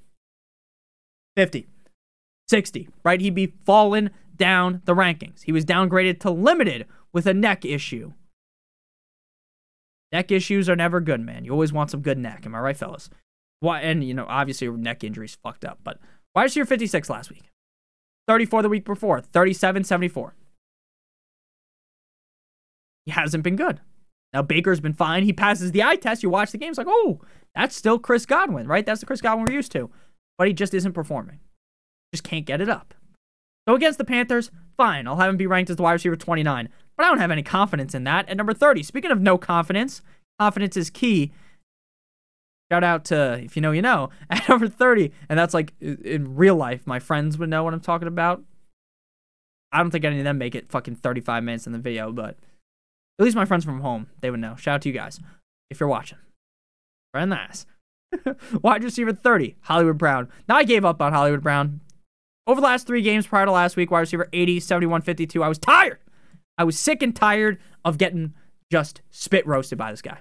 50. 1.37 1.69
60, 2.49 2.89
right? 3.05 3.21
He'd 3.21 3.35
be 3.35 3.53
falling 3.65 4.09
down 4.37 4.81
the 4.87 4.95
rankings. 4.95 5.43
He 5.43 5.53
was 5.53 5.65
downgraded 5.65 6.19
to 6.21 6.31
limited 6.31 6.87
with 7.13 7.27
a 7.27 7.35
neck 7.35 7.65
issue. 7.65 8.13
Neck 10.13 10.31
issues 10.31 10.69
are 10.69 10.77
never 10.77 11.01
good, 11.01 11.21
man. 11.21 11.45
You 11.45 11.53
always 11.53 11.73
want 11.73 11.91
some 11.91 12.01
good 12.01 12.19
neck. 12.19 12.47
Am 12.47 12.55
I 12.55 12.61
right, 12.61 12.77
fellas? 12.77 13.11
Why? 13.61 13.81
And, 13.81 14.05
you 14.05 14.15
know, 14.15 14.27
obviously, 14.29 14.69
neck 14.69 15.05
injuries 15.05 15.37
fucked 15.43 15.65
up, 15.65 15.79
but 15.83 15.99
why 16.33 16.43
wide 16.43 16.45
receiver 16.45 16.67
56 16.67 17.09
last 17.09 17.31
week. 17.31 17.51
34 18.27 18.63
the 18.63 18.69
week 18.69 18.85
before, 18.85 19.21
37 19.21 19.85
74. 19.85 20.35
He 23.07 23.13
hasn't 23.13 23.45
been 23.45 23.57
good. 23.57 23.81
Now 24.33 24.43
Baker's 24.43 24.81
been 24.81 24.95
fine. 24.95 25.25
He 25.25 25.33
passes 25.33 25.73
the 25.73 25.83
eye 25.83 25.97
test. 25.97 26.23
You 26.23 26.31
watch 26.31 26.51
the 26.51 26.59
game, 26.59 26.71
it's 26.71 26.79
like, 26.79 26.87
oh, 26.89 27.21
that's 27.55 27.77
still 27.77 27.99
Chris 27.99 28.27
Godwin, 28.27 28.67
right? 28.67 28.85
That's 28.85 29.01
the 29.01 29.07
Chris 29.07 29.21
Godwin 29.21 29.47
we're 29.47 29.55
used 29.55 29.73
to. 29.73 29.91
But 30.39 30.49
he 30.49 30.55
just 30.55 30.75
isn't 30.75 30.93
performing. 30.93 31.39
Just 32.13 32.25
can't 32.25 32.47
get 32.47 32.61
it 32.61 32.69
up. 32.69 32.95
So 33.69 33.75
against 33.75 33.99
the 33.99 34.05
Panthers, 34.05 34.51
fine. 34.77 35.07
I'll 35.07 35.17
have 35.17 35.31
him 35.31 35.37
be 35.37 35.47
ranked 35.47 35.71
as 35.71 35.77
the 35.77 35.83
wide 35.83 35.93
receiver 35.93 36.17
29. 36.17 36.69
But 36.97 37.07
I 37.07 37.09
don't 37.09 37.19
have 37.19 37.31
any 37.31 37.43
confidence 37.43 37.95
in 37.95 38.05
that. 38.05 38.29
At 38.29 38.37
number 38.37 38.55
30, 38.55 38.83
speaking 38.83 39.11
of 39.11 39.21
no 39.21 39.39
confidence, 39.39 40.03
confidence 40.39 40.77
is 40.77 40.91
key. 40.91 41.33
Shout 42.73 42.85
out 42.85 43.05
to 43.07 43.41
if 43.43 43.57
you 43.57 43.63
know, 43.63 43.73
you 43.73 43.83
know, 43.83 44.11
at 44.31 44.49
number 44.49 44.69
30. 44.69 45.13
And 45.29 45.39
that's 45.39 45.55
like 45.55 45.73
in 45.81 46.37
real 46.37 46.57
life, 46.57 46.87
my 46.87 46.99
friends 46.99 47.39
would 47.39 47.51
know 47.51 47.63
what 47.63 47.75
I'm 47.75 47.81
talking 47.81 48.09
about. 48.09 48.43
I 49.73 49.79
don't 49.79 49.91
think 49.91 50.05
any 50.05 50.19
of 50.19 50.25
them 50.25 50.39
make 50.39 50.55
it 50.55 50.69
fucking 50.69 50.97
35 50.97 51.43
minutes 51.43 51.67
in 51.67 51.73
the 51.73 51.79
video, 51.79 52.13
but 52.13 52.37
at 53.19 53.25
least 53.25 53.37
my 53.37 53.45
friends 53.45 53.65
from 53.65 53.81
home, 53.81 54.07
they 54.21 54.31
would 54.31 54.41
know. 54.41 54.55
Shout 54.57 54.77
out 54.77 54.83
to 54.83 54.89
you 54.89 54.95
guys 54.95 55.19
if 55.71 55.81
you're 55.81 55.89
watching. 55.89 56.19
Friend 57.13 57.33
ass. 57.35 57.67
Wide 58.63 58.85
receiver 58.85 59.13
30, 59.13 59.57
Hollywood 59.63 59.99
Brown. 59.99 60.29
Now 60.49 60.57
I 60.57 60.65
gave 60.65 60.85
up 60.85 61.03
on 61.03 61.13
Hollywood 61.13 61.43
Brown. 61.43 61.81
Over 62.47 62.61
the 62.61 62.67
last 62.67 62.87
three 62.87 63.03
games 63.03 63.27
prior 63.27 63.47
to 63.47 63.53
last 63.53 63.75
week, 63.75 63.91
wide 63.91 64.01
receiver 64.01 64.29
80, 64.33 64.61
71, 64.61 65.01
52. 65.01 65.43
I 65.43 65.49
was 65.49 65.59
tired. 65.59 65.99
I 66.59 66.65
was 66.65 66.79
sick 66.79 67.03
and 67.03 67.17
tired 67.17 67.59
of 67.85 67.97
getting 67.97 68.35
just 68.71 69.01
spit 69.11 69.47
roasted 69.47 69.79
by 69.79 69.91
this 69.91 70.03
guy. 70.03 70.19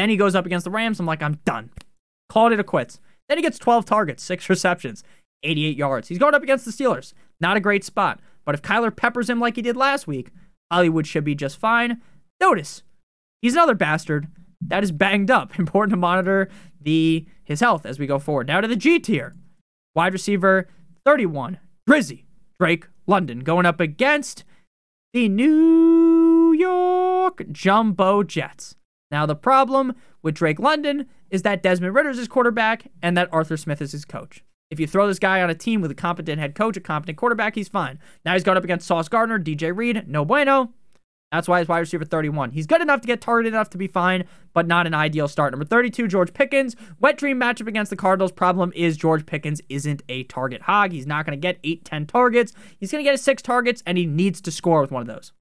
Then 0.00 0.08
he 0.08 0.16
goes 0.16 0.34
up 0.34 0.46
against 0.46 0.64
the 0.64 0.70
Rams. 0.70 0.98
I'm 0.98 1.04
like, 1.04 1.22
I'm 1.22 1.40
done. 1.44 1.68
Called 2.30 2.52
it 2.52 2.58
a 2.58 2.64
quits. 2.64 3.00
Then 3.28 3.36
he 3.36 3.42
gets 3.42 3.58
12 3.58 3.84
targets, 3.84 4.22
six 4.22 4.48
receptions, 4.48 5.04
88 5.42 5.76
yards. 5.76 6.08
He's 6.08 6.16
going 6.16 6.32
up 6.32 6.42
against 6.42 6.64
the 6.64 6.70
Steelers. 6.70 7.12
Not 7.38 7.58
a 7.58 7.60
great 7.60 7.84
spot. 7.84 8.18
But 8.46 8.54
if 8.54 8.62
Kyler 8.62 8.96
peppers 8.96 9.28
him 9.28 9.40
like 9.40 9.56
he 9.56 9.62
did 9.62 9.76
last 9.76 10.06
week, 10.06 10.30
Hollywood 10.72 11.06
should 11.06 11.22
be 11.22 11.34
just 11.34 11.58
fine. 11.58 12.00
Notice, 12.40 12.82
he's 13.42 13.52
another 13.52 13.74
bastard 13.74 14.28
that 14.62 14.82
is 14.82 14.90
banged 14.90 15.30
up. 15.30 15.58
Important 15.58 15.92
to 15.92 15.98
monitor 15.98 16.48
the 16.80 17.26
his 17.44 17.60
health 17.60 17.84
as 17.84 17.98
we 17.98 18.06
go 18.06 18.18
forward. 18.18 18.46
Now 18.46 18.62
to 18.62 18.68
the 18.68 18.76
G 18.76 19.00
tier. 19.00 19.36
Wide 19.94 20.14
receiver 20.14 20.66
31, 21.04 21.58
Drizzy, 21.86 22.24
Drake 22.58 22.86
London, 23.06 23.40
going 23.40 23.66
up 23.66 23.80
against 23.80 24.44
the 25.12 25.28
New 25.28 26.54
York 26.54 27.42
Jumbo 27.52 28.22
Jets. 28.22 28.76
Now, 29.10 29.26
the 29.26 29.34
problem 29.34 29.94
with 30.22 30.34
Drake 30.34 30.60
London 30.60 31.06
is 31.30 31.42
that 31.42 31.62
Desmond 31.62 31.94
Ridder 31.94 32.10
is 32.10 32.18
his 32.18 32.28
quarterback 32.28 32.90
and 33.02 33.16
that 33.16 33.28
Arthur 33.32 33.56
Smith 33.56 33.82
is 33.82 33.92
his 33.92 34.04
coach. 34.04 34.44
If 34.70 34.78
you 34.78 34.86
throw 34.86 35.08
this 35.08 35.18
guy 35.18 35.42
on 35.42 35.50
a 35.50 35.54
team 35.54 35.80
with 35.80 35.90
a 35.90 35.96
competent 35.96 36.38
head 36.38 36.54
coach, 36.54 36.76
a 36.76 36.80
competent 36.80 37.18
quarterback, 37.18 37.56
he's 37.56 37.68
fine. 37.68 37.98
Now 38.24 38.34
he's 38.34 38.44
going 38.44 38.56
up 38.56 38.64
against 38.64 38.86
Sauce 38.86 39.08
Gardner, 39.08 39.38
DJ 39.38 39.76
Reed, 39.76 40.06
no 40.06 40.24
bueno. 40.24 40.72
That's 41.32 41.46
why 41.46 41.60
he's 41.60 41.68
wide 41.68 41.78
receiver 41.78 42.04
31. 42.04 42.50
He's 42.50 42.66
good 42.66 42.80
enough 42.80 43.00
to 43.02 43.06
get 43.06 43.20
targeted 43.20 43.52
enough 43.52 43.70
to 43.70 43.78
be 43.78 43.86
fine, 43.86 44.24
but 44.52 44.66
not 44.66 44.86
an 44.88 44.94
ideal 44.94 45.28
start. 45.28 45.52
Number 45.52 45.64
32, 45.64 46.08
George 46.08 46.32
Pickens. 46.32 46.74
Wet 46.98 47.16
dream 47.16 47.38
matchup 47.38 47.68
against 47.68 47.90
the 47.90 47.96
Cardinals. 47.96 48.32
Problem 48.32 48.72
is 48.74 48.96
George 48.96 49.26
Pickens 49.26 49.60
isn't 49.68 50.02
a 50.08 50.24
target 50.24 50.62
hog. 50.62 50.90
He's 50.90 51.06
not 51.06 51.24
going 51.26 51.38
to 51.38 51.40
get 51.40 51.60
8, 51.62 51.84
10 51.84 52.06
targets. 52.06 52.52
He's 52.78 52.90
going 52.90 53.04
to 53.04 53.06
get 53.06 53.12
his 53.12 53.22
6 53.22 53.42
targets, 53.42 53.80
and 53.86 53.96
he 53.96 54.06
needs 54.06 54.40
to 54.40 54.50
score 54.50 54.80
with 54.80 54.90
one 54.90 55.02
of 55.02 55.08
those. 55.08 55.32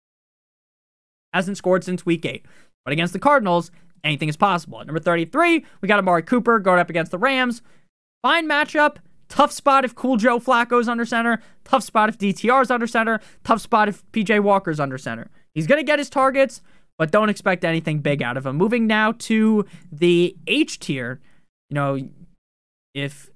Hasn't 1.33 1.57
scored 1.57 1.83
since 1.83 2.05
week 2.05 2.23
8. 2.23 2.45
But 2.89 2.93
against 2.93 3.13
the 3.13 3.19
Cardinals, 3.19 3.69
anything 4.03 4.29
is 4.29 4.35
possible. 4.35 4.81
At 4.81 4.87
number 4.87 4.99
33, 4.99 5.63
we 5.79 5.87
got 5.87 5.99
Amari 5.99 6.23
Cooper 6.23 6.57
going 6.57 6.79
up 6.79 6.89
against 6.89 7.11
the 7.11 7.19
Rams. 7.19 7.61
Fine 8.23 8.49
matchup. 8.49 8.95
Tough 9.27 9.51
spot 9.51 9.85
if 9.85 9.93
Cool 9.93 10.17
Joe 10.17 10.39
Flacco's 10.39 10.87
under 10.87 11.05
center. 11.05 11.39
Tough 11.65 11.83
spot 11.83 12.09
if 12.09 12.17
DTR's 12.17 12.71
under 12.71 12.87
center. 12.87 13.19
Tough 13.43 13.61
spot 13.61 13.89
if 13.89 14.03
PJ 14.11 14.39
Walker's 14.39 14.79
under 14.79 14.97
center. 14.97 15.29
He's 15.53 15.67
going 15.67 15.79
to 15.79 15.85
get 15.85 15.99
his 15.99 16.09
targets, 16.09 16.63
but 16.97 17.11
don't 17.11 17.29
expect 17.29 17.63
anything 17.63 17.99
big 17.99 18.23
out 18.23 18.37
of 18.37 18.47
him. 18.47 18.55
Moving 18.55 18.87
now 18.87 19.11
to 19.19 19.67
the 19.91 20.35
H 20.47 20.79
tier. 20.79 21.21
You 21.69 21.75
know, 21.75 22.09
if 22.95 23.29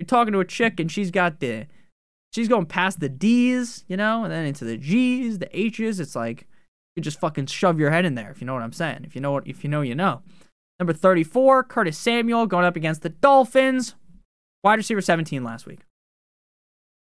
you're 0.00 0.06
talking 0.06 0.32
to 0.32 0.40
a 0.40 0.46
chick 0.46 0.80
and 0.80 0.90
she's 0.90 1.10
got 1.10 1.40
the, 1.40 1.66
she's 2.32 2.48
going 2.48 2.64
past 2.64 3.00
the 3.00 3.10
D's, 3.10 3.84
you 3.88 3.98
know, 3.98 4.24
and 4.24 4.32
then 4.32 4.46
into 4.46 4.64
the 4.64 4.78
G's, 4.78 5.38
the 5.38 5.54
H's, 5.54 6.00
it's 6.00 6.16
like, 6.16 6.48
you 6.96 7.02
just 7.02 7.20
fucking 7.20 7.46
shove 7.46 7.78
your 7.78 7.90
head 7.90 8.04
in 8.04 8.14
there 8.14 8.30
if 8.30 8.40
you 8.40 8.46
know 8.46 8.54
what 8.54 8.62
I'm 8.62 8.72
saying. 8.72 9.04
If 9.04 9.14
you 9.14 9.20
know 9.20 9.32
what 9.32 9.46
if 9.46 9.62
you 9.62 9.70
know 9.70 9.82
you 9.82 9.94
know. 9.94 10.22
Number 10.80 10.92
34, 10.92 11.64
Curtis 11.64 11.96
Samuel 11.96 12.46
going 12.46 12.64
up 12.64 12.76
against 12.76 13.02
the 13.02 13.08
Dolphins. 13.10 13.94
Wide 14.64 14.76
receiver 14.76 15.00
17 15.00 15.44
last 15.44 15.66
week. 15.66 15.80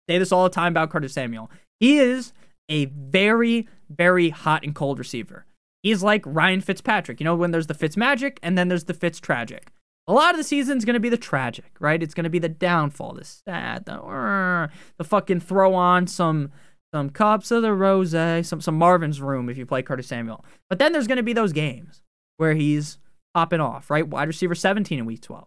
Say 0.09 0.18
this 0.18 0.33
all 0.33 0.45
the 0.45 0.51
time 0.51 0.72
about 0.72 0.91
Curtis 0.91 1.12
Samuel. 1.12 1.51
He 1.78 1.99
is 1.99 2.33
a 2.68 2.87
very, 2.87 3.68
very 3.91 4.30
hot 4.30 4.64
and 4.64 4.74
cold 4.74 4.99
receiver. 4.99 5.47
He's 5.83 6.03
like 6.03 6.22
Ryan 6.24 6.61
Fitzpatrick. 6.61 7.20
You 7.20 7.24
know, 7.24 7.35
when 7.35 7.51
there's 7.51 7.66
the 7.66 7.74
Fitz 7.74 7.97
magic 7.97 8.39
and 8.43 8.57
then 8.57 8.68
there's 8.68 8.85
the 8.85 8.95
Fitz 8.95 9.20
tragic. 9.20 9.70
A 10.09 10.12
lot 10.12 10.30
of 10.30 10.39
the 10.39 10.45
season's 10.45 10.85
going 10.85 10.95
to 10.95 11.01
be 11.01 11.09
the 11.09 11.16
tragic, 11.16 11.76
right? 11.78 12.03
It's 12.03 12.14
going 12.14 12.24
to 12.24 12.30
be 12.30 12.41
the 12.41 12.49
downfall, 12.49 13.14
the 13.14 13.24
sad, 13.24 13.85
the, 13.85 14.03
uh, 14.03 14.68
the 14.99 15.05
fucking 15.05 15.41
throw 15.41 15.74
on 15.74 16.09
some 16.09 16.51
some 16.93 17.11
cups 17.11 17.51
of 17.51 17.62
the 17.62 17.72
rose, 17.72 18.11
some 18.47 18.61
some 18.61 18.76
Marvin's 18.76 19.20
room 19.20 19.49
if 19.49 19.57
you 19.57 19.66
play 19.66 19.82
Curtis 19.82 20.07
Samuel. 20.07 20.45
But 20.68 20.78
then 20.78 20.93
there's 20.93 21.07
going 21.07 21.16
to 21.16 21.22
be 21.22 21.32
those 21.32 21.53
games 21.53 22.03
where 22.36 22.55
he's 22.55 22.99
popping 23.34 23.61
off, 23.61 23.90
right? 23.90 24.07
Wide 24.07 24.28
receiver 24.28 24.55
17 24.55 24.99
in 24.99 25.07
week 25.07 25.22
12. 25.22 25.47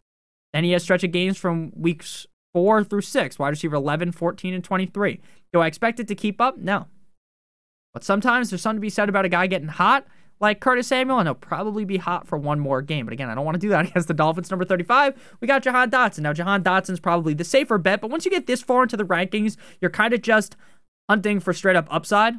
Then 0.53 0.63
he 0.63 0.71
has 0.71 0.83
stretch 0.83 1.03
of 1.03 1.11
games 1.11 1.37
from 1.37 1.71
weeks 1.75 2.25
4 2.53 2.83
through 2.83 3.01
6, 3.01 3.37
wide 3.37 3.49
receiver 3.49 3.75
11, 3.75 4.13
14 4.13 4.53
and 4.53 4.63
23. 4.63 5.19
Do 5.53 5.59
I 5.59 5.67
expect 5.67 5.99
it 5.99 6.07
to 6.07 6.15
keep 6.15 6.39
up? 6.39 6.57
No. 6.57 6.87
But 7.93 8.03
sometimes 8.03 8.49
there's 8.49 8.61
something 8.61 8.77
to 8.77 8.81
be 8.81 8.89
said 8.89 9.09
about 9.09 9.25
a 9.25 9.29
guy 9.29 9.47
getting 9.47 9.67
hot 9.67 10.07
like 10.39 10.59
Curtis 10.59 10.87
Samuel, 10.87 11.19
and 11.19 11.27
he'll 11.27 11.35
probably 11.35 11.85
be 11.85 11.97
hot 11.97 12.27
for 12.27 12.37
one 12.37 12.59
more 12.59 12.81
game. 12.81 13.05
But 13.05 13.13
again, 13.13 13.29
I 13.29 13.35
don't 13.35 13.45
want 13.45 13.55
to 13.55 13.59
do 13.59 13.69
that 13.69 13.85
against 13.89 14.07
the 14.07 14.13
Dolphins. 14.13 14.49
Number 14.49 14.65
35, 14.65 15.37
we 15.39 15.47
got 15.47 15.63
Jahan 15.63 15.89
Dotson. 15.89 16.19
Now, 16.19 16.33
Jahan 16.33 16.63
Dotson's 16.63 16.99
probably 16.99 17.33
the 17.33 17.43
safer 17.43 17.77
bet, 17.77 18.01
but 18.01 18.09
once 18.09 18.25
you 18.25 18.31
get 18.31 18.47
this 18.47 18.61
far 18.61 18.83
into 18.83 18.97
the 18.97 19.05
rankings, 19.05 19.57
you're 19.81 19.91
kind 19.91 20.13
of 20.13 20.21
just 20.21 20.55
hunting 21.09 21.39
for 21.39 21.53
straight 21.53 21.75
up 21.75 21.87
upside. 21.89 22.35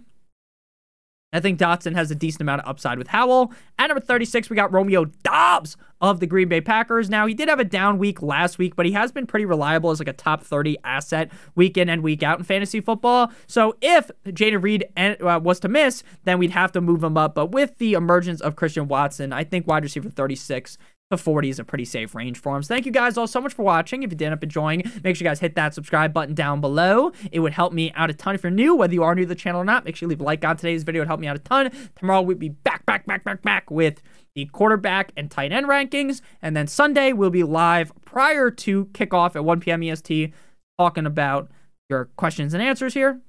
I 1.32 1.40
think 1.40 1.58
Dotson 1.58 1.94
has 1.96 2.10
a 2.10 2.14
decent 2.14 2.40
amount 2.40 2.62
of 2.62 2.68
upside 2.68 2.98
with 2.98 3.08
Howell. 3.08 3.52
At 3.78 3.88
number 3.88 4.00
36, 4.00 4.48
we 4.48 4.56
got 4.56 4.72
Romeo 4.72 5.06
Doubs 5.22 5.76
of 6.00 6.20
the 6.20 6.26
Green 6.26 6.48
Bay 6.48 6.60
Packers. 6.60 7.10
Now, 7.10 7.26
he 7.26 7.34
did 7.34 7.48
have 7.48 7.58
a 7.58 7.64
down 7.64 7.98
week 7.98 8.22
last 8.22 8.58
week, 8.58 8.76
but 8.76 8.86
he 8.86 8.92
has 8.92 9.12
been 9.12 9.26
pretty 9.26 9.44
reliable 9.44 9.90
as 9.90 9.98
like 9.98 10.08
a 10.08 10.12
top 10.12 10.42
30 10.42 10.78
asset 10.84 11.30
week 11.54 11.76
in 11.76 11.90
and 11.90 12.02
week 12.02 12.22
out 12.22 12.38
in 12.38 12.44
fantasy 12.44 12.80
football. 12.80 13.32
So 13.46 13.76
if 13.82 14.10
Jayden 14.24 14.62
Reed 14.62 14.86
uh, 14.96 15.40
was 15.42 15.60
to 15.60 15.68
miss, 15.68 16.02
then 16.24 16.38
we'd 16.38 16.52
have 16.52 16.72
to 16.72 16.80
move 16.80 17.02
him 17.02 17.18
up. 17.18 17.34
But 17.34 17.52
with 17.52 17.76
the 17.78 17.94
emergence 17.94 18.40
of 18.40 18.56
Christian 18.56 18.88
Watson, 18.88 19.32
I 19.32 19.44
think 19.44 19.66
wide 19.66 19.82
receiver 19.82 20.08
36 20.08 20.78
the 21.10 21.16
40 21.16 21.50
is 21.50 21.58
a 21.58 21.64
pretty 21.64 21.84
safe 21.84 22.14
range 22.14 22.38
for 22.38 22.56
him. 22.56 22.62
So 22.62 22.74
thank 22.74 22.84
you 22.84 22.92
guys 22.92 23.16
all 23.16 23.28
so 23.28 23.40
much 23.40 23.54
for 23.54 23.62
watching. 23.62 24.02
If 24.02 24.10
you 24.10 24.16
did 24.16 24.24
end 24.26 24.34
up 24.34 24.42
enjoying, 24.42 24.82
make 25.04 25.14
sure 25.14 25.24
you 25.24 25.30
guys 25.30 25.38
hit 25.38 25.54
that 25.54 25.72
subscribe 25.72 26.12
button 26.12 26.34
down 26.34 26.60
below. 26.60 27.12
It 27.30 27.40
would 27.40 27.52
help 27.52 27.72
me 27.72 27.92
out 27.92 28.10
a 28.10 28.14
ton 28.14 28.34
if 28.34 28.42
you're 28.42 28.50
new, 28.50 28.74
whether 28.74 28.92
you 28.92 29.04
are 29.04 29.14
new 29.14 29.22
to 29.22 29.28
the 29.28 29.36
channel 29.36 29.60
or 29.60 29.64
not. 29.64 29.84
Make 29.84 29.94
sure 29.94 30.06
you 30.06 30.10
leave 30.10 30.20
a 30.20 30.24
like 30.24 30.44
on 30.44 30.56
today's 30.56 30.82
video. 30.82 31.00
It 31.00 31.02
would 31.02 31.08
help 31.08 31.20
me 31.20 31.28
out 31.28 31.36
a 31.36 31.40
ton. 31.40 31.70
Tomorrow 31.94 32.22
we'll 32.22 32.36
be 32.36 32.48
back, 32.48 32.84
back, 32.86 33.06
back, 33.06 33.22
back, 33.22 33.42
back 33.42 33.70
with 33.70 34.02
the 34.34 34.46
quarterback 34.46 35.12
and 35.16 35.30
tight 35.30 35.52
end 35.52 35.66
rankings. 35.66 36.22
And 36.42 36.56
then 36.56 36.66
Sunday 36.66 37.12
we'll 37.12 37.30
be 37.30 37.44
live 37.44 37.92
prior 38.04 38.50
to 38.50 38.86
kickoff 38.86 39.36
at 39.36 39.44
1 39.44 39.60
p.m. 39.60 39.84
EST 39.84 40.32
talking 40.76 41.06
about 41.06 41.50
your 41.88 42.06
questions 42.16 42.52
and 42.52 42.62
answers 42.62 42.94
here. 42.94 43.20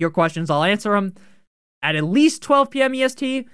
Your 0.00 0.10
questions, 0.10 0.50
I'll 0.50 0.64
answer 0.64 0.90
them 0.90 1.14
at 1.82 1.94
at 1.94 2.04
least 2.04 2.42
12 2.42 2.70
p.m. 2.70 2.94
EST. 2.94 3.46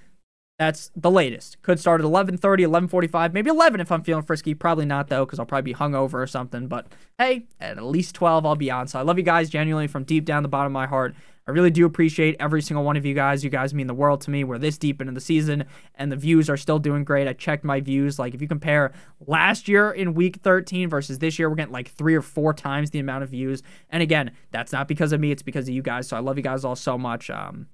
That's 0.61 0.91
the 0.95 1.11
latest. 1.11 1.63
Could 1.63 1.81
start 1.81 2.03
at 2.03 2.05
11:30, 2.05 2.65
11:45, 2.65 3.33
maybe 3.33 3.49
11 3.49 3.81
if 3.81 3.91
I'm 3.91 4.03
feeling 4.03 4.23
frisky. 4.23 4.53
Probably 4.53 4.85
not 4.85 5.09
though, 5.09 5.25
because 5.25 5.39
I'll 5.39 5.47
probably 5.47 5.73
be 5.73 5.79
hungover 5.79 6.17
or 6.17 6.27
something. 6.27 6.69
But 6.69 6.89
hey, 7.17 7.47
at 7.63 7.83
least 7.83 8.15
12, 8.15 8.45
I'll 8.45 8.57
be 8.57 8.71
on. 8.71 8.87
So 8.87 8.99
I 8.99 9.03
love 9.03 9.17
you 9.17 9.25
guys 9.25 9.49
genuinely 9.49 9.87
from 9.87 10.05
deep 10.05 10.27
down 10.27 10.43
the 10.43 10.51
bottom 10.51 10.67
of 10.67 10.75
my 10.75 10.87
heart. 10.87 11.15
I 11.49 11.53
really 11.53 11.71
do 11.71 11.87
appreciate 11.87 12.37
every 12.39 12.61
single 12.61 12.85
one 12.85 12.99
of 12.99 13.07
you 13.07 13.15
guys. 13.15 13.43
You 13.43 13.49
guys 13.49 13.73
mean 13.73 13.87
the 13.87 13.95
world 13.95 14.21
to 14.21 14.31
me. 14.31 14.45
We're 14.45 14.59
this 14.59 14.77
deep 14.77 15.01
into 15.01 15.15
the 15.15 15.21
season, 15.23 15.65
and 15.95 16.13
the 16.13 16.17
views 16.17 16.51
are 16.51 16.59
still 16.59 16.79
doing 16.79 17.05
great. 17.05 17.27
I 17.27 17.33
checked 17.33 17.65
my 17.65 17.81
views. 17.81 18.19
Like 18.19 18.35
if 18.35 18.43
you 18.43 18.47
compare 18.47 18.93
last 19.27 19.67
year 19.67 19.91
in 19.91 20.13
week 20.13 20.41
13 20.43 20.91
versus 20.91 21.21
this 21.21 21.39
year, 21.39 21.49
we're 21.49 21.57
getting 21.57 21.73
like 21.73 21.91
three 21.91 22.15
or 22.15 22.23
four 22.23 22.53
times 22.53 22.91
the 22.91 22.99
amount 22.99 23.25
of 23.25 23.31
views. 23.31 23.63
And 23.89 24.03
again, 24.03 24.33
that's 24.51 24.73
not 24.73 24.89
because 24.89 25.15
of 25.15 25.21
me. 25.21 25.31
It's 25.31 25.43
because 25.43 25.69
of 25.69 25.75
you 25.75 25.81
guys. 25.81 26.07
So 26.07 26.19
I 26.19 26.21
love 26.21 26.37
you 26.37 26.43
guys 26.43 26.67
all 26.67 26.77
so 26.77 26.99
much. 26.99 27.31
Um, 27.31 27.67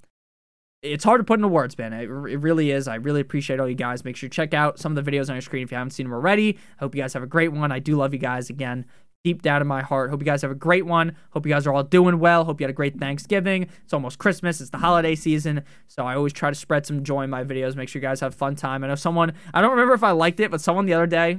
it's 0.87 1.05
hard 1.05 1.21
to 1.21 1.25
put 1.25 1.35
into 1.35 1.49
words, 1.49 1.77
man. 1.77 1.93
It, 1.93 2.05
it, 2.05 2.39
really 2.39 2.71
is. 2.71 2.89
I 2.89 2.97
really 2.97 3.21
appreciate 3.21 3.61
all 3.61 3.69
you 3.69 3.75
guys. 3.75 4.05
Make 4.05 4.17
sure 4.17 4.27
you 4.27 4.31
check 4.31 4.55
out 4.55 4.79
some 4.79 4.97
of 4.97 5.05
the 5.05 5.11
videos 5.11 5.29
on 5.29 5.35
your 5.35 5.43
screen 5.43 5.63
if 5.63 5.71
you 5.71 5.77
haven't 5.77 5.91
seen 5.91 6.07
them 6.07 6.15
already. 6.15 6.59
I 6.79 6.85
hope 6.85 6.95
you 6.95 7.03
guys 7.03 7.13
have 7.15 7.23
a 7.23 7.29
great 7.29 7.53
one. 7.53 7.73
I 7.73 7.79
do 7.79 7.97
love 7.97 8.13
you 8.13 8.19
guys 8.19 8.51
again, 8.51 8.87
deep 9.25 9.43
down 9.43 9.61
in 9.61 9.67
my 9.67 9.83
heart. 9.83 10.11
Hope 10.11 10.21
you 10.21 10.27
guys 10.27 10.43
have 10.43 10.51
a 10.51 10.55
great 10.55 10.87
one. 10.87 11.17
Hope 11.31 11.47
you 11.47 11.53
guys 11.53 11.67
are 11.67 11.73
all 11.73 11.83
doing 11.83 12.19
well. 12.19 12.45
Hope 12.45 12.61
you 12.61 12.65
had 12.65 12.71
a 12.71 12.75
great 12.75 12.99
Thanksgiving. 12.99 13.69
It's 13.85 13.93
almost 13.93 14.19
Christmas. 14.19 14.61
It's 14.61 14.71
the 14.71 14.79
holiday 14.79 15.15
season. 15.15 15.65
So 15.89 16.05
I 16.05 16.15
always 16.15 16.33
try 16.33 16.51
to 16.51 16.57
spread 16.57 16.87
some 16.87 17.03
joy 17.05 17.23
in 17.23 17.31
my 17.31 17.45
videos. 17.45 17.77
Make 17.77 17.89
sure 17.89 18.01
you 18.01 18.07
guys 18.07 18.21
have 18.21 18.35
fun 18.35 18.57
time. 18.57 18.85
I 18.85 18.89
know 18.89 18.95
someone, 18.95 19.33
I 19.53 19.61
don't 19.61 19.73
remember 19.73 19.95
if 19.95 20.05
I 20.05 20.13
liked 20.13 20.41
it, 20.41 20.51
but 20.51 20.61
someone 20.61 20.87
the 20.87 20.95
other 20.95 21.07
day 21.07 21.39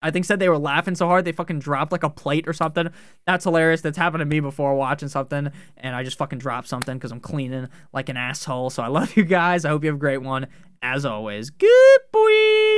I 0.00 0.10
think 0.10 0.24
said 0.24 0.38
they 0.38 0.48
were 0.48 0.58
laughing 0.58 0.94
so 0.94 1.06
hard 1.06 1.24
they 1.24 1.32
fucking 1.32 1.58
dropped 1.58 1.90
like 1.90 2.04
a 2.04 2.10
plate 2.10 2.46
or 2.46 2.52
something. 2.52 2.88
That's 3.26 3.44
hilarious. 3.44 3.80
That's 3.80 3.98
happened 3.98 4.20
to 4.20 4.26
me 4.26 4.40
before 4.40 4.74
watching 4.74 5.08
something 5.08 5.50
and 5.76 5.96
I 5.96 6.04
just 6.04 6.18
fucking 6.18 6.38
dropped 6.38 6.68
something 6.68 6.96
because 6.96 7.10
I'm 7.10 7.20
cleaning 7.20 7.68
like 7.92 8.08
an 8.08 8.16
asshole. 8.16 8.70
So 8.70 8.82
I 8.82 8.88
love 8.88 9.12
you 9.16 9.24
guys. 9.24 9.64
I 9.64 9.70
hope 9.70 9.82
you 9.82 9.88
have 9.88 9.96
a 9.96 9.98
great 9.98 10.22
one. 10.22 10.46
As 10.80 11.04
always, 11.04 11.50
good 11.50 12.00
boy. 12.12 12.77